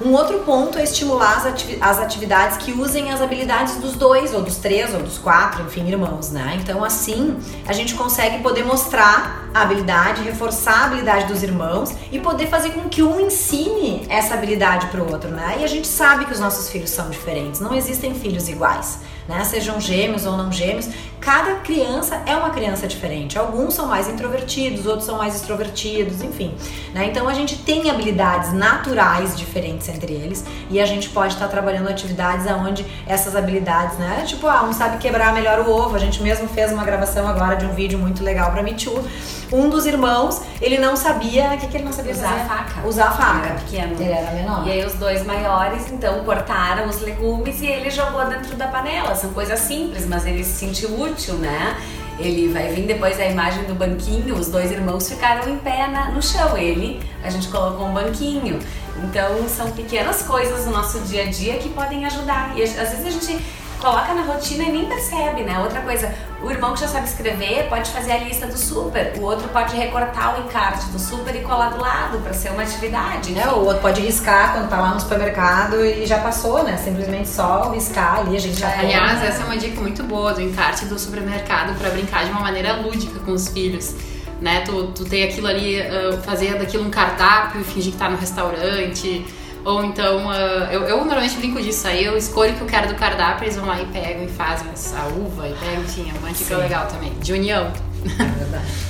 Um 0.00 0.12
outro 0.12 0.38
ponto 0.40 0.78
é 0.78 0.84
estimular 0.84 1.38
as, 1.38 1.46
as 1.80 1.98
atividades 1.98 2.56
que 2.58 2.72
usem 2.72 3.10
as 3.10 3.20
habilidades 3.20 3.76
dos 3.76 3.94
dois, 3.94 4.32
ou 4.32 4.42
dos 4.42 4.56
três, 4.56 4.94
ou 4.94 5.02
dos 5.02 5.18
quatro, 5.18 5.64
enfim, 5.64 5.88
irmãos, 5.88 6.30
né? 6.30 6.56
Então, 6.60 6.84
assim, 6.84 7.36
a 7.66 7.72
gente 7.72 7.94
consegue 7.94 8.40
poder 8.40 8.64
mostrar 8.64 9.50
a 9.52 9.62
habilidade, 9.62 10.22
reforçar 10.22 10.82
a 10.82 10.84
habilidade 10.84 11.26
dos 11.26 11.42
irmãos 11.42 11.92
e 12.12 12.20
poder 12.20 12.46
fazer 12.46 12.70
com 12.70 12.88
que 12.88 13.02
um 13.02 13.18
ensine 13.18 14.06
essa 14.08 14.34
habilidade 14.34 14.86
para 14.86 15.02
o 15.02 15.10
outro, 15.10 15.30
né? 15.30 15.56
E 15.60 15.64
a 15.64 15.68
gente 15.68 15.88
sabe 15.88 16.26
que 16.26 16.32
os 16.32 16.38
nossos 16.38 16.70
filhos 16.70 16.90
são 16.90 17.10
diferentes, 17.10 17.60
não 17.60 17.74
existem 17.74 18.14
filhos 18.14 18.48
iguais. 18.48 19.00
Né? 19.28 19.44
Sejam 19.44 19.78
gêmeos 19.80 20.24
ou 20.24 20.36
não 20.36 20.50
gêmeos, 20.50 20.88
cada 21.20 21.56
criança 21.56 22.22
é 22.24 22.34
uma 22.34 22.50
criança 22.50 22.86
diferente. 22.86 23.38
Alguns 23.38 23.74
são 23.74 23.86
mais 23.86 24.08
introvertidos, 24.08 24.86
outros 24.86 25.04
são 25.04 25.18
mais 25.18 25.36
extrovertidos, 25.36 26.22
enfim. 26.22 26.54
Né? 26.94 27.06
Então 27.06 27.28
a 27.28 27.34
gente 27.34 27.56
tem 27.58 27.90
habilidades 27.90 28.52
naturais 28.54 29.36
diferentes 29.36 29.88
entre 29.88 30.14
eles 30.14 30.44
e 30.70 30.80
a 30.80 30.86
gente 30.86 31.10
pode 31.10 31.34
estar 31.34 31.48
trabalhando 31.48 31.88
atividades 31.88 32.46
onde 32.46 32.86
essas 33.06 33.36
habilidades, 33.36 33.98
né? 33.98 34.24
Tipo, 34.26 34.46
ah, 34.46 34.64
um 34.64 34.72
sabe 34.72 34.98
quebrar 34.98 35.34
melhor 35.34 35.60
o 35.60 35.70
ovo. 35.70 35.94
A 35.94 35.98
gente 35.98 36.22
mesmo 36.22 36.48
fez 36.48 36.72
uma 36.72 36.84
gravação 36.84 37.28
agora 37.28 37.56
de 37.56 37.66
um 37.66 37.74
vídeo 37.74 37.98
muito 37.98 38.24
legal 38.24 38.50
para 38.50 38.62
Me 38.62 38.72
Too. 38.72 39.04
Um 39.52 39.68
dos 39.70 39.86
irmãos, 39.86 40.42
ele 40.60 40.76
não 40.78 40.94
sabia, 40.96 41.52
o 41.54 41.58
que, 41.58 41.66
que 41.68 41.76
ele 41.78 41.84
não 41.84 41.92
sabia 41.92 42.12
Usar 42.12 42.28
fazer? 42.28 42.40
a 42.40 42.44
faca. 42.44 42.86
Usar 42.86 43.04
a 43.06 43.10
faca. 43.12 43.38
Ele 43.38 43.46
era 43.46 43.54
pequeno. 43.60 43.92
Ele 44.00 44.12
era 44.12 44.30
menor. 44.32 44.66
E 44.66 44.70
aí 44.72 44.84
os 44.84 44.94
dois 44.94 45.24
maiores, 45.24 45.90
então, 45.90 46.22
cortaram 46.24 46.86
os 46.86 47.00
legumes 47.00 47.60
e 47.62 47.66
ele 47.66 47.90
jogou 47.90 48.24
dentro 48.26 48.54
da 48.56 48.66
panela. 48.68 49.14
São 49.14 49.32
coisas 49.32 49.58
simples, 49.60 50.06
mas 50.06 50.26
ele 50.26 50.44
se 50.44 50.52
sentiu 50.66 51.00
útil, 51.00 51.34
né? 51.34 51.76
Ele 52.18 52.52
vai 52.52 52.68
vir 52.72 52.84
depois 52.86 53.18
a 53.20 53.24
imagem 53.26 53.62
do 53.64 53.74
banquinho, 53.74 54.34
os 54.34 54.48
dois 54.48 54.72
irmãos 54.72 55.08
ficaram 55.08 55.48
em 55.52 55.56
pé 55.56 55.86
na- 55.86 56.10
no 56.10 56.20
chão. 56.20 56.56
Ele, 56.58 57.00
a 57.22 57.30
gente 57.30 57.46
colocou 57.48 57.86
um 57.86 57.94
banquinho. 57.94 58.58
Então 59.04 59.48
são 59.48 59.70
pequenas 59.70 60.22
coisas 60.22 60.66
no 60.66 60.72
nosso 60.72 60.98
dia 61.02 61.22
a 61.22 61.26
dia 61.26 61.54
que 61.58 61.68
podem 61.68 62.04
ajudar. 62.06 62.52
E 62.56 62.62
às 62.64 62.72
vezes 62.72 63.06
a 63.06 63.10
gente 63.10 63.38
coloca 63.80 64.12
na 64.12 64.22
rotina 64.22 64.64
e 64.64 64.72
nem 64.72 64.86
percebe, 64.86 65.42
né? 65.42 65.58
Outra 65.58 65.80
coisa, 65.80 66.12
o 66.42 66.50
irmão 66.50 66.74
que 66.74 66.80
já 66.80 66.88
sabe 66.88 67.06
escrever 67.06 67.68
pode 67.68 67.90
fazer 67.90 68.12
a 68.12 68.18
lista 68.18 68.46
do 68.46 68.56
super, 68.56 69.14
o 69.18 69.22
outro 69.22 69.48
pode 69.48 69.74
recortar 69.76 70.38
o 70.38 70.44
encarte 70.44 70.86
do 70.86 70.98
super 70.98 71.34
e 71.34 71.40
colar 71.40 71.70
do 71.70 71.80
lado 71.80 72.18
para 72.18 72.32
ser 72.32 72.50
uma 72.50 72.62
atividade. 72.62 73.36
É, 73.36 73.40
enfim. 73.40 73.48
o 73.50 73.64
outro 73.64 73.80
pode 73.80 74.00
riscar 74.00 74.52
quando 74.52 74.68
tá 74.68 74.80
lá 74.80 74.94
no 74.94 75.00
supermercado 75.00 75.84
e 75.84 76.06
já 76.06 76.18
passou, 76.18 76.62
né? 76.64 76.76
Simplesmente 76.76 77.28
só 77.28 77.70
riscar 77.70 78.20
ali, 78.20 78.36
a 78.36 78.40
gente 78.40 78.58
já 78.58 78.68
Aliás, 78.78 79.22
essa 79.22 79.42
é 79.42 79.44
uma 79.44 79.56
dica 79.56 79.80
muito 79.80 80.02
boa 80.02 80.34
do 80.34 80.42
encarte 80.42 80.84
do 80.84 80.98
supermercado 80.98 81.76
para 81.78 81.90
brincar 81.90 82.24
de 82.24 82.30
uma 82.30 82.40
maneira 82.40 82.74
lúdica 82.74 83.18
com 83.20 83.32
os 83.32 83.48
filhos. 83.48 83.94
Né? 84.40 84.60
Tu, 84.60 84.86
tu 84.92 85.04
tem 85.04 85.24
aquilo 85.24 85.48
ali, 85.48 85.80
ah, 85.80 86.20
fazer 86.22 86.56
daquilo 86.56 86.86
um 86.86 86.90
cardápio 86.90 87.60
e 87.60 87.64
fingir 87.64 87.92
que 87.92 87.98
tá 87.98 88.08
no 88.08 88.16
restaurante. 88.16 89.26
Ou 89.64 89.84
então, 89.84 90.30
ah, 90.30 90.68
eu, 90.70 90.82
eu 90.84 90.96
normalmente 90.98 91.36
brinco 91.36 91.60
disso 91.60 91.86
aí, 91.86 92.04
eu 92.04 92.16
escolho 92.16 92.52
o 92.52 92.56
que 92.56 92.60
eu 92.62 92.66
quero 92.66 92.88
do 92.88 92.94
cardápio, 92.94 93.44
eles 93.44 93.56
vão 93.56 93.66
lá 93.66 93.80
e 93.80 93.86
pegam 93.86 94.24
e 94.24 94.28
fazem 94.28 94.68
a 94.68 95.06
uva 95.08 95.48
e 95.48 95.54
pegam, 95.54 95.82
enfim, 95.82 96.12
é 96.14 96.18
uma 96.18 96.32
dica 96.32 96.54
Sim. 96.54 96.60
legal 96.60 96.86
também, 96.86 97.12
de 97.20 97.32
união. 97.32 97.72
É 98.04 98.24
verdade. 98.24 98.88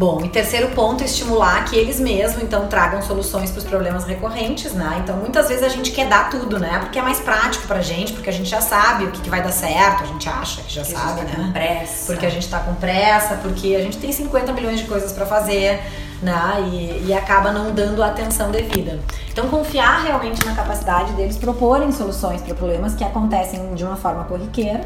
Bom, 0.00 0.24
e 0.24 0.30
terceiro 0.30 0.68
ponto, 0.68 1.04
estimular 1.04 1.62
que 1.66 1.76
eles 1.76 2.00
mesmos 2.00 2.42
então 2.42 2.66
tragam 2.68 3.02
soluções 3.02 3.50
para 3.50 3.58
os 3.58 3.64
problemas 3.64 4.06
recorrentes, 4.06 4.72
né? 4.72 4.98
Então 5.04 5.14
muitas 5.18 5.48
vezes 5.48 5.62
a 5.62 5.68
gente 5.68 5.90
quer 5.90 6.08
dar 6.08 6.30
tudo, 6.30 6.58
né? 6.58 6.78
Porque 6.78 6.98
é 6.98 7.02
mais 7.02 7.20
prático 7.20 7.66
pra 7.66 7.82
gente, 7.82 8.14
porque 8.14 8.30
a 8.30 8.32
gente 8.32 8.48
já 8.48 8.62
sabe 8.62 9.04
o 9.04 9.10
que, 9.10 9.20
que 9.20 9.28
vai 9.28 9.42
dar 9.42 9.52
certo, 9.52 10.04
a 10.04 10.06
gente 10.06 10.26
acha 10.26 10.62
que 10.62 10.72
já 10.72 10.80
Porque 10.82 10.96
a 10.96 10.98
sabe, 10.98 11.20
gente 11.20 11.32
tá 11.32 11.38
né? 11.38 11.44
com 11.44 11.52
pressa. 11.52 12.06
Porque 12.06 12.24
a 12.24 12.30
gente 12.30 12.48
tá 12.48 12.60
com 12.60 12.74
pressa, 12.76 13.34
porque 13.42 13.76
a 13.76 13.82
gente 13.82 13.98
tem 13.98 14.10
50 14.10 14.52
milhões 14.54 14.80
de 14.80 14.86
coisas 14.86 15.12
para 15.12 15.26
fazer, 15.26 15.82
né? 16.22 16.68
E, 16.72 17.06
e 17.08 17.14
acaba 17.14 17.52
não 17.52 17.72
dando 17.72 18.02
a 18.02 18.08
atenção 18.08 18.50
devida. 18.50 18.98
Então, 19.30 19.48
confiar 19.48 20.04
realmente 20.04 20.44
na 20.44 20.54
capacidade 20.54 21.12
deles 21.12 21.36
proporem 21.36 21.90
soluções 21.92 22.42
para 22.42 22.54
problemas 22.54 22.94
que 22.94 23.04
acontecem 23.04 23.74
de 23.74 23.84
uma 23.84 23.96
forma 23.96 24.24
corriqueira. 24.24 24.82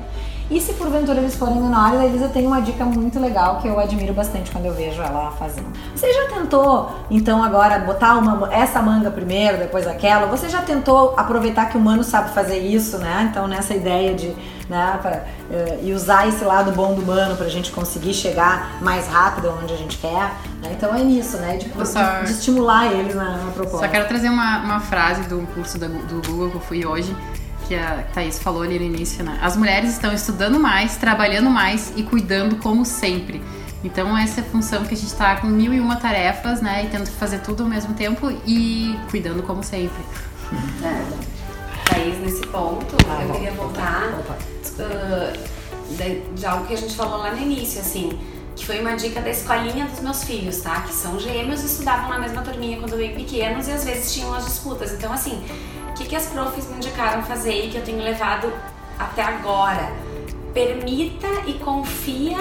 E 0.50 0.60
se 0.60 0.74
porventura 0.74 1.18
eles 1.20 1.34
forem 1.36 1.54
menores, 1.60 1.98
a 1.98 2.04
Elisa 2.04 2.28
tem 2.28 2.46
uma 2.46 2.60
dica 2.60 2.84
muito 2.84 3.18
legal 3.18 3.58
que 3.60 3.66
eu 3.68 3.80
admiro 3.80 4.12
bastante 4.12 4.50
quando 4.50 4.66
eu 4.66 4.74
vejo 4.74 5.00
ela 5.00 5.30
fazendo. 5.32 5.66
Você 5.96 6.12
já 6.12 6.28
tentou, 6.28 6.90
então, 7.10 7.42
agora 7.42 7.78
botar 7.78 8.16
uma, 8.16 8.52
essa 8.52 8.82
manga 8.82 9.10
primeiro, 9.10 9.56
depois 9.56 9.86
aquela? 9.86 10.26
Você 10.26 10.50
já 10.50 10.60
tentou 10.60 11.14
aproveitar 11.16 11.70
que 11.70 11.78
o 11.78 11.80
humano 11.80 12.04
sabe 12.04 12.30
fazer 12.34 12.58
isso, 12.58 12.98
né? 12.98 13.28
Então, 13.30 13.46
nessa 13.48 13.74
ideia 13.74 14.14
de. 14.14 14.34
Né, 14.68 14.98
pra, 15.02 15.24
eh, 15.50 15.80
e 15.82 15.92
usar 15.92 16.26
esse 16.26 16.42
lado 16.42 16.72
bom 16.72 16.94
do 16.94 17.02
humano 17.02 17.36
pra 17.36 17.46
gente 17.50 17.70
conseguir 17.70 18.14
chegar 18.14 18.78
mais 18.80 19.06
rápido 19.06 19.52
onde 19.62 19.74
a 19.74 19.76
gente 19.76 19.98
quer. 19.98 20.32
né? 20.62 20.70
Então 20.72 20.94
é 20.94 21.00
nisso, 21.04 21.36
né? 21.36 21.58
De, 21.58 21.68
só- 21.86 22.22
de 22.24 22.30
estimular 22.32 22.90
eles 22.90 23.14
na, 23.14 23.36
na 23.36 23.52
proposta. 23.52 23.84
Só 23.86 23.88
quero 23.92 24.08
trazer 24.08 24.30
uma, 24.30 24.60
uma 24.60 24.80
frase 24.80 25.28
do 25.28 25.46
curso 25.54 25.76
da- 25.78 25.86
do 25.86 26.22
Google 26.26 26.48
que 26.48 26.56
eu 26.56 26.60
fui 26.62 26.86
hoje, 26.86 27.14
que 27.66 27.74
a 27.74 28.04
Thaís 28.12 28.38
falou 28.38 28.62
ali 28.62 28.78
no 28.78 28.84
início, 28.84 29.24
né? 29.24 29.38
As 29.42 29.56
mulheres 29.56 29.90
estão 29.92 30.12
estudando 30.12 30.58
mais, 30.60 30.96
trabalhando 30.96 31.50
mais 31.50 31.92
e 31.96 32.02
cuidando 32.02 32.56
como 32.56 32.84
sempre. 32.84 33.42
Então 33.82 34.16
essa 34.16 34.40
é 34.40 34.44
a 34.44 34.46
função 34.46 34.84
que 34.84 34.94
a 34.94 34.96
gente 34.96 35.14
tá 35.14 35.36
com 35.36 35.46
mil 35.46 35.72
e 35.74 35.80
uma 35.80 35.96
tarefas, 35.96 36.60
né? 36.62 36.84
E 36.84 36.88
tendo 36.88 37.04
que 37.04 37.16
fazer 37.16 37.40
tudo 37.40 37.62
ao 37.64 37.68
mesmo 37.68 37.94
tempo 37.94 38.30
e 38.46 38.98
cuidando 39.10 39.42
como 39.42 39.62
sempre. 39.62 40.02
É. 40.82 41.04
Thaís, 41.84 42.18
nesse 42.20 42.46
ponto, 42.46 42.96
Ah, 43.08 43.22
eu 43.22 43.28
bom. 43.28 43.34
queria 43.34 43.52
voltar 43.52 44.08
uh, 44.08 45.94
de, 45.96 46.20
de 46.34 46.46
algo 46.46 46.66
que 46.66 46.74
a 46.74 46.76
gente 46.78 46.94
falou 46.94 47.18
lá 47.18 47.30
no 47.32 47.40
início, 47.42 47.80
assim. 47.80 48.18
que 48.56 48.64
foi 48.64 48.80
uma 48.80 48.94
dica 48.96 49.20
da 49.20 49.30
escolinha 49.30 49.84
dos 49.86 50.00
meus 50.00 50.24
filhos, 50.24 50.58
tá? 50.62 50.80
Que 50.82 50.92
são 50.94 51.18
gêmeos 51.20 51.62
e 51.62 51.66
estudavam 51.66 52.08
na 52.08 52.18
mesma 52.18 52.40
turminha 52.42 52.78
quando 52.78 52.96
bem 52.96 53.14
pequenos 53.14 53.68
e 53.68 53.72
às 53.72 53.84
vezes 53.84 54.14
tinham 54.14 54.32
as 54.32 54.44
disputas. 54.46 54.92
Então, 54.92 55.12
assim, 55.12 55.42
o 55.94 55.96
que, 55.96 56.06
que 56.06 56.16
as 56.16 56.26
profs 56.26 56.68
me 56.68 56.76
indicaram 56.78 57.22
fazer 57.22 57.66
e 57.66 57.70
que 57.70 57.76
eu 57.76 57.84
tenho 57.84 58.02
levado 58.02 58.52
até 58.98 59.22
agora? 59.22 59.92
Permita 60.52 61.28
e 61.46 61.54
confia 61.54 62.36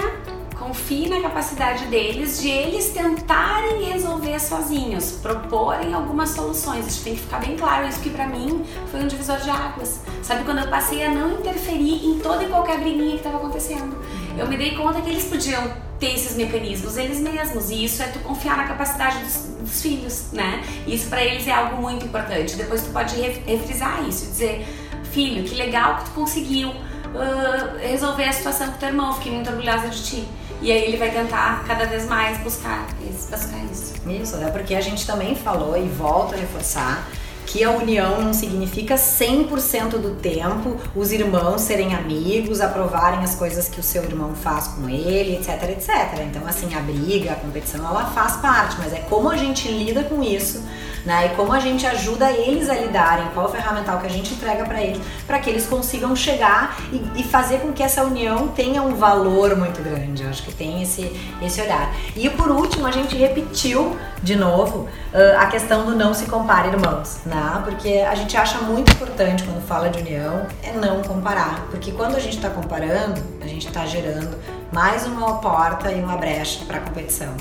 confie 0.54 1.08
na 1.08 1.20
capacidade 1.20 1.84
deles 1.86 2.40
de 2.40 2.48
eles 2.48 2.90
tentarem 2.90 3.84
resolver 3.84 4.38
sozinhos, 4.40 5.12
proporem 5.20 5.92
algumas 5.92 6.30
soluções. 6.30 6.86
Isso 6.86 7.04
tem 7.04 7.14
que 7.14 7.20
ficar 7.20 7.38
bem 7.38 7.56
claro, 7.56 7.86
isso 7.86 8.00
que 8.00 8.08
para 8.08 8.26
mim 8.26 8.64
foi 8.90 9.00
um 9.00 9.06
divisor 9.06 9.36
de 9.38 9.50
águas. 9.50 10.00
Sabe 10.22 10.44
quando 10.44 10.60
eu 10.60 10.68
passei 10.68 11.04
a 11.04 11.10
não 11.10 11.38
interferir 11.38 12.06
em 12.06 12.18
toda 12.20 12.44
e 12.44 12.48
qualquer 12.48 12.78
briguinha 12.78 13.10
que 13.10 13.16
estava 13.16 13.36
acontecendo. 13.36 13.96
Eu 14.38 14.48
me 14.48 14.56
dei 14.56 14.74
conta 14.76 15.00
que 15.00 15.10
eles 15.10 15.24
podiam 15.24 15.70
ter 16.04 16.14
esses 16.14 16.36
mecanismos 16.36 16.98
eles 16.98 17.18
mesmos 17.18 17.70
e 17.70 17.84
isso 17.84 18.02
é 18.02 18.06
tu 18.08 18.18
confiar 18.18 18.58
na 18.58 18.64
capacidade 18.64 19.18
dos, 19.24 19.36
dos 19.58 19.80
filhos, 19.80 20.32
né? 20.32 20.62
Isso 20.86 21.08
para 21.08 21.24
eles 21.24 21.46
é 21.46 21.52
algo 21.52 21.80
muito 21.80 22.04
importante. 22.04 22.56
Depois 22.56 22.82
tu 22.82 22.90
pode 22.90 23.18
refrisar 23.18 24.06
isso, 24.06 24.26
dizer, 24.26 24.66
filho, 25.10 25.42
que 25.44 25.54
legal 25.54 25.96
que 25.96 26.04
tu 26.04 26.10
conseguiu 26.10 26.68
uh, 26.68 27.78
resolver 27.80 28.24
a 28.24 28.32
situação 28.32 28.70
com 28.70 28.78
teu 28.78 28.88
irmão, 28.90 29.14
fiquei 29.14 29.32
muito 29.32 29.48
orgulhosa 29.48 29.88
de 29.88 30.02
ti. 30.02 30.28
E 30.60 30.70
aí 30.70 30.84
ele 30.84 30.98
vai 30.98 31.10
tentar 31.10 31.64
cada 31.66 31.86
vez 31.86 32.06
mais 32.06 32.38
buscar 32.38 32.86
isso, 33.10 33.30
buscar 33.30 33.64
isso. 33.64 33.94
Isso, 34.06 34.36
é 34.36 34.50
porque 34.50 34.74
a 34.74 34.80
gente 34.82 35.06
também 35.06 35.34
falou 35.34 35.76
e 35.76 35.88
volta 35.88 36.36
a 36.36 36.38
reforçar 36.38 37.08
que 37.54 37.62
a 37.62 37.70
união 37.70 38.20
não 38.20 38.34
significa 38.34 38.96
100% 38.96 39.90
do 39.90 40.16
tempo 40.16 40.76
os 40.92 41.12
irmãos 41.12 41.60
serem 41.60 41.94
amigos, 41.94 42.60
aprovarem 42.60 43.20
as 43.20 43.36
coisas 43.36 43.68
que 43.68 43.78
o 43.78 43.82
seu 43.82 44.02
irmão 44.02 44.34
faz 44.34 44.66
com 44.66 44.88
ele, 44.88 45.36
etc, 45.36 45.62
etc. 45.70 46.20
Então, 46.28 46.44
assim, 46.48 46.74
a 46.74 46.80
briga, 46.80 47.30
a 47.30 47.36
competição, 47.36 47.86
ela 47.86 48.06
faz 48.06 48.38
parte, 48.38 48.74
mas 48.78 48.92
é 48.92 48.98
como 49.08 49.30
a 49.30 49.36
gente 49.36 49.68
lida 49.68 50.02
com 50.02 50.20
isso 50.20 50.64
né? 51.04 51.26
E 51.26 51.36
como 51.36 51.52
a 51.52 51.60
gente 51.60 51.86
ajuda 51.86 52.30
eles 52.30 52.68
a 52.70 52.74
lidarem, 52.74 53.26
qual 53.34 53.46
o 53.46 53.48
ferramental 53.48 53.98
que 54.00 54.06
a 54.06 54.10
gente 54.10 54.34
entrega 54.34 54.64
para 54.64 54.82
eles, 54.82 55.00
para 55.26 55.38
que 55.38 55.50
eles 55.50 55.66
consigam 55.66 56.14
chegar 56.16 56.78
e, 56.92 57.20
e, 57.20 57.24
fazer 57.24 57.58
com 57.60 57.72
que 57.72 57.82
essa 57.82 58.02
união 58.02 58.48
tenha 58.48 58.82
um 58.82 58.94
valor 58.94 59.56
muito 59.56 59.82
grande. 59.82 60.22
Eu 60.22 60.30
acho 60.30 60.42
que 60.42 60.52
tem 60.52 60.82
esse, 60.82 61.12
esse 61.42 61.60
olhar. 61.60 61.92
E 62.16 62.28
por 62.30 62.50
último, 62.50 62.86
a 62.86 62.90
gente 62.90 63.16
repetiu 63.16 63.96
de 64.22 64.36
novo 64.36 64.88
uh, 65.12 65.38
a 65.38 65.46
questão 65.46 65.84
do 65.84 65.94
não 65.94 66.14
se 66.14 66.26
compare 66.26 66.68
irmãos, 66.68 67.20
né? 67.26 67.60
Porque 67.64 68.04
a 68.08 68.14
gente 68.14 68.36
acha 68.36 68.58
muito 68.58 68.92
importante 68.92 69.42
quando 69.42 69.66
fala 69.66 69.90
de 69.90 70.00
união 70.00 70.46
é 70.62 70.72
não 70.72 71.02
comparar, 71.02 71.66
porque 71.70 71.92
quando 71.92 72.16
a 72.16 72.20
gente 72.20 72.36
está 72.36 72.48
comparando, 72.48 73.20
a 73.42 73.46
gente 73.46 73.66
está 73.66 73.84
gerando 73.84 74.38
mais 74.72 75.06
uma 75.06 75.38
porta 75.38 75.92
e 75.92 76.02
uma 76.02 76.16
brecha 76.16 76.64
para 76.64 76.78
a 76.78 76.80
competição. 76.80 77.34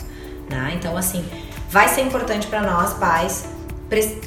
Né? 0.50 0.74
Então, 0.76 0.96
assim, 0.96 1.26
vai 1.70 1.88
ser 1.88 2.02
importante 2.02 2.48
para 2.48 2.62
nós, 2.62 2.94
pais, 2.94 3.46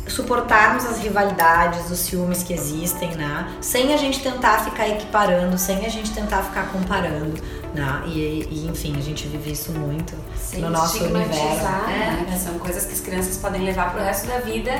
suportarmos 0.06 0.84
as 0.84 0.98
rivalidades, 0.98 1.90
os 1.90 1.98
ciúmes 1.98 2.42
que 2.42 2.52
existem, 2.52 3.14
né? 3.16 3.56
Sem 3.60 3.92
a 3.92 3.96
gente 3.96 4.20
tentar 4.20 4.64
ficar 4.64 4.88
equiparando, 4.88 5.58
sem 5.58 5.84
a 5.84 5.88
gente 5.88 6.12
tentar 6.12 6.42
ficar 6.42 6.70
comparando, 6.70 7.40
né? 7.74 8.02
E, 8.06 8.48
e 8.50 8.68
enfim, 8.70 8.96
a 8.96 9.00
gente 9.00 9.26
vive 9.26 9.52
isso 9.52 9.72
muito 9.72 10.14
sem 10.36 10.60
no 10.60 10.70
nosso 10.70 11.02
universo. 11.02 11.62
Né? 11.62 12.26
É. 12.32 12.36
São 12.36 12.58
coisas 12.58 12.84
que 12.84 12.92
as 12.92 13.00
crianças 13.00 13.36
podem 13.38 13.62
levar 13.62 13.92
pro 13.92 14.02
resto 14.02 14.26
da 14.26 14.38
vida 14.38 14.72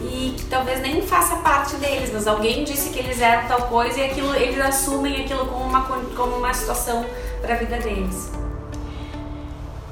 e 0.00 0.34
que 0.36 0.44
talvez 0.46 0.80
nem 0.80 1.02
faça 1.02 1.36
parte 1.36 1.76
deles, 1.76 2.10
mas 2.12 2.26
alguém 2.26 2.64
disse 2.64 2.90
que 2.90 2.98
eles 2.98 3.20
eram 3.20 3.46
tal 3.46 3.62
coisa 3.68 3.98
e 3.98 4.04
aquilo 4.04 4.34
eles 4.34 4.60
assumem 4.60 5.24
aquilo 5.24 5.46
como 5.46 5.64
uma, 5.64 5.82
como 6.16 6.36
uma 6.36 6.52
situação 6.52 7.04
para 7.40 7.54
a 7.54 7.56
vida 7.56 7.76
deles. 7.78 8.30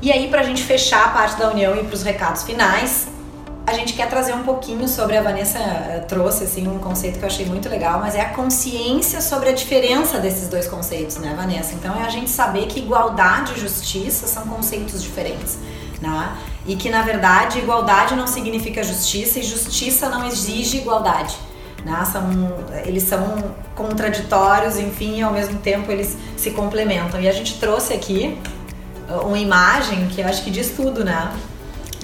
E 0.02 0.10
aí, 0.10 0.28
pra 0.28 0.42
gente 0.42 0.62
fechar 0.62 1.06
a 1.06 1.08
parte 1.10 1.36
da 1.36 1.50
união 1.50 1.76
e 1.76 1.84
pros 1.84 2.02
recados 2.02 2.42
finais, 2.42 3.08
a 3.70 3.74
gente 3.74 3.92
quer 3.92 4.08
trazer 4.08 4.34
um 4.34 4.42
pouquinho 4.42 4.88
sobre 4.88 5.16
a 5.16 5.22
Vanessa 5.22 5.58
eh, 5.58 6.04
trouxe 6.08 6.44
assim 6.44 6.66
um 6.66 6.78
conceito 6.78 7.18
que 7.18 7.24
eu 7.24 7.28
achei 7.28 7.46
muito 7.46 7.68
legal, 7.68 8.00
mas 8.00 8.14
é 8.14 8.20
a 8.20 8.30
consciência 8.30 9.20
sobre 9.20 9.48
a 9.48 9.52
diferença 9.52 10.18
desses 10.18 10.48
dois 10.48 10.66
conceitos, 10.66 11.16
né, 11.18 11.34
Vanessa? 11.36 11.74
Então 11.74 11.94
é 11.96 12.02
a 12.02 12.08
gente 12.08 12.30
saber 12.30 12.66
que 12.66 12.80
igualdade 12.80 13.52
e 13.56 13.60
justiça 13.60 14.26
são 14.26 14.42
conceitos 14.44 15.00
diferentes, 15.00 15.56
né? 16.00 16.36
E 16.66 16.74
que 16.74 16.90
na 16.90 17.02
verdade 17.02 17.58
igualdade 17.60 18.16
não 18.16 18.26
significa 18.26 18.82
justiça 18.82 19.38
e 19.38 19.42
justiça 19.42 20.08
não 20.08 20.26
exige 20.26 20.78
igualdade. 20.78 21.36
Né? 21.84 22.04
São, 22.04 22.28
eles 22.84 23.04
são 23.04 23.54
contraditórios, 23.74 24.78
enfim, 24.78 25.18
e 25.18 25.22
ao 25.22 25.32
mesmo 25.32 25.58
tempo 25.60 25.90
eles 25.90 26.16
se 26.36 26.50
complementam. 26.50 27.18
E 27.20 27.28
a 27.28 27.32
gente 27.32 27.58
trouxe 27.58 27.94
aqui 27.94 28.36
eh, 29.08 29.12
uma 29.24 29.38
imagem 29.38 30.08
que 30.08 30.20
eu 30.20 30.26
acho 30.26 30.42
que 30.42 30.50
diz 30.50 30.70
tudo, 30.70 31.04
né? 31.04 31.32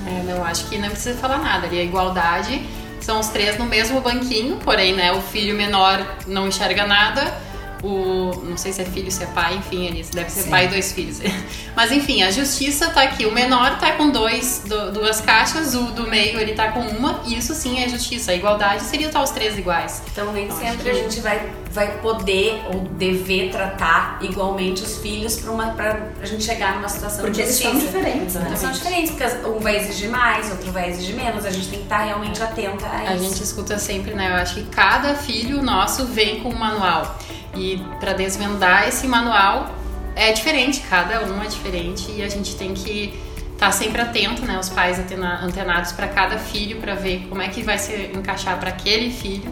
É, 0.07 0.23
não, 0.23 0.45
acho 0.45 0.69
que 0.69 0.79
não 0.79 0.89
precisa 0.89 1.19
falar 1.19 1.39
nada. 1.39 1.67
Ali 1.67 1.81
a 1.81 1.85
igualdade 1.85 2.65
são 3.01 3.21
os 3.21 3.29
três 3.29 3.59
no 3.59 3.67
mesmo 3.67 4.01
banquinho, 4.01 4.57
porém, 4.57 4.95
né, 4.95 5.13
o 5.13 5.21
filho 5.21 5.57
menor 5.57 6.05
não 6.27 6.49
enxerga 6.49 6.87
nada 6.87 7.46
o. 7.83 8.45
Não 8.45 8.57
sei 8.57 8.73
se 8.73 8.83
é 8.83 8.85
filho, 8.85 9.11
se 9.11 9.23
é 9.23 9.27
pai, 9.27 9.57
enfim, 9.57 9.87
ele 9.87 10.05
deve 10.13 10.31
ser 10.31 10.43
Sim. 10.43 10.51
pai 10.51 10.67
e 10.67 10.69
dois 10.69 10.93
filhos. 10.93 11.21
Mas 11.77 11.93
enfim, 11.93 12.23
a 12.23 12.31
justiça 12.31 12.89
tá 12.91 13.03
aqui. 13.03 13.27
O 13.27 13.33
menor 13.33 13.79
tá 13.79 13.93
com 13.93 14.11
dois, 14.11 14.63
do, 14.67 14.93
duas 14.93 15.21
caixas, 15.21 15.75
o 15.75 15.93
do 15.93 16.09
meio 16.09 16.39
ele 16.41 16.55
tá 16.55 16.73
com 16.73 16.81
uma, 16.81 17.21
e 17.27 17.37
isso 17.37 17.55
sim 17.55 17.83
é 17.83 17.89
justiça. 17.89 18.33
A 18.33 18.35
igualdade 18.35 18.83
seria 18.85 19.09
estar 19.09 19.23
os 19.23 19.31
três 19.31 19.59
iguais. 19.59 20.03
Então 20.11 20.33
nem 20.33 20.45
então, 20.45 20.59
sempre 20.59 20.85
que... 20.85 20.91
a 20.91 20.95
gente 20.95 21.21
vai, 21.21 21.51
vai 21.71 21.99
poder 21.99 22.63
ou 22.73 22.81
dever 22.81 23.51
tratar 23.51 24.19
igualmente 24.23 24.83
os 24.83 24.99
filhos 24.99 25.37
pra, 25.37 25.51
uma, 25.51 25.69
pra 25.69 26.09
a 26.23 26.27
gente 26.27 26.45
chegar 26.45 26.77
numa 26.77 26.89
situação 26.89 27.25
porque 27.25 27.43
de 27.43 27.49
justiça. 27.49 27.71
Porque 27.71 27.85
eles 27.85 27.93
são 27.93 28.03
diferentes, 28.03 28.35
né? 28.35 28.47
Eles 28.49 28.59
são 28.59 28.73
diferentes, 28.73 29.11
porque 29.13 29.49
um 29.49 29.61
vai 29.61 29.77
exigir 29.77 30.09
mais, 30.09 30.51
outro 30.51 30.73
vai 30.73 30.91
exigir 30.91 31.15
menos. 31.15 31.45
A 31.45 31.51
gente 31.51 31.69
tem 31.69 31.79
que 31.81 31.85
estar 31.85 31.99
realmente 31.99 32.43
atenta 32.43 32.87
a 32.87 33.05
isso. 33.05 33.13
A 33.13 33.17
gente 33.17 33.43
escuta 33.43 33.79
sempre, 33.79 34.15
né? 34.15 34.31
Eu 34.31 34.37
acho 34.37 34.55
que 34.55 34.65
cada 34.65 35.15
filho 35.15 35.63
nosso 35.63 36.07
vem 36.07 36.41
com 36.41 36.49
um 36.49 36.59
manual. 36.59 37.19
E 37.57 37.83
para 37.99 38.13
desvendar 38.13 38.89
esse 38.89 39.07
manual 39.07 39.71
é 40.15 40.33
diferente, 40.33 40.81
cada 40.89 41.25
um 41.25 41.43
é 41.43 41.47
diferente 41.47 42.11
e 42.11 42.23
a 42.23 42.29
gente 42.29 42.55
tem 42.57 42.75
que 42.75 43.19
estar 43.53 43.67
tá 43.67 43.73
sempre 43.73 44.01
atento, 44.01 44.45
né, 44.45 44.59
os 44.59 44.69
pais 44.69 44.99
antenados 44.99 45.93
para 45.93 46.09
cada 46.09 46.39
filho 46.39 46.81
para 46.81 46.95
ver 46.95 47.27
como 47.29 47.43
é 47.43 47.49
que 47.49 47.63
vai 47.63 47.79
se 47.79 48.11
encaixar 48.15 48.59
para 48.59 48.71
aquele 48.71 49.11
filho 49.11 49.51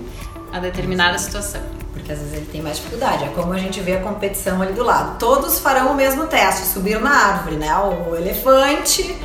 a 0.52 0.58
determinada 0.58 1.18
situação. 1.18 1.62
Porque 1.92 2.12
às 2.12 2.18
vezes 2.18 2.34
ele 2.34 2.46
tem 2.46 2.60
mais 2.60 2.76
dificuldade. 2.76 3.24
É 3.24 3.28
como 3.28 3.52
a 3.52 3.58
gente 3.58 3.80
vê 3.80 3.96
a 3.96 4.00
competição 4.00 4.60
ali 4.60 4.72
do 4.72 4.82
lado. 4.82 5.18
Todos 5.18 5.58
farão 5.58 5.92
o 5.92 5.94
mesmo 5.94 6.26
teste, 6.26 6.66
subir 6.66 7.00
na 7.00 7.10
árvore, 7.10 7.56
né? 7.56 7.74
O 7.76 8.14
elefante, 8.14 9.16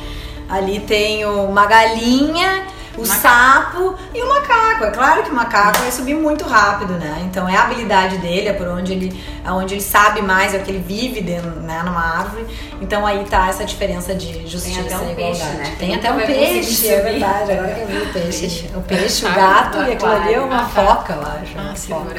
ali 0.48 0.80
tem 0.80 1.24
uma 1.24 1.66
galinha 1.66 2.66
o 3.02 3.08
macaco. 3.08 3.20
sapo 3.20 3.94
e 4.14 4.22
o 4.22 4.28
macaco. 4.28 4.84
É 4.84 4.90
claro 4.90 5.22
que 5.22 5.30
o 5.30 5.34
macaco 5.34 5.78
vai 5.78 5.90
subir 5.90 6.14
muito 6.14 6.44
rápido, 6.44 6.94
né? 6.94 7.22
Então 7.24 7.48
é 7.48 7.56
a 7.56 7.62
habilidade 7.62 8.18
dele, 8.18 8.48
é 8.48 8.52
por 8.52 8.68
onde 8.68 8.92
ele, 8.92 9.24
é 9.44 9.50
onde 9.52 9.74
ele 9.74 9.82
sabe 9.82 10.22
mais, 10.22 10.54
é 10.54 10.58
o 10.58 10.62
que 10.62 10.70
ele 10.70 10.84
vive 10.86 11.20
dentro, 11.20 11.50
né, 11.50 11.82
numa 11.84 12.18
árvore. 12.18 12.46
Então 12.80 13.06
aí 13.06 13.24
tá 13.24 13.48
essa 13.48 13.64
diferença 13.64 14.14
de 14.14 14.46
justiça 14.46 14.82
Tem 14.82 14.94
até 14.94 14.98
um 14.98 15.08
e 15.08 15.12
igualdade. 15.12 15.16
Peixe, 15.16 15.44
né? 15.44 15.64
Tem, 15.78 15.88
Tem 15.88 15.94
até 15.94 16.12
um 16.12 16.26
peixe, 16.26 16.88
é 16.88 17.00
verdade. 17.00 17.52
Agora 17.52 17.74
que 17.74 17.80
eu 17.80 17.86
vi 17.86 17.98
o 17.98 18.12
peixe. 18.12 18.70
O 18.74 18.80
peixe, 18.80 19.26
o 19.26 19.32
gato 19.32 19.78
e 19.78 19.92
aquilo 19.92 20.12
ali 20.12 20.34
é 20.34 20.40
uma 20.40 20.68
foca, 20.68 21.14
eu 21.14 21.22
acho. 21.22 21.58
Ah, 21.58 21.74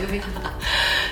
vi. 0.07 0.21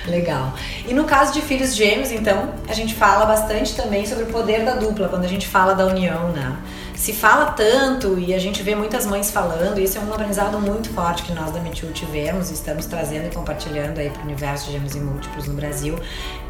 Legal. 0.10 0.54
E 0.86 0.94
no 0.94 1.04
caso 1.04 1.32
de 1.32 1.42
filhos 1.42 1.74
gêmeos, 1.74 2.10
então, 2.10 2.54
a 2.68 2.72
gente 2.72 2.94
fala 2.94 3.26
bastante 3.26 3.74
também 3.74 4.06
sobre 4.06 4.24
o 4.24 4.26
poder 4.26 4.64
da 4.64 4.74
dupla, 4.74 5.08
quando 5.08 5.24
a 5.24 5.28
gente 5.28 5.46
fala 5.46 5.74
da 5.74 5.86
união, 5.86 6.28
né? 6.28 6.56
Se 7.00 7.14
fala 7.14 7.46
tanto 7.52 8.18
e 8.18 8.34
a 8.34 8.38
gente 8.38 8.62
vê 8.62 8.74
muitas 8.74 9.06
mães 9.06 9.30
falando, 9.30 9.78
e 9.78 9.84
isso 9.84 9.96
é 9.96 10.02
um 10.02 10.12
aprendizado 10.12 10.60
muito 10.60 10.90
forte 10.90 11.22
que 11.22 11.32
nós 11.32 11.50
da 11.50 11.58
Me 11.58 11.70
tivemos 11.70 12.50
e 12.50 12.52
estamos 12.52 12.84
trazendo 12.84 13.26
e 13.26 13.34
compartilhando 13.34 13.98
aí 13.98 14.10
para 14.10 14.20
o 14.20 14.24
universo 14.26 14.66
de 14.66 14.72
gêmeos 14.72 14.94
e 14.94 15.00
múltiplos 15.00 15.46
no 15.46 15.54
Brasil, 15.54 15.98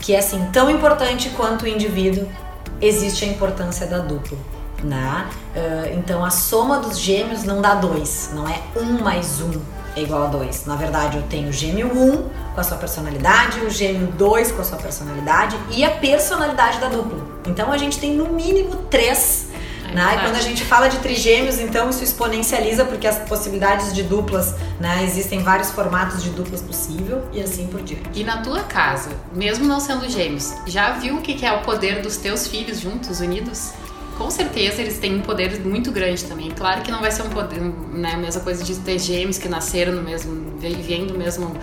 que 0.01 0.13
é 0.13 0.19
assim, 0.19 0.45
tão 0.53 0.69
importante 0.69 1.31
quanto 1.37 1.67
o 1.67 1.69
indivíduo, 1.69 2.27
existe 2.81 3.25
a 3.25 3.29
importância 3.29 3.87
da 3.87 3.99
dupla. 3.99 4.37
Né? 4.83 5.29
Uh, 5.55 5.99
então 5.99 6.25
a 6.25 6.31
soma 6.31 6.81
dos 6.81 6.99
gêmeos 6.99 7.45
não 7.45 7.63
dá 7.63 7.77
dois, 7.77 8.31
não 8.35 8.49
é 8.49 8.61
um 8.77 9.01
mais 9.01 9.41
um 9.41 9.53
é 9.97 10.03
igual 10.03 10.25
a 10.25 10.27
dois. 10.27 10.67
Na 10.67 10.77
verdade, 10.77 11.17
eu 11.17 11.23
tenho 11.25 11.49
o 11.49 11.53
gêmeo 11.53 11.93
1 11.93 12.01
um, 12.01 12.29
com 12.55 12.61
a 12.61 12.63
sua 12.63 12.77
personalidade, 12.77 13.61
o 13.61 13.69
gêmeo 13.69 14.07
2 14.13 14.53
com 14.53 14.63
a 14.63 14.65
sua 14.65 14.79
personalidade 14.79 15.57
e 15.71 15.85
a 15.85 15.91
personalidade 15.91 16.79
da 16.79 16.89
dupla. 16.89 17.19
Então 17.47 17.73
a 17.73 17.77
gente 17.77 17.99
tem 17.99 18.15
no 18.15 18.29
mínimo 18.33 18.77
três 18.89 19.50
né? 19.95 20.17
E 20.17 20.21
quando 20.21 20.37
a 20.37 20.41
gente 20.41 20.65
fala 20.65 20.89
de 20.89 20.99
trigêmeos, 20.99 21.59
então 21.59 21.91
isso 21.91 22.03
exponencializa 22.03 22.85
porque 22.85 23.07
as 23.07 23.19
possibilidades 23.21 23.93
de 23.93 24.03
duplas, 24.03 24.55
né? 24.79 25.03
Existem 25.05 25.43
vários 25.43 25.71
formatos 25.71 26.23
de 26.23 26.31
duplas 26.31 26.63
possível 26.63 27.23
e 27.33 27.41
assim 27.41 27.67
por 27.67 27.83
diante. 27.83 28.09
E 28.15 28.25
na 28.25 28.39
tua 28.39 28.61
casa, 28.63 29.11
mesmo 29.33 29.67
não 29.67 29.81
sendo 29.81 30.09
gêmeos, 30.09 30.55
já 30.67 30.93
viu 30.93 31.17
o 31.17 31.21
que 31.21 31.45
é 31.45 31.53
o 31.53 31.63
poder 31.63 32.03
dos 32.03 32.17
teus 32.17 32.47
filhos 32.47 32.81
juntos, 32.81 33.21
unidos? 33.21 33.73
Com 34.17 34.31
certeza 34.31 34.83
eles 34.83 34.99
têm 34.99 35.17
um 35.17 35.23
poder 35.23 35.61
muito 35.61 35.91
grande 35.91 36.25
também. 36.25 36.51
Claro 36.51 36.83
que 36.83 36.91
não 36.91 37.01
vai 37.01 37.11
ser 37.11 37.23
um 37.23 37.31
poder, 37.31 37.61
né, 37.61 38.13
a 38.15 38.19
mesma 38.19 38.43
coisa 38.43 38.63
de 38.63 38.75
ter 38.77 38.99
gêmeos 38.99 39.39
que 39.39 39.49
nasceram 39.49 39.93
no 39.93 40.03
mesmo, 40.03 40.59
vivendo 40.59 41.17
mesmo 41.17 41.57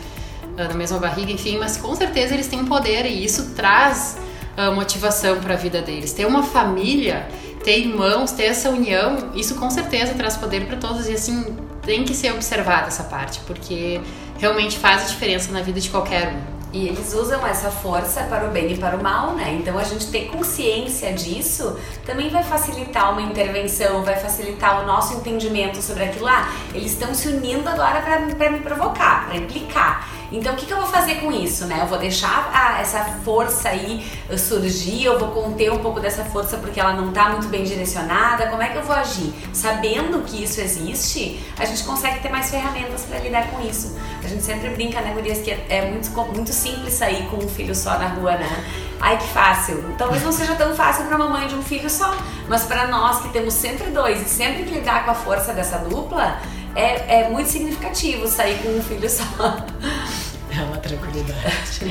ah, 0.58 0.68
na 0.70 0.74
mesma 0.74 0.98
barriga, 0.98 1.32
enfim, 1.32 1.60
mas 1.60 1.78
com 1.78 1.96
certeza 1.96 2.34
eles 2.34 2.48
têm 2.48 2.62
um 2.62 2.66
poder 2.66 3.06
e 3.06 3.24
isso 3.24 3.52
traz 3.56 4.18
uh, 4.58 4.74
motivação 4.74 5.40
para 5.40 5.54
a 5.54 5.58
vida 5.58 5.84
deles. 5.84 6.14
Ter 6.14 6.26
uma 6.26 6.42
família, 6.42 7.28
ter 7.68 7.80
irmãos, 7.80 8.32
ter 8.32 8.46
essa 8.46 8.70
união, 8.70 9.32
isso 9.36 9.56
com 9.56 9.70
certeza 9.70 10.14
traz 10.14 10.38
poder 10.38 10.66
para 10.68 10.78
todos 10.78 11.06
e 11.10 11.12
assim 11.12 11.54
tem 11.82 12.06
que 12.06 12.14
ser 12.14 12.32
observada 12.32 12.88
essa 12.88 13.04
parte, 13.04 13.42
porque 13.42 14.00
realmente 14.38 14.80
faz 14.80 15.04
a 15.04 15.06
diferença 15.08 15.52
na 15.52 15.62
vida 15.62 15.78
de 15.78 15.90
qualquer 15.90 16.30
um. 16.30 16.58
E 16.72 16.88
eles 16.88 17.14
usam 17.14 17.46
essa 17.46 17.70
força 17.70 18.24
para 18.24 18.46
o 18.46 18.52
bem 18.52 18.72
e 18.72 18.78
para 18.78 18.96
o 18.96 19.04
mal, 19.04 19.34
né? 19.34 19.58
Então 19.60 19.78
a 19.78 19.84
gente 19.84 20.08
ter 20.08 20.28
consciência 20.28 21.12
disso 21.12 21.78
também 22.06 22.30
vai 22.30 22.44
facilitar 22.44 23.12
uma 23.12 23.22
intervenção, 23.22 24.02
vai 24.02 24.16
facilitar 24.16 24.84
o 24.84 24.86
nosso 24.86 25.16
entendimento 25.16 25.82
sobre 25.82 26.06
aquilo 26.06 26.24
lá. 26.24 26.50
Ah, 26.50 26.72
eles 26.74 26.92
estão 26.94 27.14
se 27.14 27.28
unindo 27.28 27.68
agora 27.68 28.02
para 28.02 28.50
me 28.50 28.60
provocar, 28.60 29.28
para 29.28 29.36
implicar. 29.36 30.08
Então, 30.32 30.54
o 30.54 30.56
que, 30.58 30.66
que, 30.66 30.74
eu 30.74 30.78
vou 30.78 30.88
fazer 30.88 31.16
com 31.16 31.32
isso, 31.32 31.66
né? 31.66 31.80
Eu 31.82 31.88
vou 31.88 31.98
deixar 31.98 32.78
essa 32.82 33.04
força 33.24 33.70
aí 33.70 34.06
surgir, 34.38 35.06
eu 35.06 35.18
vou 35.18 35.30
conter 35.30 35.72
um 35.72 35.80
pouco 35.80 36.00
dessa 36.00 36.24
força 36.26 36.58
porque 36.58 36.80
ela 36.80 36.94
não 36.94 37.10
está 37.10 37.30
muito 37.30 37.48
bem 37.48 37.64
direcionada. 37.64 38.48
Como 38.48 38.62
é 38.62 38.70
que 38.70 38.78
eu 38.78 38.84
vou 38.84 38.96
agir? 38.96 39.34
Sabendo 39.54 40.22
que 40.24 40.44
isso 40.44 40.60
existe, 40.60 41.40
a 41.58 41.66
gente 41.66 41.84
consegue 41.84 42.20
ter 42.20 42.30
mais 42.30 42.50
ferramentas 42.50 43.04
para 43.04 43.20
lidar 43.20 43.50
com 43.50 43.62
isso. 43.62 43.98
A 44.24 44.28
gente 44.28 44.44
sempre 44.44 44.70
brinca, 44.70 45.00
né, 45.02 45.14
Gurias, 45.14 45.40
que 45.40 45.52
é 45.52 45.90
muito, 45.90 46.10
muito 46.34 46.52
simples 46.52 46.94
sair 46.94 47.26
com 47.28 47.38
um 47.38 47.48
filho 47.48 47.74
só 47.74 47.98
na 47.98 48.08
rua, 48.08 48.34
né? 48.34 48.66
Ai, 49.00 49.18
que 49.18 49.28
fácil. 49.28 49.96
Talvez 49.98 50.24
não 50.24 50.32
seja 50.32 50.56
tão 50.56 50.76
fácil 50.76 51.06
para 51.06 51.16
uma 51.16 51.30
mãe 51.30 51.48
de 51.48 51.56
um 51.56 51.62
filho 51.62 51.90
só, 51.90 52.16
mas 52.48 52.64
para 52.64 52.88
nós 52.88 53.22
que 53.22 53.30
temos 53.30 53.54
sempre 53.54 53.90
dois 53.92 54.22
e 54.22 54.26
sempre 54.26 54.64
que 54.64 54.74
lidar 54.74 55.06
com 55.06 55.12
a 55.12 55.16
força 55.16 55.54
dessa 55.54 55.78
dupla, 55.78 56.40
é, 56.76 57.22
é 57.22 57.30
muito 57.30 57.50
significativo 57.50 58.28
sair 58.28 58.62
com 58.62 58.70
um 58.70 58.82
filho 58.82 59.10
só. 59.10 59.24
É 60.58 60.64
uma 60.64 60.78
tranquilidade. 60.78 61.82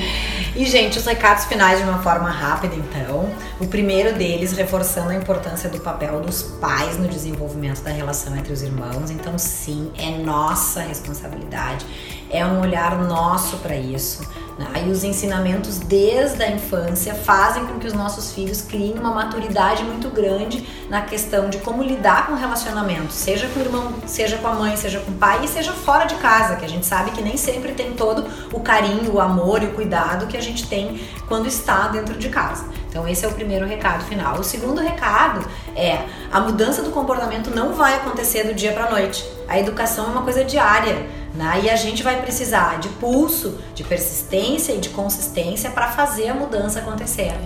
E, 0.55 0.65
gente, 0.65 0.99
os 0.99 1.05
recados 1.05 1.45
finais 1.45 1.79
de 1.79 1.85
uma 1.85 1.99
forma 1.99 2.29
rápida, 2.29 2.75
então. 2.75 3.31
O 3.59 3.67
primeiro 3.67 4.17
deles, 4.17 4.51
reforçando 4.51 5.11
a 5.11 5.15
importância 5.15 5.69
do 5.69 5.79
papel 5.79 6.19
dos 6.19 6.43
pais 6.43 6.97
no 6.97 7.07
desenvolvimento 7.07 7.81
da 7.81 7.91
relação 7.91 8.35
entre 8.35 8.51
os 8.51 8.61
irmãos. 8.61 9.09
Então, 9.09 9.37
sim, 9.37 9.91
é 9.97 10.09
nossa 10.17 10.81
responsabilidade, 10.81 11.85
é 12.29 12.45
um 12.45 12.59
olhar 12.59 12.97
nosso 12.97 13.57
para 13.57 13.75
isso. 13.75 14.27
Né? 14.57 14.85
E 14.87 14.89
os 14.89 15.03
ensinamentos 15.03 15.77
desde 15.77 16.41
a 16.43 16.49
infância 16.49 17.13
fazem 17.13 17.65
com 17.65 17.79
que 17.79 17.87
os 17.87 17.93
nossos 17.93 18.33
filhos 18.33 18.61
criem 18.61 18.97
uma 18.97 19.11
maturidade 19.11 19.83
muito 19.83 20.09
grande 20.09 20.67
na 20.89 21.01
questão 21.01 21.49
de 21.49 21.59
como 21.59 21.83
lidar 21.83 22.27
com 22.27 22.33
relacionamento, 22.33 23.11
seja 23.11 23.47
com 23.49 23.59
o 23.59 23.63
irmão, 23.63 23.93
seja 24.05 24.37
com 24.37 24.47
a 24.47 24.53
mãe, 24.53 24.75
seja 24.75 24.99
com 24.99 25.11
o 25.11 25.15
pai 25.15 25.43
e 25.43 25.47
seja 25.47 25.71
fora 25.73 26.05
de 26.05 26.15
casa, 26.15 26.55
que 26.55 26.65
a 26.65 26.69
gente 26.69 26.85
sabe 26.85 27.11
que 27.11 27.21
nem 27.21 27.37
sempre 27.37 27.73
tem 27.73 27.93
todo 27.93 28.25
o 28.51 28.59
carinho, 28.59 29.13
o 29.13 29.19
amor 29.19 29.61
e 29.61 29.67
o 29.67 29.73
cuidado 29.73 30.27
que 30.27 30.37
a 30.37 30.41
gente 30.41 30.67
tem 30.67 31.01
quando 31.27 31.47
está 31.47 31.87
dentro 31.89 32.17
de 32.17 32.29
casa. 32.29 32.65
Então 32.89 33.07
esse 33.07 33.25
é 33.25 33.27
o 33.27 33.33
primeiro 33.33 33.65
recado 33.65 34.03
final. 34.05 34.39
O 34.39 34.43
segundo 34.43 34.81
recado 34.81 35.45
é 35.75 35.99
a 36.31 36.39
mudança 36.39 36.81
do 36.81 36.89
comportamento 36.89 37.51
não 37.53 37.73
vai 37.73 37.95
acontecer 37.95 38.43
do 38.43 38.53
dia 38.53 38.71
para 38.71 38.89
noite. 38.89 39.23
A 39.47 39.59
educação 39.59 40.05
é 40.05 40.09
uma 40.09 40.23
coisa 40.23 40.43
diária. 40.43 41.05
Né? 41.37 41.61
E 41.65 41.69
a 41.69 41.75
gente 41.75 42.01
vai 42.01 42.19
precisar 42.19 42.79
de 42.79 42.89
pulso, 42.89 43.59
de 43.75 43.83
persistência 43.83 44.73
e 44.73 44.79
de 44.79 44.89
consistência 44.89 45.69
para 45.69 45.89
fazer 45.89 46.29
a 46.29 46.33
mudança 46.33 46.79
acontecer. 46.79 47.27
É 47.27 47.39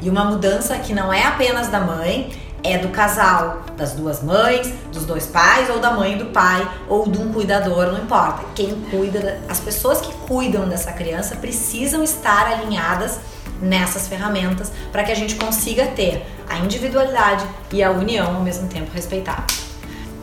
e 0.00 0.08
uma 0.08 0.24
mudança 0.24 0.78
que 0.78 0.94
não 0.94 1.12
é 1.12 1.24
apenas 1.24 1.66
da 1.66 1.80
mãe, 1.80 2.30
é 2.62 2.78
do 2.78 2.90
casal, 2.90 3.64
das 3.76 3.94
duas 3.94 4.22
mães, 4.22 4.72
dos 4.92 5.04
dois 5.04 5.26
pais, 5.26 5.68
ou 5.68 5.80
da 5.80 5.90
mãe 5.90 6.12
e 6.12 6.18
do 6.18 6.26
pai, 6.26 6.70
ou 6.88 7.10
de 7.10 7.18
um 7.18 7.32
cuidador, 7.32 7.86
não 7.86 7.98
importa. 7.98 8.44
Quem 8.54 8.80
cuida, 8.88 9.40
as 9.48 9.58
pessoas 9.58 10.00
que 10.00 10.12
cuidam 10.28 10.68
dessa 10.68 10.92
criança 10.92 11.34
precisam 11.34 12.04
estar 12.04 12.46
alinhadas 12.46 13.18
nessas 13.60 14.06
ferramentas 14.06 14.70
para 14.92 15.02
que 15.02 15.10
a 15.10 15.16
gente 15.16 15.34
consiga 15.34 15.88
ter 15.88 16.24
a 16.48 16.58
individualidade 16.58 17.44
e 17.72 17.82
a 17.82 17.90
união 17.90 18.36
ao 18.36 18.42
mesmo 18.42 18.68
tempo 18.68 18.92
respeitada. 18.94 19.71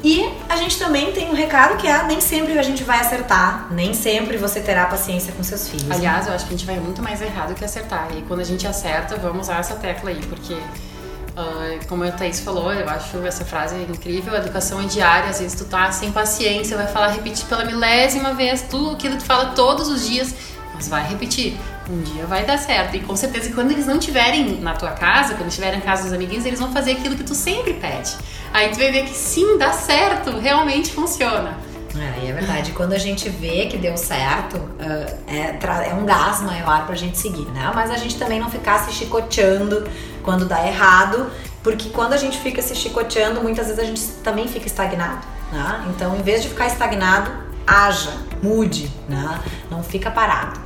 E 0.03 0.29
a 0.47 0.55
gente 0.55 0.79
também 0.79 1.11
tem 1.11 1.29
um 1.29 1.33
recado 1.33 1.77
que 1.77 1.87
é 1.87 2.03
nem 2.03 2.21
sempre 2.21 2.57
a 2.57 2.63
gente 2.63 2.83
vai 2.83 2.99
acertar, 2.99 3.67
nem 3.71 3.93
sempre 3.93 4.37
você 4.37 4.61
terá 4.61 4.85
paciência 4.85 5.33
com 5.33 5.43
seus 5.43 5.67
filhos. 5.67 5.91
Aliás, 5.91 6.27
eu 6.27 6.33
acho 6.33 6.45
que 6.45 6.53
a 6.53 6.57
gente 6.57 6.65
vai 6.65 6.79
muito 6.79 7.01
mais 7.01 7.21
errado 7.21 7.53
que 7.53 7.65
acertar. 7.65 8.07
E 8.17 8.21
quando 8.21 8.39
a 8.39 8.45
gente 8.45 8.65
acerta, 8.65 9.17
vamos 9.17 9.47
usar 9.47 9.59
essa 9.59 9.75
tecla 9.75 10.09
aí, 10.09 10.21
porque 10.27 10.53
uh, 10.53 11.85
como 11.87 12.05
a 12.05 12.11
Thaís 12.11 12.39
falou, 12.39 12.71
eu 12.73 12.87
acho 12.89 13.17
essa 13.25 13.43
frase 13.43 13.75
incrível, 13.89 14.33
a 14.33 14.37
educação 14.37 14.79
é 14.81 14.85
diária, 14.85 15.29
às 15.29 15.39
vezes 15.39 15.57
tu 15.57 15.65
tá 15.65 15.91
sem 15.91 16.11
paciência, 16.11 16.77
vai 16.77 16.87
falar, 16.87 17.09
repetir 17.09 17.45
pela 17.45 17.65
milésima 17.65 18.33
vez 18.33 18.61
tudo 18.61 18.91
aquilo 18.91 19.15
que 19.15 19.23
tu 19.23 19.25
fala 19.25 19.47
todos 19.47 19.89
os 19.89 20.07
dias, 20.07 20.33
mas 20.79 20.87
vai 20.87 21.05
repetir 21.05 21.57
um 21.89 22.01
dia 22.01 22.25
vai 22.25 22.45
dar 22.45 22.57
certo. 22.57 22.95
E 22.95 23.01
com 23.01 23.15
certeza, 23.15 23.51
quando 23.53 23.71
eles 23.71 23.85
não 23.85 23.97
estiverem 23.97 24.61
na 24.61 24.73
tua 24.73 24.91
casa, 24.91 25.33
quando 25.33 25.49
estiverem 25.49 25.79
em 25.79 25.81
casa 25.81 26.03
dos 26.03 26.13
amiguinhos, 26.13 26.45
eles 26.45 26.59
vão 26.59 26.71
fazer 26.71 26.91
aquilo 26.93 27.15
que 27.15 27.23
tu 27.23 27.35
sempre 27.35 27.73
pede. 27.73 28.15
Aí 28.53 28.69
tu 28.69 28.77
vai 28.77 28.91
ver 28.91 29.03
que 29.05 29.13
sim, 29.13 29.57
dá 29.57 29.73
certo, 29.73 30.37
realmente 30.37 30.91
funciona. 30.91 31.57
É, 31.97 32.29
é 32.29 32.31
verdade. 32.31 32.71
Quando 32.71 32.93
a 32.93 32.97
gente 32.97 33.27
vê 33.27 33.65
que 33.65 33.77
deu 33.77 33.97
certo, 33.97 34.55
uh, 34.55 35.17
é, 35.27 35.57
é, 35.89 35.93
um 35.95 36.05
gás 36.05 36.41
maior 36.41 36.85
pra 36.85 36.95
gente 36.95 37.17
seguir, 37.17 37.45
né? 37.51 37.71
Mas 37.75 37.91
a 37.91 37.97
gente 37.97 38.17
também 38.17 38.39
não 38.39 38.49
ficar 38.49 38.79
se 38.85 38.93
chicoteando 38.93 39.85
quando 40.23 40.45
dá 40.45 40.65
errado, 40.65 41.29
porque 41.61 41.89
quando 41.89 42.13
a 42.13 42.17
gente 42.17 42.37
fica 42.37 42.61
se 42.61 42.75
chicoteando, 42.75 43.41
muitas 43.41 43.67
vezes 43.67 43.81
a 43.81 43.85
gente 43.85 44.01
também 44.23 44.47
fica 44.47 44.67
estagnado, 44.67 45.25
né? 45.51 45.85
Então, 45.89 46.15
em 46.15 46.21
vez 46.21 46.43
de 46.43 46.49
ficar 46.49 46.67
estagnado, 46.67 47.31
haja, 47.65 48.13
mude, 48.41 48.91
né? 49.07 49.39
Não 49.69 49.83
fica 49.83 50.09
parado. 50.09 50.59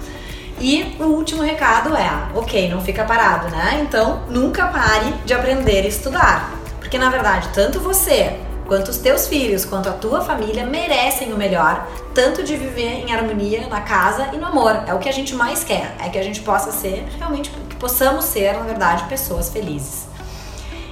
E 0.60 0.96
o 1.00 1.06
último 1.06 1.42
recado 1.42 1.96
é, 1.96 2.10
ok, 2.36 2.70
não 2.70 2.82
fica 2.82 3.04
parado, 3.04 3.50
né? 3.50 3.82
Então 3.82 4.24
nunca 4.30 4.68
pare 4.68 5.14
de 5.26 5.34
aprender 5.34 5.84
e 5.84 5.88
estudar. 5.88 6.52
Porque 6.80 6.98
na 6.98 7.10
verdade, 7.10 7.50
tanto 7.54 7.80
você, 7.80 8.40
quanto 8.66 8.90
os 8.90 8.98
teus 8.98 9.28
filhos, 9.28 9.66
quanto 9.66 9.90
a 9.90 9.94
tua 9.94 10.22
família 10.22 10.66
merecem 10.66 11.34
o 11.34 11.38
melhor, 11.38 11.88
tanto 12.14 12.44
de 12.44 12.56
viver 12.56 13.06
em 13.06 13.14
harmonia 13.14 13.68
na 13.68 13.82
casa 13.82 14.30
e 14.34 14.38
no 14.38 14.46
amor. 14.46 14.84
É 14.88 14.94
o 14.94 15.00
que 15.00 15.10
a 15.10 15.12
gente 15.14 15.36
mais 15.36 15.64
quer, 15.64 15.96
é 16.00 16.10
que 16.10 16.18
a 16.18 16.24
gente 16.24 16.42
possa 16.42 16.72
ser, 16.72 17.06
realmente, 17.18 17.50
que 17.70 17.76
possamos 17.76 18.26
ser, 18.26 18.54
na 18.54 18.62
verdade, 18.62 19.04
pessoas 19.06 19.50
felizes. 19.50 20.08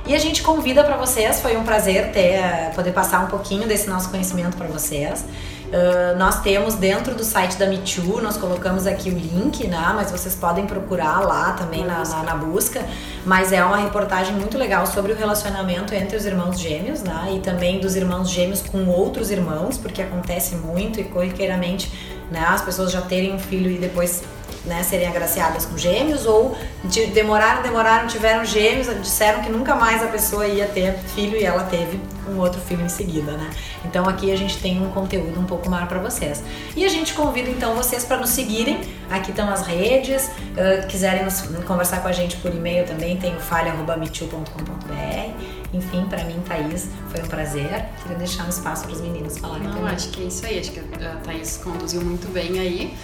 E 0.05 0.15
a 0.15 0.17
gente 0.17 0.41
convida 0.41 0.83
para 0.83 0.97
vocês, 0.97 1.39
foi 1.39 1.55
um 1.55 1.63
prazer 1.63 2.11
ter 2.11 2.41
poder 2.75 2.91
passar 2.91 3.23
um 3.23 3.27
pouquinho 3.27 3.67
desse 3.67 3.87
nosso 3.89 4.09
conhecimento 4.09 4.57
para 4.57 4.67
vocês. 4.67 5.23
Uh, 5.71 6.17
nós 6.17 6.41
temos 6.41 6.75
dentro 6.75 7.15
do 7.15 7.23
site 7.23 7.55
da 7.57 7.65
Michu, 7.65 8.21
nós 8.21 8.35
colocamos 8.35 8.85
aqui 8.85 9.09
o 9.09 9.17
link, 9.17 9.65
né? 9.69 9.93
Mas 9.95 10.11
vocês 10.11 10.35
podem 10.35 10.67
procurar 10.67 11.21
lá 11.21 11.53
também 11.53 11.85
na, 11.85 12.03
na, 12.03 12.23
na, 12.23 12.35
busca. 12.35 12.85
Mas 13.25 13.53
é 13.53 13.63
uma 13.63 13.77
reportagem 13.77 14.35
muito 14.35 14.57
legal 14.57 14.85
sobre 14.85 15.13
o 15.13 15.15
relacionamento 15.15 15.95
entre 15.95 16.17
os 16.17 16.25
irmãos 16.25 16.59
gêmeos, 16.59 17.01
né? 17.01 17.31
E 17.35 17.39
também 17.39 17.79
dos 17.79 17.95
irmãos 17.95 18.29
gêmeos 18.29 18.61
com 18.61 18.85
outros 18.87 19.31
irmãos, 19.31 19.77
porque 19.77 20.01
acontece 20.01 20.55
muito 20.55 20.99
e 20.99 21.05
corriqueiramente, 21.05 21.89
né? 22.29 22.41
As 22.41 22.61
pessoas 22.61 22.91
já 22.91 22.99
terem 22.99 23.33
um 23.33 23.39
filho 23.39 23.71
e 23.71 23.77
depois 23.77 24.23
né, 24.65 24.83
serem 24.83 25.07
agraciadas 25.07 25.65
com 25.65 25.77
gêmeos 25.77 26.25
ou 26.25 26.55
de, 26.83 27.07
demoraram, 27.07 27.63
demoraram, 27.63 28.07
tiveram 28.07 28.45
gêmeos, 28.45 28.87
disseram 29.01 29.41
que 29.41 29.49
nunca 29.49 29.75
mais 29.75 30.03
a 30.03 30.07
pessoa 30.07 30.47
ia 30.47 30.67
ter 30.67 30.93
filho 31.15 31.37
e 31.37 31.43
ela 31.43 31.63
teve 31.63 31.99
um 32.29 32.37
outro 32.37 32.61
filho 32.61 32.85
em 32.85 32.89
seguida, 32.89 33.31
né? 33.33 33.49
Então 33.83 34.07
aqui 34.07 34.31
a 34.31 34.37
gente 34.37 34.57
tem 34.59 34.81
um 34.81 34.91
conteúdo 34.91 35.39
um 35.39 35.45
pouco 35.45 35.69
maior 35.69 35.87
para 35.87 35.99
vocês. 35.99 36.43
E 36.75 36.85
a 36.85 36.89
gente 36.89 37.13
convida 37.13 37.49
então 37.49 37.75
vocês 37.75 38.05
para 38.05 38.17
nos 38.17 38.29
seguirem. 38.29 38.79
Aqui 39.09 39.31
estão 39.31 39.49
as 39.49 39.65
redes. 39.65 40.27
Uh, 40.27 40.87
quiserem 40.87 41.25
nos, 41.25 41.41
conversar 41.65 42.01
com 42.01 42.07
a 42.07 42.11
gente 42.11 42.35
por 42.37 42.53
e-mail 42.53 42.85
também, 42.85 43.17
tem 43.17 43.35
o 43.35 43.39
falha.mitiu.com.br. 43.39 45.31
Enfim, 45.73 46.05
para 46.09 46.23
mim, 46.25 46.41
Thaís, 46.45 46.89
foi 47.09 47.21
um 47.21 47.27
prazer. 47.27 47.85
Queria 48.01 48.17
deixar 48.17 48.45
um 48.45 48.49
espaço 48.49 48.83
para 48.83 48.93
os 48.93 49.01
meninos 49.01 49.37
falarem 49.37 49.67
Não, 49.67 49.75
também. 49.75 49.95
acho 49.95 50.09
que 50.09 50.21
é 50.21 50.25
isso 50.25 50.45
aí. 50.45 50.59
Acho 50.59 50.71
que 50.71 50.79
a 50.79 51.15
Thaís 51.23 51.57
conduziu 51.57 52.01
muito 52.01 52.27
bem 52.31 52.59
aí. 52.59 52.97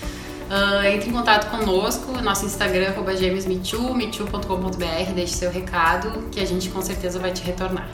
Uh, 0.48 0.86
entre 0.86 1.10
em 1.10 1.14
contato 1.14 1.50
conosco, 1.50 2.12
nosso 2.22 2.46
Instagram, 2.46 2.90
arroba 2.90 3.16
gêmeosmitu, 3.16 3.94
mitu.com.br, 3.94 5.14
deixe 5.14 5.34
seu 5.34 5.52
recado 5.52 6.30
que 6.32 6.40
a 6.40 6.46
gente 6.46 6.70
com 6.70 6.82
certeza 6.82 7.20
vai 7.20 7.32
te 7.32 7.44
retornar. 7.44 7.90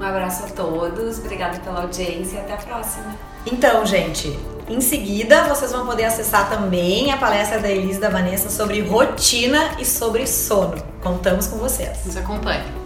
Um 0.00 0.02
abraço 0.02 0.44
a 0.44 0.48
todos, 0.48 1.18
obrigada 1.18 1.60
pela 1.60 1.82
audiência 1.82 2.36
e 2.36 2.40
até 2.40 2.54
a 2.54 2.56
próxima. 2.56 3.14
Então, 3.44 3.84
gente, 3.84 4.36
em 4.68 4.80
seguida 4.80 5.44
vocês 5.44 5.70
vão 5.70 5.84
poder 5.84 6.04
acessar 6.04 6.48
também 6.48 7.12
a 7.12 7.18
palestra 7.18 7.58
da 7.58 7.70
Elise 7.70 7.98
e 7.98 8.00
da 8.00 8.08
Vanessa 8.08 8.48
sobre 8.48 8.80
rotina 8.80 9.76
e 9.78 9.84
sobre 9.84 10.26
sono. 10.26 10.82
Contamos 11.02 11.46
com 11.46 11.58
vocês. 11.58 12.06
Nos 12.06 12.16
acompanhe. 12.16 12.81